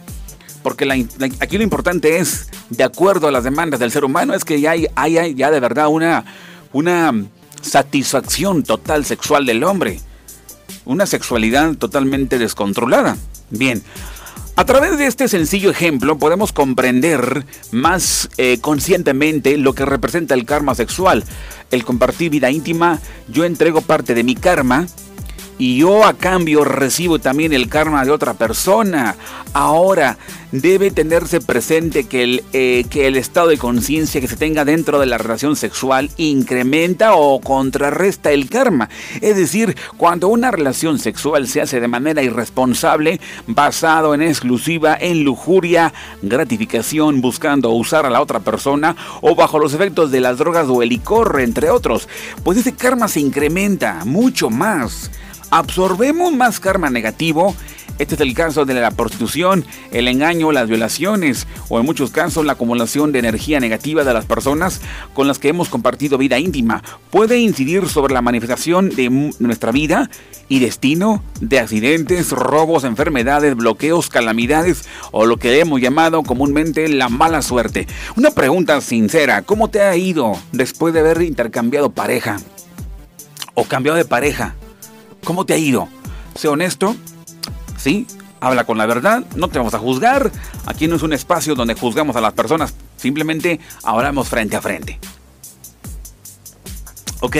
Porque 0.63 1.07
aquí 1.39 1.57
lo 1.57 1.63
importante 1.63 2.17
es, 2.17 2.49
de 2.69 2.83
acuerdo 2.83 3.27
a 3.27 3.31
las 3.31 3.43
demandas 3.43 3.79
del 3.79 3.91
ser 3.91 4.03
humano, 4.03 4.33
es 4.33 4.43
que 4.43 4.59
ya 4.59 4.71
hay, 4.71 4.87
hay, 4.95 5.35
ya 5.35 5.51
de 5.51 5.59
verdad 5.59 5.87
una, 5.87 6.25
una 6.73 7.13
satisfacción 7.61 8.63
total 8.63 9.05
sexual 9.05 9.45
del 9.45 9.63
hombre. 9.63 9.99
Una 10.85 11.05
sexualidad 11.05 11.75
totalmente 11.75 12.37
descontrolada. 12.39 13.17
Bien, 13.51 13.83
a 14.57 14.63
través 14.63 14.97
de 14.97 15.05
este 15.05 15.27
sencillo 15.27 15.69
ejemplo 15.69 16.17
podemos 16.17 16.53
comprender 16.53 17.45
más 17.71 18.29
eh, 18.37 18.59
conscientemente 18.61 19.57
lo 19.57 19.73
que 19.73 19.85
representa 19.85 20.33
el 20.33 20.45
karma 20.45 20.75
sexual. 20.75 21.25
El 21.71 21.83
compartir 21.83 22.31
vida 22.31 22.49
íntima, 22.49 22.99
yo 23.27 23.43
entrego 23.43 23.81
parte 23.81 24.13
de 24.13 24.23
mi 24.23 24.33
karma 24.33 24.87
y 25.57 25.77
yo 25.77 26.05
a 26.05 26.13
cambio 26.13 26.63
recibo 26.63 27.19
también 27.19 27.53
el 27.53 27.69
karma 27.69 28.03
de 28.03 28.11
otra 28.11 28.33
persona. 28.33 29.15
Ahora, 29.53 30.17
debe 30.51 30.91
tenerse 30.91 31.39
presente 31.39 32.05
que 32.05 32.23
el, 32.23 32.43
eh, 32.51 32.85
que 32.89 33.07
el 33.07 33.15
estado 33.15 33.47
de 33.47 33.57
conciencia 33.57 34.19
que 34.19 34.27
se 34.27 34.35
tenga 34.35 34.65
dentro 34.65 34.99
de 34.99 35.05
la 35.05 35.17
relación 35.17 35.55
sexual 35.55 36.09
incrementa 36.17 37.15
o 37.15 37.39
contrarresta 37.39 38.31
el 38.31 38.49
karma. 38.49 38.89
Es 39.21 39.37
decir, 39.37 39.77
cuando 39.97 40.27
una 40.27 40.51
relación 40.51 40.99
sexual 40.99 41.47
se 41.47 41.61
hace 41.61 41.79
de 41.79 41.87
manera 41.87 42.21
irresponsable, 42.21 43.21
basado 43.47 44.13
en 44.13 44.21
exclusiva 44.21 44.97
en 44.99 45.23
lujuria, 45.23 45.93
gratificación, 46.21 47.21
buscando 47.21 47.69
usar 47.71 48.05
a 48.05 48.09
la 48.09 48.21
otra 48.21 48.41
persona 48.41 48.95
o 49.21 49.35
bajo 49.35 49.59
los 49.59 49.73
efectos 49.73 50.11
de 50.11 50.21
las 50.21 50.37
drogas 50.37 50.67
o 50.67 50.83
el 50.83 50.89
licor, 50.89 51.39
entre 51.39 51.69
otros, 51.69 52.09
pues 52.43 52.57
ese 52.57 52.73
karma 52.73 53.07
se 53.07 53.21
incrementa 53.21 54.03
mucho 54.05 54.49
más 54.49 55.11
absorbemos 55.51 56.33
más 56.33 56.59
karma 56.59 56.89
negativo. 56.89 57.55
Este 57.97 58.15
es 58.15 58.21
el 58.21 58.33
caso 58.33 58.65
de 58.65 58.73
la 58.73 58.91
prostitución, 58.91 59.63
el 59.91 60.09
engaño, 60.09 60.51
las 60.51 60.67
violaciones 60.67 61.47
o 61.69 61.79
en 61.79 61.85
muchos 61.85 62.11
casos 62.11 62.45
la 62.45 62.53
acumulación 62.53 63.13
de 63.13 63.19
energía 63.19 63.61
negativa 63.61 64.03
de 64.03 64.13
las 64.13 64.25
personas 64.25 64.81
con 65.13 65.29
las 65.29 65.39
que 65.39 65.47
hemos 65.47 65.69
compartido 65.69 66.17
vida 66.17 66.37
íntima. 66.37 66.83
Puede 67.09 67.37
incidir 67.37 67.87
sobre 67.87 68.13
la 68.13 68.21
manifestación 68.21 68.89
de 68.89 69.31
nuestra 69.39 69.71
vida 69.71 70.09
y 70.49 70.59
destino 70.59 71.23
de 71.39 71.59
accidentes, 71.59 72.31
robos, 72.31 72.83
enfermedades, 72.83 73.55
bloqueos, 73.55 74.09
calamidades 74.09 74.83
o 75.11 75.25
lo 75.25 75.37
que 75.37 75.61
hemos 75.61 75.79
llamado 75.79 76.21
comúnmente 76.23 76.89
la 76.89 77.07
mala 77.07 77.41
suerte. 77.41 77.87
Una 78.17 78.31
pregunta 78.31 78.81
sincera, 78.81 79.43
¿cómo 79.43 79.69
te 79.69 79.81
ha 79.81 79.95
ido 79.95 80.37
después 80.51 80.93
de 80.93 80.99
haber 80.99 81.21
intercambiado 81.21 81.91
pareja? 81.91 82.41
¿O 83.53 83.63
cambiado 83.63 83.97
de 83.97 84.03
pareja? 84.03 84.55
¿Cómo 85.25 85.45
te 85.45 85.53
ha 85.53 85.57
ido? 85.57 85.89
Sé 86.35 86.47
honesto, 86.47 86.95
¿sí? 87.77 88.05
Habla 88.39 88.63
con 88.63 88.77
la 88.77 88.85
verdad, 88.85 89.25
no 89.35 89.47
te 89.47 89.57
vamos 89.57 89.73
a 89.73 89.79
juzgar. 89.79 90.31
Aquí 90.67 90.87
no 90.87 90.95
es 90.95 91.01
un 91.01 91.13
espacio 91.13 91.55
donde 91.55 91.73
juzgamos 91.73 92.15
a 92.15 92.21
las 92.21 92.33
personas, 92.33 92.75
simplemente 92.95 93.59
hablamos 93.83 94.29
frente 94.29 94.55
a 94.55 94.61
frente. 94.61 94.99
Ok, 97.21 97.37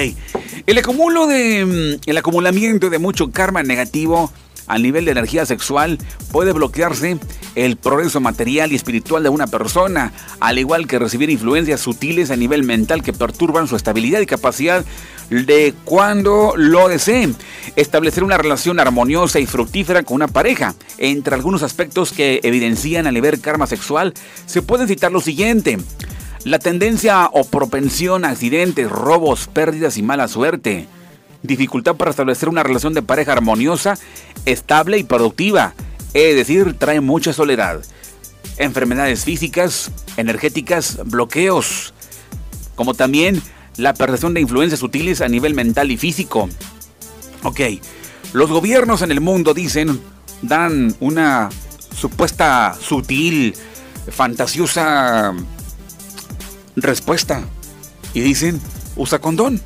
el 0.66 0.78
acumulo 0.80 1.28
de. 1.28 2.00
Mm, 2.00 2.10
el 2.10 2.18
acumulamiento 2.18 2.90
de 2.90 2.98
mucho 2.98 3.32
karma 3.32 3.62
negativo 3.62 4.32
a 4.68 4.78
nivel 4.78 5.06
de 5.06 5.12
energía 5.12 5.46
sexual 5.46 5.98
puede 6.32 6.54
bloquearse 6.54 7.18
el 7.56 7.78
progreso 7.78 8.20
material 8.20 8.72
y 8.72 8.76
espiritual 8.76 9.24
de 9.24 9.30
una 9.30 9.48
persona, 9.48 10.12
al 10.40 10.60
igual 10.60 10.88
que 10.88 11.00
recibir 11.00 11.30
influencias 11.30 11.80
sutiles 11.80 12.32
a 12.32 12.36
nivel 12.36 12.64
mental 12.64 13.02
que 13.02 13.14
perturban 13.14 13.68
su 13.68 13.76
estabilidad 13.76 14.20
y 14.20 14.26
capacidad 14.26 14.84
de 15.30 15.74
cuando 15.86 16.54
lo 16.56 16.88
deseen. 16.88 17.36
Establecer 17.76 18.24
una 18.24 18.38
relación 18.38 18.80
armoniosa 18.80 19.40
y 19.40 19.46
fructífera 19.46 20.04
con 20.04 20.16
una 20.16 20.28
pareja. 20.28 20.76
Entre 20.98 21.36
algunos 21.36 21.64
aspectos 21.64 22.12
que 22.12 22.40
evidencian 22.44 23.08
a 23.08 23.12
nivel 23.12 23.40
karma 23.42 23.68
sexual, 23.68 24.14
se 24.46 24.62
puede 24.62 24.88
citar 24.88 25.12
lo 25.12 25.22
siguiente. 25.22 25.78
La 26.44 26.60
tendencia 26.60 27.28
o 27.34 27.44
propensión 27.44 28.24
a 28.24 28.30
accidentes, 28.30 28.90
robos, 28.90 29.48
pérdidas 29.48 29.98
y 29.98 30.04
mala 30.04 30.28
suerte. 30.28 30.88
Dificultad 31.46 31.96
para 31.96 32.12
establecer 32.12 32.50
una 32.50 32.64
relación 32.64 32.94
de 32.94 33.02
pareja 33.02 33.34
armoniosa, 33.34 33.98
estable 34.46 34.98
y 34.98 35.04
productiva. 35.04 35.74
Es 36.14 36.36
decir, 36.36 36.76
trae 36.78 37.02
mucha 37.02 37.34
soledad. 37.34 37.82
Enfermedades 38.58 39.26
físicas, 39.26 39.92
energéticas, 40.18 41.00
bloqueos. 41.06 41.94
Como 42.76 42.94
también 42.94 43.42
la 43.78 43.94
percepción 43.94 44.34
de 44.34 44.42
influencias 44.42 44.80
sutiles 44.80 45.22
a 45.22 45.28
nivel 45.28 45.54
mental 45.54 45.92
y 45.92 45.98
físico. 45.98 46.50
Ok, 47.44 47.60
los 48.34 48.50
gobiernos 48.50 49.02
en 49.02 49.12
el 49.12 49.22
mundo 49.22 49.54
dicen, 49.54 50.00
dan 50.42 50.96
una 51.00 51.50
supuesta 51.96 52.76
sutil, 52.80 53.56
fantasiosa 54.10 55.34
respuesta 56.76 57.44
y 58.14 58.22
dicen, 58.22 58.60
usa 58.96 59.20
condón. 59.20 59.62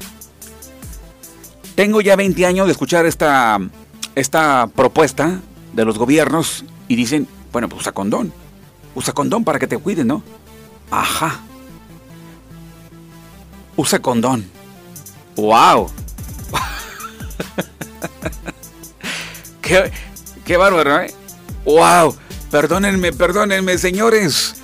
Tengo 1.79 2.01
ya 2.01 2.17
20 2.17 2.45
años 2.45 2.65
de 2.65 2.73
escuchar 2.73 3.05
esta, 3.05 3.57
esta 4.13 4.67
propuesta 4.67 5.39
de 5.71 5.85
los 5.85 5.97
gobiernos 5.97 6.65
y 6.89 6.97
dicen, 6.97 7.25
bueno, 7.53 7.69
pues 7.69 7.83
usa 7.83 7.93
condón. 7.93 8.33
Usa 8.95 9.13
condón 9.13 9.45
para 9.45 9.59
que 9.59 9.67
te 9.67 9.77
cuiden, 9.77 10.07
¿no? 10.07 10.21
Ajá 10.91 11.39
usa 13.79 13.99
condón. 13.99 14.45
¡Wow! 15.37 15.89
qué, 19.61 19.89
qué 20.43 20.57
bárbaro, 20.57 20.99
¿eh? 20.99 21.13
¡Wow! 21.63 22.13
Perdónenme, 22.51 23.13
perdónenme, 23.13 23.77
señores. 23.77 24.55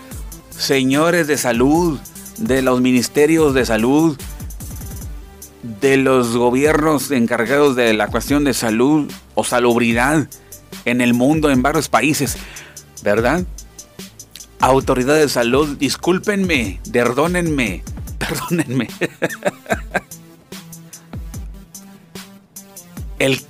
Señores 0.50 1.28
de 1.28 1.38
salud, 1.38 1.98
de 2.40 2.62
los 2.62 2.82
ministerios 2.82 3.54
de 3.54 3.66
salud, 3.66 4.18
de 5.82 5.98
los 5.98 6.36
gobiernos 6.36 7.12
encargados 7.12 7.76
de 7.76 7.94
la 7.94 8.08
cuestión 8.08 8.44
de 8.44 8.54
salud 8.54 9.12
o 9.34 9.44
salubridad 9.44 10.28
en 10.86 11.02
el 11.02 11.14
mundo, 11.14 11.50
en 11.50 11.62
varios 11.62 11.90
países, 11.90 12.38
¿verdad? 13.04 13.44
Autoridades 14.60 15.24
de 15.24 15.30
salud, 15.30 15.78
discúlpenme, 15.78 16.80
perdónenme, 16.92 17.84
Perdónenme. 18.18 18.88
El, 23.20 23.42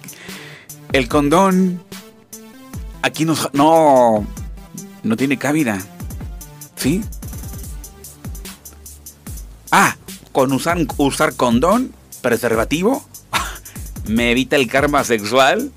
el 0.92 1.08
condón 1.08 1.82
aquí 3.02 3.26
no, 3.26 3.36
no, 3.54 4.28
no 5.04 5.18
tiene 5.18 5.38
cabida. 5.38 5.80
¿Sí? 6.76 7.02
Ah, 9.72 9.96
con 10.32 10.52
usar, 10.52 10.78
usar 10.98 11.36
condón, 11.36 11.94
preservativo, 12.26 13.06
me 14.08 14.32
evita 14.32 14.56
el 14.56 14.68
karma 14.68 15.04
sexual. 15.04 15.72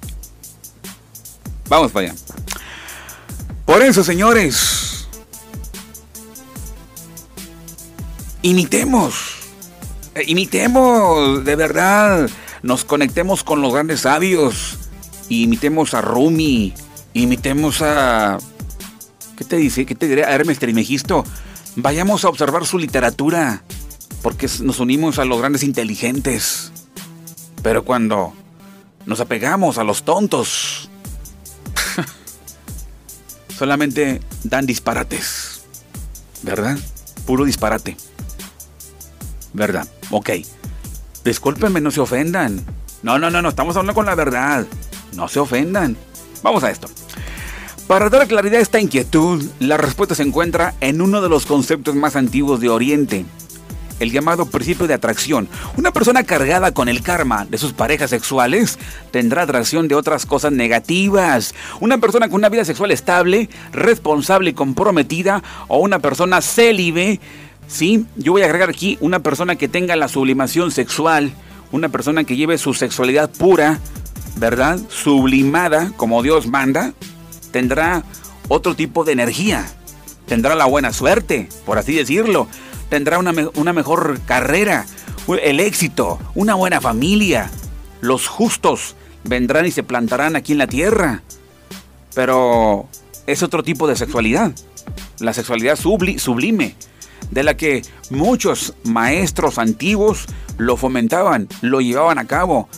Vamos 1.68 1.92
para 1.92 2.06
allá. 2.06 2.18
Por 3.66 3.82
eso, 3.82 4.02
señores, 4.02 5.06
imitemos, 8.40 9.14
eh, 10.14 10.22
imitemos, 10.26 11.44
de 11.44 11.54
verdad, 11.54 12.30
nos 12.62 12.86
conectemos 12.86 13.44
con 13.44 13.60
los 13.60 13.74
grandes 13.74 14.00
sabios, 14.00 14.78
imitemos 15.28 15.92
a 15.92 16.00
Rumi, 16.00 16.72
imitemos 17.12 17.82
a... 17.82 18.38
¿Qué 19.36 19.44
te 19.44 19.56
dice? 19.56 19.84
¿Qué 19.84 19.94
te 19.94 20.08
diré? 20.08 20.24
A 20.24 20.30
Hermes 20.30 20.58
Trimegisto. 20.58 21.24
Vayamos 21.76 22.24
a 22.24 22.30
observar 22.30 22.64
su 22.64 22.78
literatura, 22.78 23.62
porque 24.22 24.48
nos 24.62 24.80
unimos 24.80 25.18
a 25.18 25.24
los 25.24 25.38
grandes 25.38 25.62
inteligentes. 25.62 26.72
Pero 27.62 27.84
cuando 27.84 28.32
nos 29.06 29.20
apegamos 29.20 29.78
a 29.78 29.84
los 29.84 30.04
tontos, 30.04 30.88
solamente 33.58 34.20
dan 34.44 34.66
disparates, 34.66 35.62
¿verdad? 36.42 36.78
Puro 37.26 37.44
disparate. 37.44 37.96
¿verdad? 39.52 39.86
Ok. 40.10 40.30
Discúlpenme, 41.24 41.80
no 41.80 41.90
se 41.90 42.00
ofendan. 42.00 42.64
No, 43.02 43.18
no, 43.18 43.30
no, 43.30 43.42
no, 43.42 43.50
estamos 43.50 43.76
hablando 43.76 43.94
con 43.94 44.06
la 44.06 44.14
verdad. 44.14 44.66
No 45.14 45.28
se 45.28 45.40
ofendan. 45.40 45.96
Vamos 46.42 46.64
a 46.64 46.70
esto. 46.70 46.88
Para 47.86 48.10
dar 48.10 48.26
claridad 48.28 48.58
a 48.58 48.62
esta 48.62 48.80
inquietud, 48.80 49.44
la 49.60 49.76
respuesta 49.76 50.14
se 50.14 50.22
encuentra 50.22 50.74
en 50.80 51.00
uno 51.00 51.20
de 51.20 51.28
los 51.28 51.46
conceptos 51.46 51.94
más 51.94 52.16
antiguos 52.16 52.60
de 52.60 52.68
Oriente, 52.68 53.24
el 54.00 54.12
llamado 54.12 54.46
principio 54.46 54.86
de 54.86 54.94
atracción. 54.94 55.48
Una 55.76 55.92
persona 55.92 56.24
cargada 56.24 56.72
con 56.72 56.88
el 56.88 57.02
karma 57.02 57.46
de 57.46 57.58
sus 57.58 57.72
parejas 57.72 58.10
sexuales 58.10 58.78
tendrá 59.10 59.42
atracción 59.42 59.88
de 59.88 59.94
otras 59.94 60.26
cosas 60.26 60.52
negativas. 60.52 61.54
Una 61.80 61.98
persona 61.98 62.28
con 62.28 62.36
una 62.36 62.48
vida 62.48 62.64
sexual 62.64 62.90
estable, 62.90 63.48
responsable 63.72 64.50
y 64.50 64.54
comprometida, 64.54 65.42
o 65.68 65.78
una 65.78 65.98
persona 65.98 66.40
célibe 66.40 67.20
¿sí? 67.68 68.06
Yo 68.16 68.32
voy 68.32 68.42
a 68.42 68.46
agregar 68.46 68.70
aquí 68.70 68.98
una 69.00 69.20
persona 69.20 69.54
que 69.54 69.68
tenga 69.68 69.94
la 69.94 70.08
sublimación 70.08 70.72
sexual, 70.72 71.32
una 71.70 71.90
persona 71.90 72.24
que 72.24 72.36
lleve 72.36 72.58
su 72.58 72.74
sexualidad 72.74 73.30
pura, 73.30 73.78
¿verdad? 74.36 74.80
Sublimada, 74.88 75.92
como 75.96 76.22
Dios 76.22 76.48
manda, 76.48 76.92
tendrá 77.52 78.02
otro 78.48 78.74
tipo 78.74 79.04
de 79.04 79.12
energía, 79.12 79.66
tendrá 80.26 80.54
la 80.54 80.64
buena 80.64 80.92
suerte, 80.92 81.48
por 81.66 81.78
así 81.78 81.94
decirlo, 81.94 82.48
tendrá 82.88 83.18
una, 83.18 83.32
una 83.54 83.72
mejor 83.72 84.20
carrera, 84.26 84.86
el 85.42 85.60
éxito, 85.60 86.18
una 86.34 86.54
buena 86.54 86.80
familia, 86.80 87.50
los 88.00 88.26
justos 88.26 88.96
vendrán 89.24 89.66
y 89.66 89.70
se 89.70 89.82
plantarán 89.82 90.36
aquí 90.36 90.52
en 90.52 90.58
la 90.58 90.66
tierra. 90.66 91.22
Pero 92.14 92.88
es 93.26 93.42
otro 93.42 93.62
tipo 93.62 93.86
de 93.86 93.96
sexualidad, 93.96 94.52
la 95.20 95.32
sexualidad 95.32 95.76
sublime 95.76 96.74
de 97.30 97.42
la 97.42 97.56
que 97.56 97.82
muchos 98.10 98.74
maestros 98.84 99.58
antiguos 99.58 100.26
lo 100.56 100.76
fomentaban, 100.76 101.48
lo 101.60 101.80
llevaban 101.80 102.18
a 102.18 102.26
cabo 102.26 102.68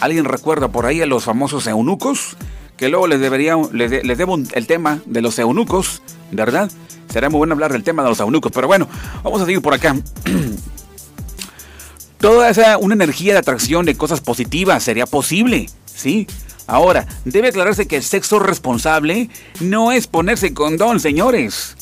¿Alguien 0.00 0.24
recuerda 0.24 0.68
por 0.68 0.86
ahí 0.86 1.02
a 1.02 1.06
los 1.06 1.24
famosos 1.24 1.66
eunucos? 1.66 2.36
Que 2.78 2.88
luego 2.88 3.06
les, 3.06 3.20
debería, 3.20 3.56
les, 3.72 3.90
debo 3.90 4.38
el 4.52 4.66
tema 4.66 5.00
de 5.04 5.20
los 5.20 5.38
eunucos, 5.38 6.02
¿verdad? 6.32 6.70
Será 7.10 7.28
muy 7.28 7.38
bueno 7.38 7.54
hablar 7.54 7.72
del 7.72 7.82
tema 7.82 8.02
de 8.02 8.08
los 8.08 8.20
eunucos, 8.20 8.52
pero 8.52 8.66
bueno, 8.66 8.88
vamos 9.22 9.42
a 9.42 9.44
seguir 9.44 9.60
por 9.60 9.74
acá. 9.74 9.96
Toda 12.18 12.50
esa, 12.50 12.78
una 12.78 12.94
energía 12.94 13.32
de 13.32 13.38
atracción 13.38 13.86
de 13.86 13.96
cosas 13.96 14.20
positivas 14.20 14.82
sería 14.82 15.06
posible, 15.06 15.68
¿sí? 15.86 16.26
Ahora, 16.66 17.06
debe 17.24 17.48
aclararse 17.48 17.88
que 17.88 17.96
el 17.96 18.02
sexo 18.04 18.38
responsable 18.38 19.28
no 19.58 19.90
es 19.90 20.06
ponerse 20.06 20.54
condón, 20.54 21.00
señores. 21.00 21.76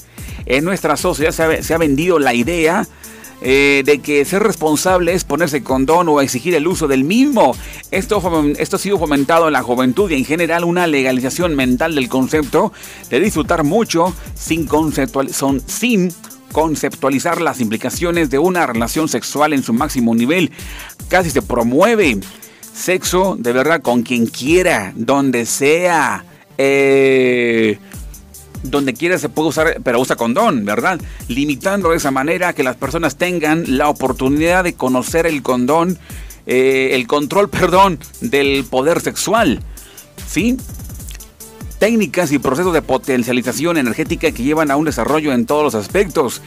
En 0.47 0.65
nuestra 0.65 0.97
sociedad 0.97 1.61
se 1.61 1.75
ha, 1.75 1.79
vendido 1.79 2.19
la 2.19 2.33
idea 2.33 2.87
eh, 3.41 3.83
de 3.85 4.01
que 4.01 4.25
ser 4.25 4.43
responsable 4.43 5.13
es 5.13 5.25
ponerse 5.25 5.63
condón 5.63 6.09
o 6.09 6.21
exigir 6.21 6.55
el 6.55 6.67
uso 6.67 6.89
del 6.89 7.05
mismo. 7.05 7.55
Esto, 7.91 8.21
esto 8.59 8.77
ha 8.77 8.79
sido 8.79 8.99
fomentado 8.99 9.47
en 9.47 9.53
la 9.53 9.63
juventud 9.63 10.11
y 10.11 10.15
en 10.15 10.25
general 10.25 10.65
una 10.65 10.87
legalización 10.87 11.55
mental 11.55 11.95
del 11.95 12.09
concepto 12.09 12.73
de 13.11 13.21
disfrutar 13.21 13.65
mucho 13.65 14.15
sin, 14.35 14.69
son, 15.33 15.61
sin 15.67 16.13
conceptualizar 16.53 17.41
las 17.41 17.61
implicaciones 17.61 18.31
de 18.31 18.39
una 18.39 18.67
relación 18.67 19.09
sexual 19.09 19.53
en 19.53 19.63
su 19.63 19.73
máximo 19.73 20.15
nivel. 20.15 20.51
Casi 21.09 21.31
se 21.31 21.43
promueve 21.43 22.19
sexo 22.75 23.37
de 23.39 23.53
verdad 23.53 23.83
con 23.83 24.03
quien 24.03 24.27
quiera, 24.27 24.93
donde 24.97 25.47
sea. 25.47 26.25
Eh, 26.57 27.79
donde 28.63 28.95
quiera 28.95 29.19
se 29.19 29.29
puede 29.29 29.49
usar, 29.49 29.81
pero 29.83 30.01
usa 30.01 30.17
condón, 30.17 30.65
¿verdad? 30.65 31.01
Limitando 31.29 31.91
de 31.91 31.97
esa 31.97 32.11
manera 32.11 32.53
que 32.53 32.63
las 32.63 32.77
personas 32.77 33.17
tengan 33.17 33.79
la 33.79 33.89
oportunidad 33.89 34.65
de 34.65 34.75
conocer 34.75 35.27
el 35.27 35.43
condón, 35.43 35.99
eh, 36.47 36.91
el 36.93 37.07
control, 37.07 37.49
perdón, 37.51 37.99
del 38.21 38.65
poder 38.65 39.01
sexual. 39.01 39.61
¿Sí? 40.27 40.57
Técnicas 41.79 42.33
y 42.33 42.41
procesos 42.41 42.75
de 42.75 42.83
potencialización 42.83 43.77
energética 43.77 44.33
que 44.33 44.43
llevan 44.43 44.71
a 44.71 44.77
un 44.77 44.85
desarrollo 44.85 45.33
en 45.33 45.47
todos 45.47 45.63
los 45.63 45.75
aspectos. 45.77 46.43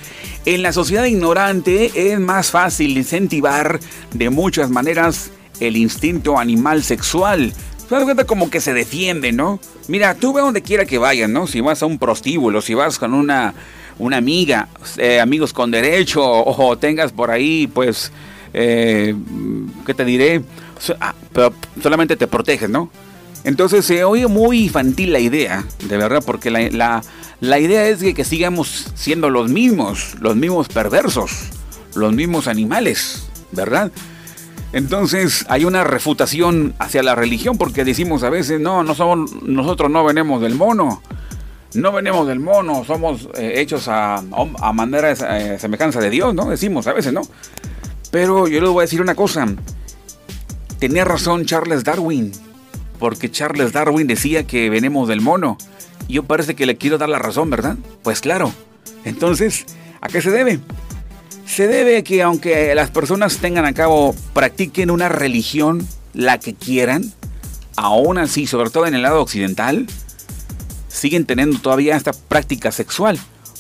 En 0.46 0.62
la 0.62 0.74
sociedad 0.74 1.06
ignorante 1.06 2.12
es 2.12 2.20
más 2.20 2.52
fácil 2.52 2.98
incentivar 2.98 3.80
de 4.14 4.30
muchas 4.30 4.70
maneras 4.70 5.32
el 5.62 5.78
instinto 5.78 6.38
animal 6.38 6.84
sexual 6.84 7.54
te 7.92 7.96
das 7.98 8.06
cuenta 8.06 8.24
como 8.24 8.50
que 8.50 8.62
se 8.62 8.74
defiende, 8.74 9.34
¿no? 9.34 9.60
Mira, 9.90 10.16
tú 10.16 10.32
ve 10.32 10.40
donde 10.40 10.62
quiera 10.62 10.86
que 10.86 10.98
vayas, 10.98 11.30
¿no? 11.30 11.46
Si 11.46 11.60
vas 11.60 11.84
a 11.84 11.86
un 11.86 12.00
prostíbulo, 12.00 12.62
si 12.62 12.74
vas 12.74 12.98
con 12.98 13.14
una, 13.14 13.54
una 14.00 14.16
amiga, 14.16 14.70
eh, 14.96 15.20
amigos 15.20 15.52
con 15.52 15.72
derecho, 15.72 16.24
o, 16.24 16.78
tengas 16.78 17.12
por 17.12 17.32
ahí, 17.32 17.68
pues, 17.68 18.14
eh, 18.54 19.14
¿qué 19.86 19.94
te 19.94 20.06
diré? 20.06 20.42
Ah, 21.02 21.14
pero 21.34 21.54
solamente 21.84 22.16
te 22.16 22.28
proteges, 22.28 22.70
¿no? 22.70 22.90
Entonces 23.44 23.84
se 23.84 24.06
oye 24.06 24.26
muy 24.28 24.64
infantil 24.64 25.12
la 25.12 25.20
idea, 25.20 25.66
de 25.84 25.98
verdad, 25.98 26.24
porque 26.26 26.50
la, 26.50 27.04
la 27.42 27.60
idea 27.60 27.90
es 27.90 28.00
que, 28.00 28.14
que 28.14 28.24
sigamos 28.24 28.88
siendo 28.96 29.30
los 29.30 29.50
mismos, 29.50 30.16
los 30.22 30.38
mismos 30.38 30.70
perversos, 30.70 31.50
los 31.96 32.14
mismos 32.14 32.48
animales, 32.48 33.28
¿verdad? 33.52 33.92
Entonces 34.74 35.46
hay 35.50 35.66
una 35.66 35.84
refutación 35.84 36.74
hacia 36.80 37.04
la 37.04 37.16
religión 37.16 37.58
porque 37.58 37.84
decimos 37.84 38.24
a 38.24 38.30
veces, 38.30 38.60
no, 38.60 38.84
no 38.84 38.96
somos, 38.96 39.44
nosotros 39.44 39.92
no 39.92 40.04
venimos 40.04 40.42
del 40.42 40.56
mono. 40.56 41.02
No 41.74 41.94
venimos 41.94 42.28
del 42.28 42.40
mono, 42.40 42.84
somos 42.84 43.30
eh, 43.36 43.54
hechos 43.56 43.88
a, 43.88 44.22
manera 44.74 45.14
de 45.14 45.54
eh, 45.54 45.60
semejanza 45.60 46.02
de 46.02 46.10
Dios, 46.10 46.36
¿no? 46.36 46.50
Decimos 46.50 46.86
a 46.88 46.94
veces, 46.94 47.14
¿no? 47.14 47.22
Pero 48.12 48.50
yo 48.50 48.60
les 48.60 48.70
voy 48.70 48.82
a 48.82 48.88
decir 48.88 49.02
una 49.02 49.16
cosa. 49.16 49.48
Tenía 50.80 51.06
razón 51.06 51.46
Charles 51.46 51.86
Darwin, 51.86 52.34
porque 53.00 53.32
Charles 53.32 53.72
Darwin 53.72 54.06
decía 54.06 54.46
que 54.46 54.70
venimos 54.70 55.08
del 55.08 55.22
mono. 55.22 55.58
Yo 56.10 56.24
parece 56.24 56.56
que 56.56 56.66
le 56.66 56.76
quiero 56.76 56.98
dar 56.98 57.08
la 57.08 57.20
razón, 57.20 57.50
¿verdad? 57.50 57.78
Pues 58.04 58.20
claro. 58.20 58.52
Entonces, 59.06 59.66
¿a 60.02 60.10
qué 60.10 60.22
se 60.22 60.30
debe? 60.30 60.60
Se 61.52 61.68
debe 61.68 61.98
a 61.98 62.02
que 62.02 62.24
aunque 62.24 62.74
las 62.76 62.92
personas 62.92 63.40
tengan 63.40 63.66
a 63.66 63.74
cabo, 63.74 64.16
practiquen 64.34 64.90
una 64.90 65.10
religión, 65.10 65.86
la 66.14 66.40
que 66.40 66.54
quieran, 66.54 67.12
aún 67.76 68.18
así, 68.18 68.48
sobre 68.48 68.70
todo 68.70 68.86
en 68.88 68.96
el 68.96 69.02
lado 69.02 69.22
occidental, 69.22 69.86
siguen 70.88 71.26
teniendo 71.26 71.60
todavía 71.60 71.98
esta 71.98 72.14
práctica 72.14 72.72
sexual, 72.72 73.20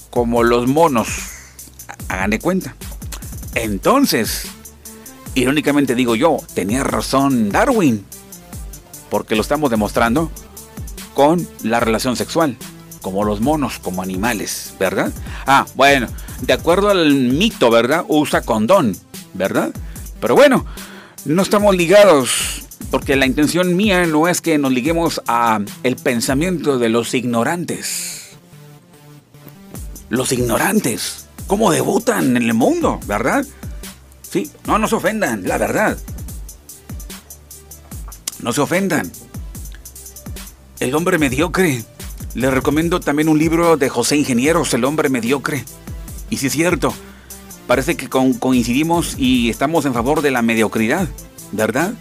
como 0.09 0.41
los 0.41 0.69
monos. 0.69 1.09
Hagan 2.07 2.29
de 2.29 2.39
cuenta. 2.39 2.77
Entonces, 3.55 4.43
irónicamente 5.35 5.93
digo 5.93 6.15
yo, 6.15 6.37
tenía 6.53 6.85
razón 6.85 7.49
Darwin, 7.49 8.05
porque 9.09 9.35
lo 9.35 9.41
estamos 9.41 9.69
demostrando 9.69 10.31
con 11.13 11.45
la 11.61 11.81
relación 11.81 12.15
sexual 12.15 12.55
como 13.01 13.23
los 13.23 13.41
monos, 13.41 13.79
como 13.79 14.01
animales, 14.01 14.73
¿verdad? 14.79 15.11
Ah, 15.45 15.65
bueno, 15.75 16.07
de 16.41 16.53
acuerdo 16.53 16.89
al 16.89 17.13
mito, 17.13 17.69
¿verdad? 17.69 18.05
Usa 18.07 18.41
condón, 18.41 18.95
¿verdad? 19.33 19.71
Pero 20.19 20.35
bueno, 20.35 20.65
no 21.25 21.41
estamos 21.41 21.75
ligados 21.75 22.63
porque 22.89 23.15
la 23.15 23.25
intención 23.25 23.75
mía 23.75 24.05
no 24.05 24.27
es 24.27 24.41
que 24.41 24.57
nos 24.57 24.71
liguemos 24.71 25.21
a 25.27 25.59
el 25.83 25.95
pensamiento 25.95 26.77
de 26.77 26.89
los 26.89 27.13
ignorantes. 27.13 28.31
Los 30.09 30.31
ignorantes, 30.33 31.27
¿cómo 31.47 31.71
debutan 31.71 32.35
en 32.35 32.43
el 32.43 32.53
mundo, 32.53 32.99
verdad? 33.05 33.45
Sí, 34.21 34.51
no 34.65 34.77
nos 34.77 34.93
ofendan, 34.93 35.47
la 35.47 35.57
verdad. 35.57 35.97
No 38.41 38.51
se 38.51 38.61
ofendan. 38.61 39.11
El 40.79 40.95
hombre 40.95 41.17
mediocre 41.17 41.85
les 42.33 42.53
recomiendo 42.53 42.99
también 42.99 43.29
un 43.29 43.37
libro 43.37 43.77
de 43.77 43.87
José 43.89 44.17
Ingenieros, 44.17 44.73
El 44.73 44.83
hombre 44.83 45.09
mediocre. 45.09 45.63
Y 46.31 46.37
si 46.37 46.47
es 46.47 46.53
cierto, 46.53 46.93
parece 47.67 47.95
que 47.95 48.09
coincidimos 48.09 49.15
y 49.19 49.51
estamos 49.51 49.85
en 49.85 49.93
favor 49.93 50.21
de 50.21 50.31
la 50.31 50.41
mediocridad, 50.41 51.07
¿verdad? 51.51 51.93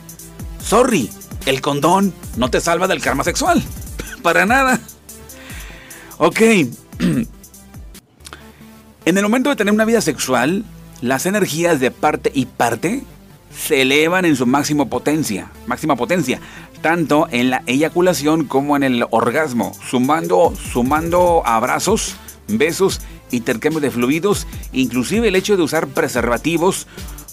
Sorry, 0.62 1.11
el 1.47 1.61
condón 1.61 2.14
no 2.37 2.49
te 2.49 2.61
salva 2.61 2.87
del 2.87 3.03
karma 3.03 3.24
sexual. 3.24 3.62
Para 4.22 4.47
nada. 4.47 4.81
Ok. 6.16 6.41
En 9.07 9.16
el 9.16 9.22
momento 9.24 9.49
de 9.49 9.57
tener 9.57 9.72
una 9.72 9.87
vida 9.87 10.03
sexual, 10.03 10.62
las 11.01 11.24
energías 11.24 11.81
de 11.81 11.91
parte 11.91 12.31
y 12.35 12.45
parte 12.45 13.03
se 13.51 13.81
elevan 13.81 14.26
en 14.26 14.37
su 14.37 14.47
máxima 14.47 14.85
potencia, 14.85 15.51
máxima 15.66 15.97
potencia, 15.97 16.39
tanto 16.83 17.26
en 17.31 17.49
la 17.49 17.62
eyaculación 17.66 18.45
como 18.45 18.76
en 18.76 18.83
el 18.83 19.07
orgasmo, 19.11 19.72
sumando, 19.89 20.53
sumando 20.70 21.43
abrazos, 21.47 22.14
besos, 22.47 23.01
intercambio 23.31 23.81
de 23.81 23.91
fluidos, 23.91 24.47
inclusive 24.72 25.28
el 25.28 25.37
hecho 25.37 25.57
de 25.57 25.62
usar 25.62 25.89
preservativos 25.89 26.87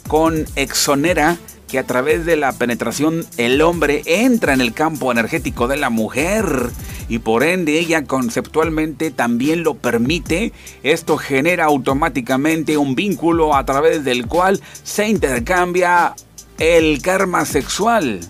con 0.08 0.46
exonera 0.56 1.38
que 1.68 1.80
a 1.80 1.84
través 1.86 2.26
de 2.26 2.38
la 2.38 2.54
penetración 2.54 3.26
el 3.38 3.62
hombre 3.62 4.02
entra 4.06 4.54
en 4.54 4.62
el 4.62 4.74
campo 4.74 5.12
energético 5.12 5.68
de 5.68 5.78
la 5.78 5.90
mujer 5.90 6.72
y 7.10 7.20
por 7.20 7.44
ende 7.44 7.80
ella 7.80 8.04
conceptualmente 8.06 9.12
también 9.12 9.64
lo 9.64 9.76
permite. 9.76 10.54
Esto 10.84 11.18
genera 11.18 11.66
automáticamente 11.66 12.78
un 12.78 12.96
vínculo 12.96 13.56
a 13.56 13.66
través 13.66 14.04
del 14.04 14.28
cual 14.28 14.62
se 14.84 15.08
intercambia 15.08 16.16
el 16.58 17.02
karma 17.02 17.46
sexual. 17.46 18.22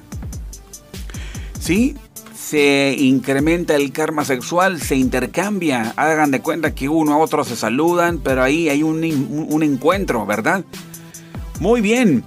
¿Sí? 1.59 1.95
Se 2.49 2.95
incrementa 2.97 3.75
el 3.75 3.91
karma 3.91 4.23
sexual, 4.23 4.81
se 4.81 4.95
intercambia. 4.95 5.93
Hagan 5.97 6.31
de 6.31 6.39
cuenta 6.39 6.73
que 6.73 6.87
uno 6.87 7.13
a 7.13 7.17
otro 7.17 7.43
se 7.43 7.57
saludan, 7.57 8.19
pero 8.19 8.41
ahí 8.41 8.69
hay 8.69 8.83
un, 8.83 9.03
un 9.49 9.63
encuentro, 9.63 10.25
¿verdad? 10.25 10.63
Muy 11.59 11.81
bien. 11.81 12.23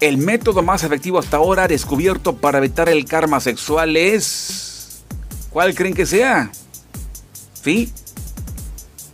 El 0.00 0.18
método 0.18 0.64
más 0.64 0.82
efectivo 0.82 1.20
hasta 1.20 1.36
ahora 1.36 1.68
descubierto 1.68 2.34
para 2.34 2.58
evitar 2.58 2.88
el 2.88 3.04
karma 3.04 3.38
sexual 3.38 3.96
es... 3.96 5.04
¿Cuál 5.50 5.76
creen 5.76 5.94
que 5.94 6.06
sea? 6.06 6.50
¿Sí? 7.62 7.92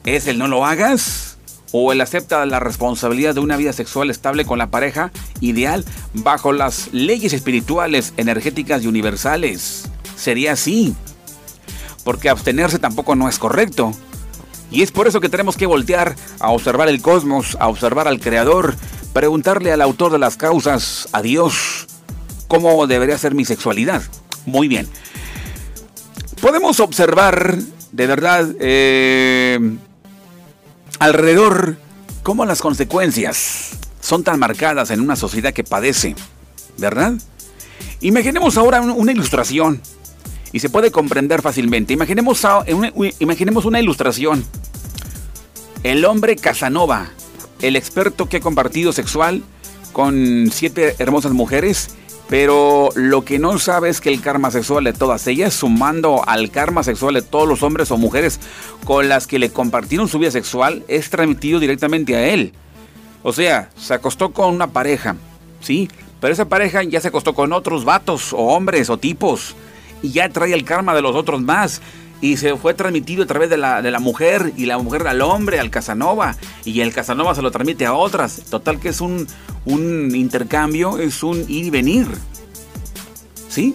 ¿Es 0.07 0.27
el 0.27 0.39
no 0.39 0.49
lo 0.49 0.65
hagas? 0.65 1.37
¿O 1.71 1.93
el 1.93 2.01
acepta 2.01 2.47
la 2.47 2.61
responsabilidad 2.61 3.35
de 3.35 3.41
una 3.41 3.59
vida 3.59 3.75
sexual 3.75 4.09
estable 4.09 4.47
con 4.47 4.57
la 4.57 4.71
pareja 4.71 5.13
ideal 5.41 5.85
bajo 6.15 6.53
las 6.53 6.89
leyes 6.95 7.35
espirituales, 7.35 8.15
energéticas 8.17 8.85
y 8.85 8.87
universales? 8.87 9.91
Sería 10.17 10.53
así. 10.53 10.95
Porque 12.05 12.29
abstenerse 12.29 12.79
tampoco 12.79 13.15
no 13.15 13.29
es 13.29 13.39
correcto. 13.39 13.93
Y 14.71 14.83
es 14.83 14.91
por 14.91 15.07
eso 15.07 15.21
que 15.21 15.29
tenemos 15.29 15.57
que 15.57 15.67
voltear 15.67 16.17
a 16.41 16.51
observar 16.51 16.89
el 16.89 17.01
cosmos, 17.03 17.57
a 17.61 17.69
observar 17.69 18.09
al 18.09 18.21
Creador 18.21 18.75
preguntarle 19.17 19.73
al 19.73 19.81
autor 19.81 20.13
de 20.13 20.19
las 20.19 20.37
causas, 20.37 21.09
a 21.13 21.23
Dios, 21.23 21.87
cómo 22.49 22.87
debería 22.87 23.17
ser 23.17 23.35
mi 23.35 23.47
sexualidad. 23.47 24.03
Muy 24.45 24.69
bien. 24.69 24.87
Podemos 26.43 26.81
observar, 26.81 27.57
de 27.93 28.07
verdad, 28.07 28.47
eh, 28.61 29.59
alrededor 30.99 31.79
cómo 32.23 32.45
las 32.45 32.61
consecuencias 32.61 33.71
son 34.03 34.23
tan 34.23 34.39
marcadas 34.39 34.91
en 34.91 35.01
una 35.01 35.17
sociedad 35.17 35.55
que 35.55 35.65
padece, 35.65 36.15
¿verdad? 36.77 37.15
Imaginemos 38.03 38.59
ahora 38.59 38.83
una 38.83 39.13
ilustración 39.13 39.81
y 40.57 40.59
se 40.59 40.71
puede 40.71 40.91
comprender 40.91 41.43
fácilmente. 41.43 41.93
Imaginemos, 41.93 42.43
una, 42.43 42.91
imaginemos 43.19 43.67
una 43.67 43.79
ilustración. 43.79 44.43
El 45.83 46.03
hombre 46.07 46.35
Casanova, 46.35 47.11
el 47.61 47.77
experto 47.77 48.27
que 48.27 48.39
ha 48.39 48.41
compartido 48.41 48.95
sexual 48.95 49.43
con 49.93 50.49
siete 50.51 50.97
hermosas 50.99 51.33
mujeres, 51.33 51.91
pero 52.31 52.89
lo 52.95 53.23
que 53.23 53.39
no 53.39 53.59
sabe 53.59 53.91
es 53.91 54.01
que 54.01 54.09
el 54.09 54.23
karma 54.23 54.51
sexual 54.51 54.85
de 54.85 54.95
todas 54.95 55.27
ellas, 55.27 55.53
sumando 55.53 56.27
al 56.27 56.51
karma 56.51 56.83
sexual 56.83 57.13
de 57.13 57.21
todos 57.21 57.47
los 57.47 57.63
hombres 57.63 57.91
o 57.91 57.99
mujeres 57.99 58.41
con 58.87 59.11
las 59.11 59.27
que 59.27 59.39
le 59.39 59.51
compartieron 59.51 60.09
su 60.09 60.19
vida 60.19 60.31
sexual, 60.31 60.85
es 60.89 61.11
transmitido 61.11 61.61
directamente 61.61 62.17
a 62.17 62.29
él. 62.29 62.55
O 63.23 63.35
sea, 63.35 63.69
se 63.77 63.93
acostó 63.93 64.33
con 64.33 64.55
una 64.55 64.69
pareja, 64.69 65.17
¿sí? 65.61 65.91
Pero 66.19 66.33
esa 66.33 66.49
pareja 66.49 66.83
ya 66.83 67.03
se 67.03 67.09
acostó 67.09 67.35
con 67.35 67.53
otros 67.53 67.85
vatos 67.85 68.33
o 68.33 68.39
hombres 68.39 68.89
o 68.89 68.97
tipos 68.97 69.55
y 70.03 70.13
ya 70.13 70.29
trae 70.29 70.53
el 70.53 70.65
karma 70.65 70.95
de 70.95 71.03
los 71.03 71.15
otros 71.15 71.41
más. 71.41 71.81
Y 72.21 72.39
se 72.39 72.57
fue 72.57 72.73
transmitido 72.73 73.25
a 73.25 73.27
través 73.27 73.51
de 73.51 73.59
la, 73.59 73.83
de 73.83 73.91
la 73.91 74.01
mujer 74.01 74.53
y 74.57 74.65
la 74.65 74.79
mujer 74.79 75.07
al 75.07 75.21
hombre, 75.21 75.61
al 75.61 75.71
Casanova. 75.71 76.35
Y 76.65 76.81
el 76.81 76.95
Casanova 76.95 77.35
se 77.35 77.43
lo 77.43 77.51
transmite 77.51 77.85
a 77.85 77.93
otras. 77.93 78.43
Total 78.49 78.81
que 78.81 78.89
es 78.89 79.03
un, 79.03 79.27
un 79.67 80.15
intercambio, 80.15 80.99
es 80.99 81.23
un 81.23 81.41
ir 81.49 81.67
y 81.67 81.71
venir. 81.71 82.07
¿Sí? 83.49 83.75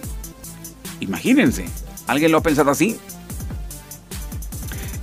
Imagínense. 0.98 1.66
¿Alguien 2.08 2.32
lo 2.32 2.38
ha 2.38 2.42
pensado 2.42 2.70
así? 2.70 2.98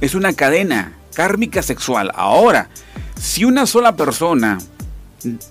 Es 0.02 0.16
una 0.16 0.34
cadena 0.34 0.94
kármica 1.14 1.62
sexual. 1.62 2.12
Ahora, 2.16 2.70
si 3.20 3.46
una 3.46 3.66
sola 3.66 3.96
persona 3.96 4.58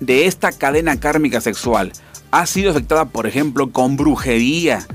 de 0.00 0.26
esta 0.26 0.52
cadena 0.52 0.98
kármica 0.98 1.40
sexual 1.40 1.92
ha 2.30 2.46
sido 2.46 2.70
afectada, 2.70 3.06
por 3.06 3.26
ejemplo, 3.26 3.70
con 3.70 3.96
brujería, 3.96 4.86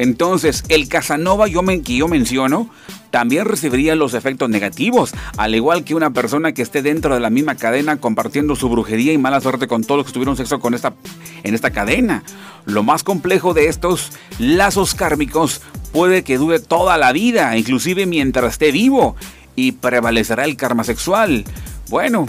entonces 0.00 0.64
el 0.70 0.88
Casanova 0.88 1.46
yo 1.46 1.62
que 1.62 1.96
yo 1.96 2.08
menciono 2.08 2.70
también 3.10 3.44
recibiría 3.44 3.94
los 3.96 4.14
efectos 4.14 4.48
negativos, 4.48 5.12
al 5.36 5.54
igual 5.54 5.84
que 5.84 5.94
una 5.94 6.10
persona 6.10 6.52
que 6.52 6.62
esté 6.62 6.80
dentro 6.80 7.12
de 7.12 7.20
la 7.20 7.28
misma 7.28 7.56
cadena 7.56 7.98
compartiendo 7.98 8.56
su 8.56 8.70
brujería 8.70 9.12
y 9.12 9.18
mala 9.18 9.42
suerte 9.42 9.66
con 9.66 9.84
todos 9.84 9.98
los 9.98 10.06
que 10.06 10.12
tuvieron 10.14 10.38
sexo 10.38 10.58
con 10.58 10.72
esta, 10.72 10.94
en 11.42 11.54
esta 11.54 11.70
cadena. 11.70 12.22
Lo 12.64 12.82
más 12.82 13.02
complejo 13.02 13.52
de 13.52 13.66
estos 13.66 14.12
lazos 14.38 14.94
kármicos 14.94 15.60
puede 15.92 16.24
que 16.24 16.38
dure 16.38 16.60
toda 16.60 16.96
la 16.96 17.12
vida, 17.12 17.54
inclusive 17.58 18.06
mientras 18.06 18.52
esté 18.52 18.72
vivo, 18.72 19.16
y 19.54 19.72
prevalecerá 19.72 20.46
el 20.46 20.56
karma 20.56 20.84
sexual. 20.84 21.44
Bueno, 21.90 22.26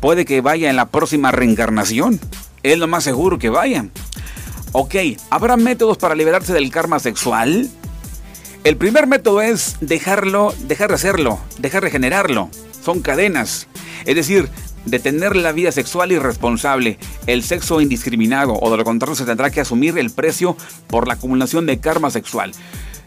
puede 0.00 0.24
que 0.24 0.40
vaya 0.40 0.70
en 0.70 0.76
la 0.76 0.88
próxima 0.88 1.30
reencarnación. 1.30 2.18
Es 2.64 2.78
lo 2.78 2.88
más 2.88 3.04
seguro 3.04 3.38
que 3.38 3.48
vaya. 3.48 3.86
Ok, 4.72 4.94
¿habrá 5.30 5.56
métodos 5.56 5.96
para 5.96 6.14
liberarse 6.14 6.52
del 6.52 6.70
karma 6.70 6.98
sexual? 6.98 7.70
El 8.64 8.76
primer 8.76 9.06
método 9.06 9.40
es 9.40 9.76
dejarlo, 9.80 10.54
dejar 10.64 10.88
de 10.88 10.96
hacerlo, 10.96 11.38
dejar 11.58 11.84
de 11.84 11.90
generarlo. 11.90 12.50
Son 12.84 13.00
cadenas. 13.00 13.66
Es 14.04 14.14
decir, 14.14 14.48
detener 14.84 15.36
la 15.36 15.52
vida 15.52 15.72
sexual 15.72 16.12
irresponsable, 16.12 16.98
el 17.26 17.42
sexo 17.42 17.80
indiscriminado 17.80 18.54
o 18.54 18.70
de 18.70 18.76
lo 18.76 18.84
contrario 18.84 19.14
se 19.14 19.24
tendrá 19.24 19.50
que 19.50 19.60
asumir 19.60 19.96
el 19.96 20.10
precio 20.10 20.56
por 20.86 21.08
la 21.08 21.14
acumulación 21.14 21.64
de 21.64 21.80
karma 21.80 22.10
sexual. 22.10 22.52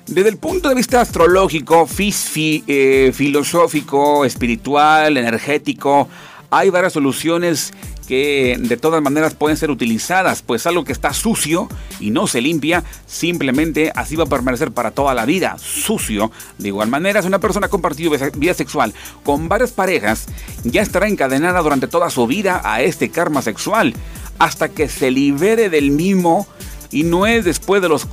Desde 0.07 0.29
el 0.29 0.37
punto 0.37 0.67
de 0.67 0.75
vista 0.75 0.99
astrológico, 0.99 1.87
eh, 1.95 3.11
filosófico, 3.13 4.25
espiritual, 4.25 5.15
energético, 5.15 6.07
hay 6.49 6.69
varias 6.69 6.93
soluciones 6.93 7.71
que 8.11 8.57
de 8.59 8.75
todas 8.75 9.01
maneras 9.01 9.35
pueden 9.35 9.55
ser 9.55 9.71
utilizadas, 9.71 10.41
pues 10.41 10.67
algo 10.67 10.83
que 10.83 10.91
está 10.91 11.13
sucio 11.13 11.69
y 12.01 12.09
no 12.09 12.27
se 12.27 12.41
limpia, 12.41 12.83
simplemente 13.05 13.89
así 13.95 14.17
va 14.17 14.25
a 14.25 14.27
permanecer 14.27 14.73
para 14.73 14.91
toda 14.91 15.13
la 15.13 15.23
vida, 15.23 15.55
sucio. 15.57 16.29
De 16.57 16.67
igual 16.67 16.89
manera, 16.89 17.21
si 17.21 17.29
una 17.29 17.39
persona 17.39 17.67
ha 17.67 17.69
compartido 17.69 18.11
vida 18.35 18.53
sexual 18.53 18.93
con 19.23 19.47
varias 19.47 19.71
parejas, 19.71 20.25
ya 20.65 20.81
estará 20.81 21.07
encadenada 21.07 21.61
durante 21.61 21.87
toda 21.87 22.09
su 22.09 22.27
vida 22.27 22.59
a 22.65 22.81
este 22.81 23.07
karma 23.07 23.41
sexual, 23.41 23.93
hasta 24.39 24.67
que 24.67 24.89
se 24.89 25.09
libere 25.09 25.69
del 25.69 25.91
mismo 25.91 26.47
y 26.91 27.03
no 27.03 27.25
es 27.25 27.45
después 27.45 27.81
de 27.81 27.87
los 27.87 28.09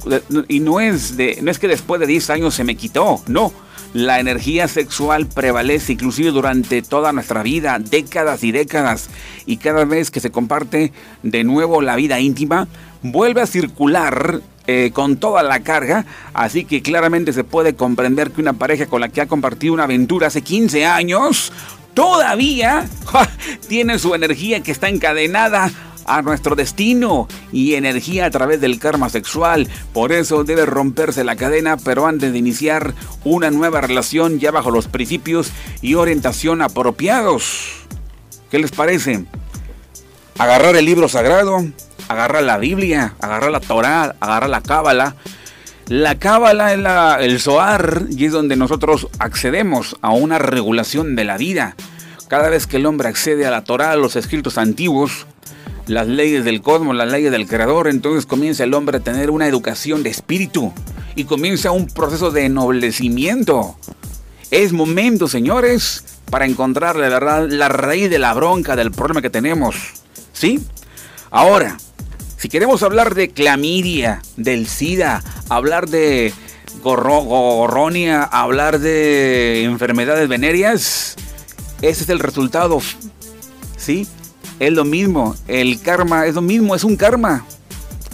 y 0.46 0.60
no 0.60 0.78
es 0.78 1.16
de 1.16 1.40
no 1.42 1.50
es 1.50 1.58
que 1.58 1.66
después 1.66 2.00
de 2.00 2.06
10 2.06 2.30
años 2.30 2.54
se 2.54 2.62
me 2.62 2.76
quitó, 2.76 3.20
no 3.26 3.52
la 3.94 4.20
energía 4.20 4.68
sexual 4.68 5.26
prevalece 5.26 5.94
inclusive 5.94 6.30
durante 6.30 6.82
toda 6.82 7.12
nuestra 7.12 7.42
vida, 7.42 7.78
décadas 7.78 8.44
y 8.44 8.52
décadas, 8.52 9.08
y 9.46 9.56
cada 9.56 9.84
vez 9.84 10.10
que 10.10 10.20
se 10.20 10.30
comparte 10.30 10.92
de 11.22 11.44
nuevo 11.44 11.80
la 11.80 11.96
vida 11.96 12.20
íntima, 12.20 12.68
vuelve 13.02 13.40
a 13.40 13.46
circular 13.46 14.40
eh, 14.66 14.90
con 14.92 15.16
toda 15.16 15.42
la 15.42 15.60
carga, 15.60 16.04
así 16.34 16.64
que 16.64 16.82
claramente 16.82 17.32
se 17.32 17.44
puede 17.44 17.74
comprender 17.74 18.30
que 18.30 18.42
una 18.42 18.52
pareja 18.52 18.86
con 18.86 19.00
la 19.00 19.08
que 19.08 19.22
ha 19.22 19.26
compartido 19.26 19.72
una 19.72 19.84
aventura 19.84 20.26
hace 20.26 20.42
15 20.42 20.84
años, 20.84 21.52
todavía 21.94 22.86
tiene 23.68 23.98
su 23.98 24.14
energía 24.14 24.62
que 24.62 24.70
está 24.70 24.88
encadenada 24.88 25.70
a 26.08 26.22
nuestro 26.22 26.56
destino 26.56 27.28
y 27.52 27.74
energía 27.74 28.26
a 28.26 28.30
través 28.30 28.60
del 28.60 28.78
karma 28.78 29.08
sexual. 29.08 29.68
Por 29.92 30.12
eso 30.12 30.44
debe 30.44 30.66
romperse 30.66 31.24
la 31.24 31.36
cadena, 31.36 31.76
pero 31.76 32.06
antes 32.06 32.32
de 32.32 32.38
iniciar 32.38 32.94
una 33.24 33.50
nueva 33.50 33.80
relación 33.80 34.38
ya 34.38 34.50
bajo 34.50 34.70
los 34.70 34.88
principios 34.88 35.50
y 35.82 35.94
orientación 35.94 36.62
apropiados. 36.62 37.86
¿Qué 38.50 38.58
les 38.58 38.70
parece? 38.70 39.24
Agarrar 40.38 40.76
el 40.76 40.84
libro 40.84 41.08
sagrado, 41.08 41.66
agarrar 42.08 42.42
la 42.42 42.58
Biblia, 42.58 43.14
agarrar 43.20 43.50
la 43.50 43.60
Torah, 43.60 44.16
agarrar 44.20 44.50
la 44.50 44.62
Cábala. 44.62 45.16
La 45.88 46.18
Cábala 46.18 46.72
es 46.72 46.78
la, 46.78 47.18
el 47.20 47.40
Zohar 47.40 48.04
y 48.10 48.26
es 48.26 48.32
donde 48.32 48.56
nosotros 48.56 49.08
accedemos 49.18 49.96
a 50.00 50.12
una 50.12 50.38
regulación 50.38 51.16
de 51.16 51.24
la 51.24 51.36
vida. 51.36 51.76
Cada 52.28 52.50
vez 52.50 52.66
que 52.66 52.76
el 52.76 52.86
hombre 52.86 53.08
accede 53.08 53.46
a 53.46 53.50
la 53.50 53.64
Torah, 53.64 53.92
a 53.92 53.96
los 53.96 54.14
escritos 54.14 54.58
antiguos, 54.58 55.26
las 55.88 56.06
leyes 56.06 56.44
del 56.44 56.60
cosmos, 56.60 56.94
las 56.94 57.10
leyes 57.10 57.32
del 57.32 57.46
creador, 57.46 57.88
entonces 57.88 58.26
comienza 58.26 58.64
el 58.64 58.74
hombre 58.74 58.98
a 58.98 59.00
tener 59.00 59.30
una 59.30 59.48
educación 59.48 60.02
de 60.02 60.10
espíritu 60.10 60.72
y 61.16 61.24
comienza 61.24 61.70
un 61.70 61.86
proceso 61.86 62.30
de 62.30 62.44
ennoblecimiento. 62.44 63.76
Es 64.50 64.72
momento, 64.72 65.28
señores, 65.28 66.04
para 66.30 66.46
encontrar 66.46 66.96
la 66.96 67.08
verdad, 67.08 67.48
la 67.48 67.68
raíz 67.68 68.10
de 68.10 68.18
la 68.18 68.34
bronca 68.34 68.76
del 68.76 68.92
problema 68.92 69.22
que 69.22 69.30
tenemos. 69.30 69.76
¿Sí? 70.32 70.60
Ahora, 71.30 71.76
si 72.36 72.48
queremos 72.48 72.82
hablar 72.82 73.14
de 73.14 73.30
clamidia, 73.30 74.22
del 74.36 74.68
SIDA, 74.68 75.24
hablar 75.48 75.88
de 75.88 76.32
gorronia, 76.82 78.22
hablar 78.22 78.78
de 78.78 79.64
enfermedades 79.64 80.28
venéreas, 80.28 81.16
ese 81.82 82.04
es 82.04 82.08
el 82.08 82.20
resultado. 82.20 82.80
¿Sí? 83.76 84.06
Es 84.60 84.72
lo 84.72 84.84
mismo, 84.84 85.36
el 85.46 85.80
karma 85.80 86.26
es 86.26 86.34
lo 86.34 86.42
mismo, 86.42 86.74
es 86.74 86.82
un 86.82 86.96
karma. 86.96 87.44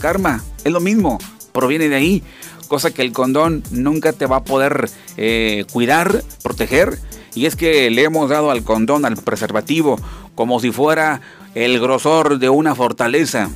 Karma, 0.00 0.44
es 0.62 0.70
lo 0.70 0.80
mismo, 0.80 1.18
proviene 1.52 1.88
de 1.88 1.96
ahí. 1.96 2.22
Cosa 2.68 2.92
que 2.92 3.02
el 3.02 3.12
condón 3.12 3.62
nunca 3.70 4.12
te 4.12 4.26
va 4.26 4.36
a 4.36 4.44
poder 4.44 4.90
eh, 5.16 5.64
cuidar, 5.72 6.22
proteger. 6.42 6.98
Y 7.34 7.46
es 7.46 7.56
que 7.56 7.90
le 7.90 8.04
hemos 8.04 8.28
dado 8.28 8.50
al 8.50 8.62
condón, 8.62 9.06
al 9.06 9.16
preservativo, 9.16 9.98
como 10.34 10.60
si 10.60 10.70
fuera 10.70 11.22
el 11.54 11.80
grosor 11.80 12.38
de 12.38 12.48
una 12.50 12.74
fortaleza 12.74 13.48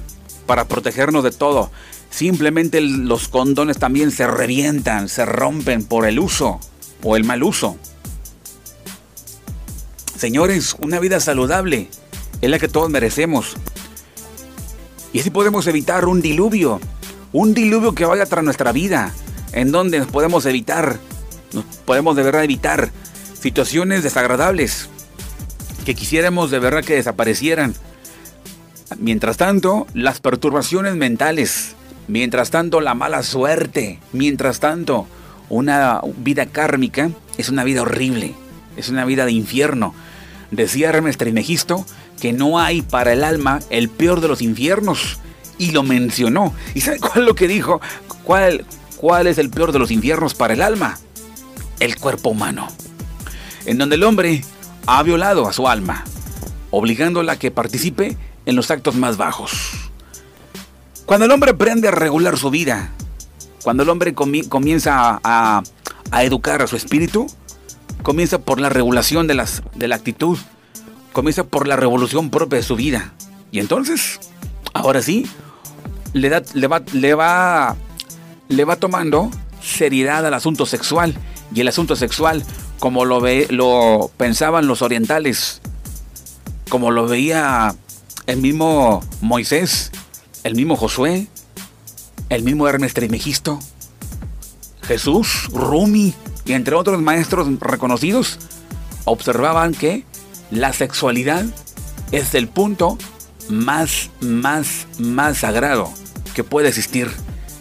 para 0.47 0.66
protegernos 0.66 1.24
de 1.24 1.31
todo. 1.31 1.70
Simplemente 2.10 2.81
los 2.81 3.28
condones 3.28 3.78
también 3.78 4.10
se 4.10 4.27
revientan, 4.27 5.10
se 5.10 5.27
rompen 5.27 5.85
por 5.85 6.06
el 6.06 6.19
uso 6.19 6.59
o 7.02 7.16
el 7.16 7.24
mal 7.24 7.43
uso. 7.43 7.77
Señores, 10.16 10.74
una 10.81 10.98
vida 10.98 11.20
saludable 11.20 11.90
es 12.40 12.51
la 12.51 12.59
que 12.59 12.69
todos 12.69 12.90
merecemos. 12.90 13.56
Y 15.12 15.20
así 15.20 15.31
podemos 15.31 15.66
evitar 15.66 16.06
un 16.06 16.20
diluvio, 16.20 16.81
un 17.32 17.55
diluvio 17.55 17.94
que 17.94 18.05
vaya 18.05 18.27
tras 18.27 18.44
nuestra 18.44 18.73
vida, 18.73 19.12
en 19.52 19.73
donde 19.73 19.98
nos 19.98 20.09
podemos 20.09 20.44
evitar, 20.47 20.98
nos 21.52 21.65
podemos 21.85 22.16
de 22.16 22.23
verdad 22.23 22.44
evitar 22.44 22.90
situaciones 23.40 24.02
desagradables 24.02 24.89
que 25.85 25.94
quisiéramos 25.94 26.51
de 26.51 26.59
verdad 26.59 26.85
que 26.85 26.94
desaparecieran. 26.94 27.74
Mientras 28.98 29.36
tanto, 29.36 29.86
las 29.94 30.20
perturbaciones 30.20 30.97
mentales, 30.97 31.74
mientras 32.09 32.51
tanto 32.51 32.81
la 32.81 32.94
mala 32.94 33.23
suerte, 33.23 33.98
mientras 34.12 34.60
tanto 34.60 35.06
una 35.48 36.02
vida 36.19 36.47
kármica 36.47 37.10
es 37.39 37.48
una 37.48 37.65
vida 37.65 37.82
horrible, 37.82 38.35
es 38.77 38.90
una 38.90 39.05
vida 39.05 39.24
de 39.24 39.32
infierno. 39.32 39.94
Decía 40.51 40.90
Hermes 40.90 41.16
Trismegisto 41.16 41.86
que 42.20 42.32
no 42.32 42.59
hay 42.59 42.82
para 42.82 43.12
el 43.12 43.24
alma 43.24 43.61
el 43.70 43.89
peor 43.89 44.20
de 44.20 44.28
los 44.28 44.43
infiernos. 44.43 45.19
Y 45.59 45.73
lo 45.73 45.82
mencionó. 45.82 46.55
¿Y 46.74 46.81
sabe 46.81 47.01
cuál 47.01 47.20
es 47.20 47.24
lo 47.27 47.35
que 47.35 47.49
dijo? 47.49 47.81
¿Cuál, 48.23 48.65
¿Cuál 48.97 49.27
es 49.27 49.39
el 49.39 49.51
peor 49.51 49.73
de 49.73 49.78
los 49.78 49.90
infiernos 49.90 50.35
para 50.35 50.55
el 50.55 50.62
alma? 50.62 50.99
El 51.81 51.97
cuerpo 51.97 52.31
humano. 52.31 52.69
En 53.66 53.78
donde 53.78 53.97
el 53.97 54.05
hombre 54.05 54.45
ha 54.86 55.03
violado 55.03 55.47
a 55.47 55.53
su 55.53 55.69
alma, 55.69 56.05
obligándola 56.70 57.32
a 57.32 57.39
que 57.39 57.51
participe 57.51 58.16
en 58.47 58.57
los 58.57 58.70
actos 58.70 58.95
más 58.95 59.16
bajos. 59.16 59.53
Cuando 61.05 61.27
el 61.27 61.32
hombre 61.32 61.51
aprende 61.51 61.89
a 61.89 61.90
regular 61.90 62.39
su 62.39 62.51
vida, 62.51 62.90
cuando 63.62 63.82
el 63.82 63.89
hombre 63.89 64.15
comienza 64.15 65.20
a, 65.23 65.62
educar 66.23 66.62
a 66.62 66.66
su 66.66 66.77
espíritu, 66.77 67.27
comienza 68.03 68.39
por 68.39 68.61
la 68.61 68.70
regulación 68.70 69.27
de, 69.27 69.35
las, 69.35 69.62
de 69.74 69.89
la 69.89 69.97
actitud, 69.97 70.39
comienza 71.12 71.44
por 71.44 71.66
la 71.66 71.76
revolución 71.76 72.30
propia 72.30 72.59
de 72.59 72.62
su 72.62 72.76
vida. 72.76 73.12
Y 73.51 73.60
entonces, 73.60 74.20
ahora 74.74 75.02
sí, 75.02 75.26
le, 76.12 76.28
da, 76.28 76.43
le, 76.55 76.66
va, 76.66 76.82
le, 76.93 77.14
va, 77.14 77.76
le 78.48 78.64
va 78.64 78.76
tomando 78.76 79.30
seriedad 79.62 80.26
al 80.26 80.35
asunto 80.35 80.66
sexual. 80.66 81.14
Y 81.55 81.60
el 81.60 81.68
asunto 81.68 81.97
sexual, 81.97 82.44
como 82.78 83.05
lo, 83.05 83.20
ve, 83.20 83.47
lo 83.51 84.10
pensaban 84.16 84.66
los 84.66 84.82
orientales, 84.82 85.60
como 86.68 86.90
lo 86.90 87.06
veía 87.06 87.74
el 88.26 88.39
mismo 88.39 89.02
Moisés, 89.22 89.90
el 90.44 90.55
mismo 90.55 90.76
Josué, 90.76 91.26
el 92.28 92.43
mismo 92.43 92.68
Hermes 92.68 92.93
Trismegisto, 92.93 93.59
Jesús, 94.82 95.48
Rumi 95.52 96.14
y 96.44 96.52
entre 96.52 96.74
otros 96.74 97.01
maestros 97.01 97.48
reconocidos, 97.60 98.39
observaban 99.05 99.72
que 99.72 100.05
la 100.51 100.73
sexualidad 100.73 101.45
es 102.12 102.35
el 102.35 102.49
punto 102.49 102.99
más, 103.49 104.11
más, 104.20 104.87
más 104.99 105.39
sagrado 105.39 105.93
que 106.35 106.45
puede 106.45 106.69
existir. 106.69 107.11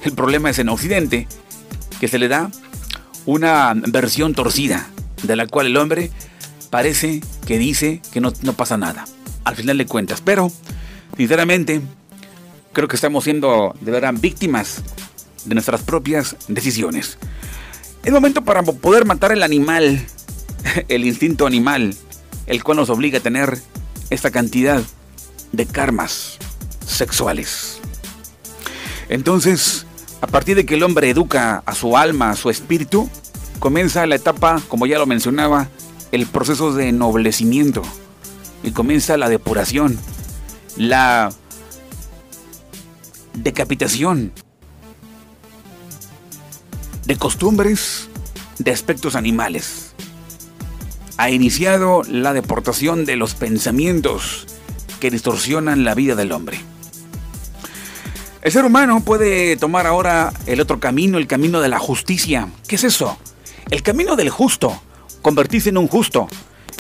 El 0.03 0.14
problema 0.14 0.49
es 0.49 0.59
en 0.59 0.69
Occidente, 0.69 1.27
que 1.99 2.07
se 2.07 2.19
le 2.19 2.27
da 2.27 2.51
una 3.26 3.73
versión 3.76 4.34
torcida, 4.34 4.88
de 5.23 5.35
la 5.35 5.47
cual 5.47 5.68
el 5.68 5.77
hombre 5.77 6.11
parece 6.69 7.22
que 7.45 7.57
dice 7.57 8.01
que 8.11 8.22
no, 8.22 8.31
no 8.41 8.53
pasa 8.53 8.77
nada, 8.77 9.05
al 9.43 9.55
final 9.55 9.77
de 9.77 9.85
cuentas. 9.85 10.22
Pero, 10.22 10.51
sinceramente, 11.18 11.81
creo 12.73 12.88
que 12.88 12.95
estamos 12.95 13.23
siendo 13.23 13.76
de 13.81 13.91
verdad 13.91 14.14
víctimas 14.15 14.84
de 15.45 15.55
nuestras 15.55 15.81
propias 15.81 16.35
decisiones. 16.47 17.18
Es 18.03 18.14
momento 18.14 18.43
para 18.43 18.64
poder 18.64 19.05
matar 19.05 19.31
el 19.31 19.43
animal, 19.43 20.05
el 20.88 21.05
instinto 21.05 21.47
animal, 21.47 21.95
el 22.47 22.63
cual 22.63 22.77
nos 22.77 22.89
obliga 22.89 23.19
a 23.19 23.21
tener 23.21 23.61
esta 24.09 24.31
cantidad 24.31 24.81
de 25.51 25.65
karmas 25.65 26.37
sexuales. 26.85 27.79
Entonces, 29.09 29.85
a 30.21 30.27
partir 30.27 30.55
de 30.55 30.65
que 30.65 30.75
el 30.75 30.83
hombre 30.83 31.09
educa 31.09 31.61
a 31.65 31.75
su 31.75 31.97
alma, 31.97 32.31
a 32.31 32.35
su 32.35 32.49
espíritu, 32.49 33.09
comienza 33.59 34.05
la 34.05 34.15
etapa, 34.15 34.61
como 34.67 34.85
ya 34.85 34.97
lo 34.97 35.05
mencionaba, 35.05 35.67
el 36.11 36.25
proceso 36.25 36.73
de 36.73 36.89
ennoblecimiento 36.89 37.83
y 38.63 38.71
comienza 38.71 39.17
la 39.17 39.29
depuración, 39.29 39.97
la 40.77 41.29
decapitación 43.33 44.31
de 47.05 47.15
costumbres, 47.17 48.09
de 48.57 48.71
aspectos 48.71 49.15
animales. 49.15 49.86
Ha 51.18 51.30
iniciado 51.31 52.03
la 52.07 52.34
deportación 52.34 53.06
de 53.06 53.15
los 53.15 53.34
pensamientos 53.34 54.45
que 54.99 55.11
distorsionan 55.11 55.84
la 55.84 55.95
vida 55.95 56.15
del 56.15 56.31
hombre. 56.31 56.60
El 58.41 58.52
ser 58.52 58.65
humano 58.65 59.03
puede 59.03 59.57
tomar 59.57 59.88
ahora 59.88 60.31
el 60.45 60.61
otro 60.61 60.80
camino, 60.80 61.18
el 61.18 61.27
camino 61.27 61.60
de 61.60 61.69
la 61.69 61.80
justicia. 61.80 62.48
¿Qué 62.68 62.76
es 62.76 62.84
eso? 62.84 63.18
El 63.69 63.84
camino 63.84 64.15
del 64.15 64.30
justo, 64.30 64.80
convertirse 65.22 65.69
en 65.69 65.77
un 65.77 65.88
justo, 65.88 66.27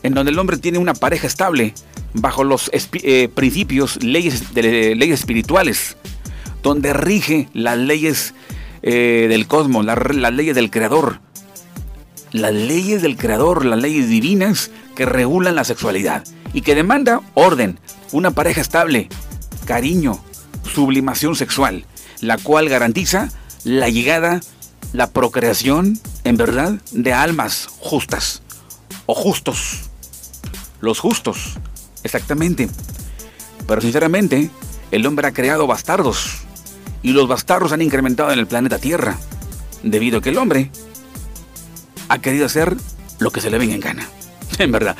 en 0.03 0.13
donde 0.13 0.31
el 0.31 0.39
hombre 0.39 0.57
tiene 0.57 0.77
una 0.77 0.93
pareja 0.93 1.27
estable, 1.27 1.73
bajo 2.13 2.43
los 2.43 2.71
eh, 2.73 3.27
principios, 3.33 4.01
leyes, 4.03 4.53
de, 4.53 4.95
leyes 4.95 5.19
espirituales, 5.19 5.97
donde 6.63 6.93
rige 6.93 7.49
las 7.53 7.77
leyes 7.77 8.33
eh, 8.83 9.27
del 9.29 9.47
cosmos, 9.47 9.85
las 9.85 10.33
leyes 10.33 10.55
del 10.55 10.71
creador. 10.71 11.19
Las 12.31 12.53
leyes 12.53 13.01
del 13.01 13.17
creador, 13.17 13.65
las 13.65 13.79
leyes 13.79 14.09
divinas 14.09 14.69
que 14.95 15.05
regulan 15.05 15.55
la 15.55 15.63
sexualidad 15.63 16.23
y 16.53 16.61
que 16.61 16.75
demanda 16.75 17.21
orden, 17.33 17.79
una 18.11 18.31
pareja 18.31 18.61
estable, 18.61 19.09
cariño, 19.65 20.19
sublimación 20.73 21.35
sexual, 21.35 21.85
la 22.21 22.37
cual 22.37 22.69
garantiza 22.69 23.29
la 23.63 23.89
llegada, 23.89 24.41
la 24.93 25.11
procreación, 25.11 25.99
en 26.23 26.37
verdad, 26.37 26.73
de 26.91 27.13
almas 27.13 27.67
justas 27.79 28.41
o 29.05 29.13
justos. 29.13 29.89
Los 30.81 30.99
justos, 30.99 31.55
exactamente. 32.03 32.69
Pero 33.67 33.81
sinceramente, 33.81 34.49
el 34.91 35.05
hombre 35.05 35.27
ha 35.27 35.33
creado 35.33 35.67
bastardos 35.67 36.39
y 37.03 37.11
los 37.11 37.27
bastardos 37.27 37.71
han 37.71 37.81
incrementado 37.81 38.31
en 38.31 38.39
el 38.39 38.47
planeta 38.47 38.79
Tierra, 38.79 39.17
debido 39.83 40.19
a 40.19 40.21
que 40.21 40.29
el 40.29 40.37
hombre 40.37 40.71
ha 42.09 42.19
querido 42.19 42.45
hacer 42.45 42.75
lo 43.19 43.31
que 43.31 43.41
se 43.41 43.49
le 43.49 43.57
venga 43.57 43.75
en 43.75 43.81
gana. 43.81 44.07
En 44.59 44.71
verdad. 44.71 44.95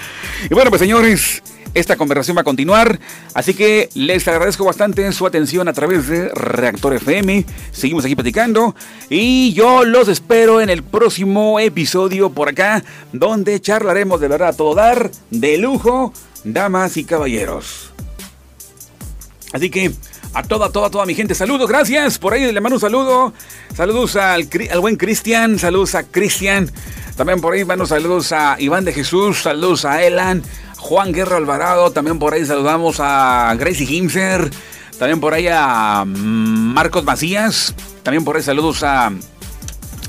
Y 0.50 0.54
bueno, 0.54 0.70
pues 0.70 0.82
señores, 0.82 1.42
esta 1.74 1.96
conversación 1.96 2.36
va 2.38 2.42
a 2.42 2.44
continuar, 2.44 3.00
así 3.34 3.54
que 3.54 3.90
les 3.94 4.28
agradezco 4.28 4.66
bastante 4.66 5.12
su 5.12 5.26
atención 5.26 5.68
a 5.68 5.74
través 5.74 6.08
de 6.08 6.30
Reactor 6.30 6.94
FM. 6.96 7.46
Seguimos 7.72 8.04
aquí 8.06 8.16
platicando 8.16 8.76
y 9.10 9.54
yo 9.54 9.86
los 9.86 10.08
espero 10.08 10.60
en 10.60 10.70
el 10.70 10.84
próximo 10.84 11.60
episodio 11.60 12.32
por 12.32 12.50
acá, 12.50 12.84
donde 13.14 13.60
charlaremos 13.60 14.20
de 14.20 14.28
verdad 14.28 14.50
a 14.50 14.54
todo 14.54 14.76
dar, 14.76 15.12
de 15.30 15.58
lujo, 15.58 16.14
damas 16.44 16.98
y 16.98 17.04
caballeros. 17.04 17.92
Así 19.54 19.70
que 19.70 19.92
a 20.38 20.44
toda, 20.44 20.70
toda, 20.70 20.92
toda 20.92 21.06
mi 21.08 21.16
gente. 21.16 21.34
Saludos, 21.34 21.68
gracias. 21.68 22.20
Por 22.20 22.32
ahí 22.32 22.52
le 22.52 22.62
mando 22.62 22.76
un 22.76 22.80
saludo. 22.80 23.34
Saludos 23.76 24.16
al, 24.16 24.48
buen 24.80 24.96
Cristian. 24.96 25.58
Saludos 25.58 25.96
a 25.96 26.04
Cristian. 26.04 26.70
También 27.16 27.42
por 27.42 27.56
ahí 27.56 27.66
mando 27.66 27.88
saludos 27.88 28.32
a 28.32 28.56
Iván 28.60 28.86
de 28.86 28.94
Jesús. 28.94 29.42
Saludos 29.42 29.84
a 29.84 30.04
Elan. 30.04 30.44
Juan 30.78 31.12
Guerra 31.12 31.38
Alvarado. 31.38 31.90
También 31.92 32.20
por 32.20 32.36
ahí 32.36 32.46
saludamos 32.46 32.98
a 33.00 33.56
Gracie 33.58 33.88
Himser. 33.90 34.52
También 35.00 35.20
por 35.20 35.34
ahí 35.34 35.48
a 35.50 36.04
Marcos 36.06 37.04
Macías. 37.04 37.74
También 38.04 38.24
por 38.24 38.36
ahí 38.36 38.44
saludos 38.44 38.84
a, 38.84 39.12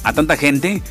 a 0.02 0.12
tanta 0.12 0.36
gente. 0.36 0.82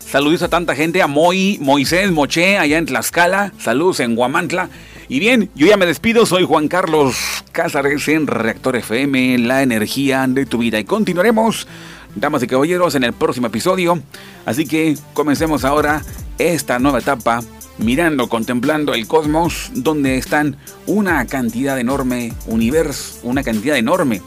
Saludos 0.00 0.42
a 0.42 0.48
tanta 0.48 0.74
gente. 0.74 1.00
A 1.00 1.06
Moy, 1.06 1.56
Moisés 1.62 2.10
Moché 2.10 2.58
allá 2.58 2.76
en 2.76 2.84
Tlaxcala. 2.84 3.54
Saludos 3.58 4.00
en 4.00 4.16
Guamantla. 4.16 4.68
Y 5.08 5.18
bien, 5.18 5.50
yo 5.54 5.66
ya 5.66 5.78
me 5.78 5.86
despido, 5.86 6.26
soy 6.26 6.44
Juan 6.44 6.68
Carlos 6.68 7.41
Cázares 7.52 8.08
en 8.08 8.26
Reactor 8.26 8.76
FM, 8.76 9.38
la 9.38 9.62
energía 9.62 10.26
de 10.26 10.46
tu 10.46 10.58
vida. 10.58 10.80
Y 10.80 10.84
continuaremos, 10.84 11.68
damas 12.14 12.42
y 12.42 12.46
caballeros, 12.46 12.94
en 12.94 13.04
el 13.04 13.12
próximo 13.12 13.46
episodio. 13.46 14.02
Así 14.46 14.66
que 14.66 14.96
comencemos 15.12 15.64
ahora 15.64 16.02
esta 16.38 16.78
nueva 16.78 17.00
etapa 17.00 17.42
mirando, 17.76 18.30
contemplando 18.30 18.94
el 18.94 19.06
cosmos, 19.06 19.70
donde 19.74 20.16
están 20.16 20.56
una 20.86 21.26
cantidad 21.26 21.78
enorme, 21.78 22.32
universo, 22.46 23.20
una 23.22 23.42
cantidad 23.42 23.76
enorme, 23.76 24.22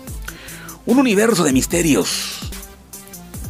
un 0.86 1.00
universo 1.00 1.44
de 1.44 1.52
misterios 1.52 2.52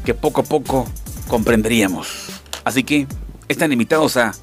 que 0.06 0.14
poco 0.14 0.42
a 0.42 0.46
poco 0.46 0.88
comprenderíamos. 1.28 2.28
Así 2.64 2.84
que 2.84 3.08
están 3.50 3.74
invitados 3.74 4.16
a 4.16 4.34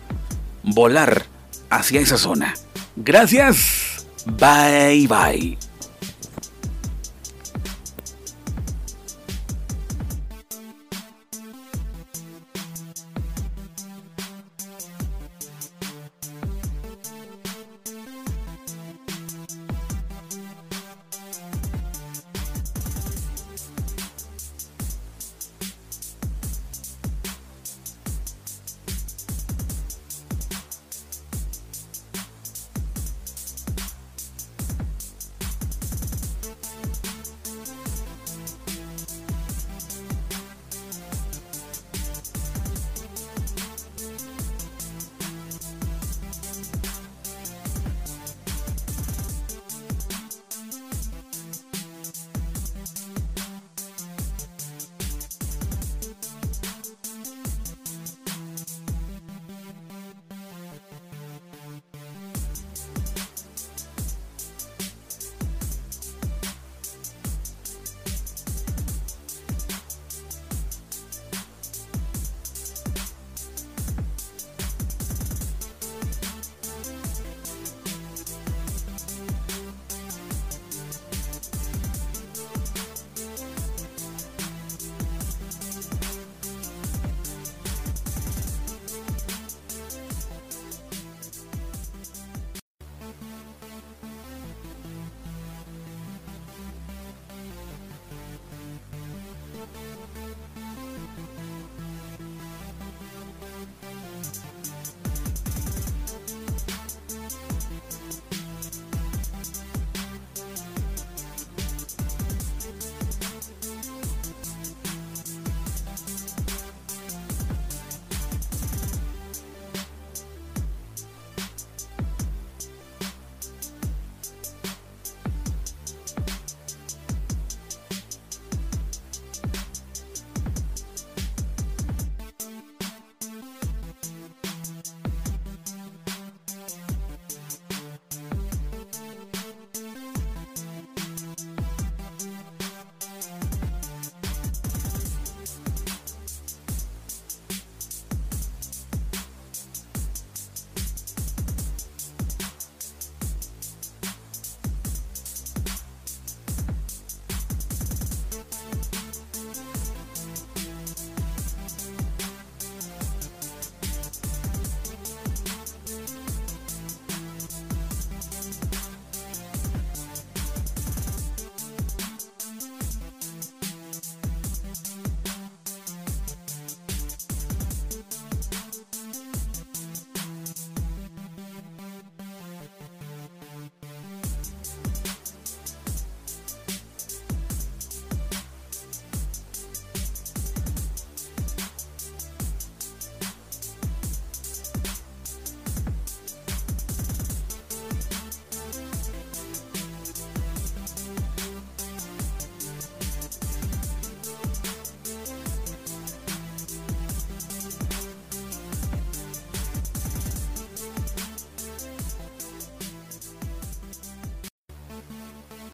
volar 0.62 1.24
hacia 1.70 2.00
esa 2.00 2.18
zona. 2.18 2.54
Gracias. 2.96 3.91
Bye 4.27 5.07
bye. 5.09 5.57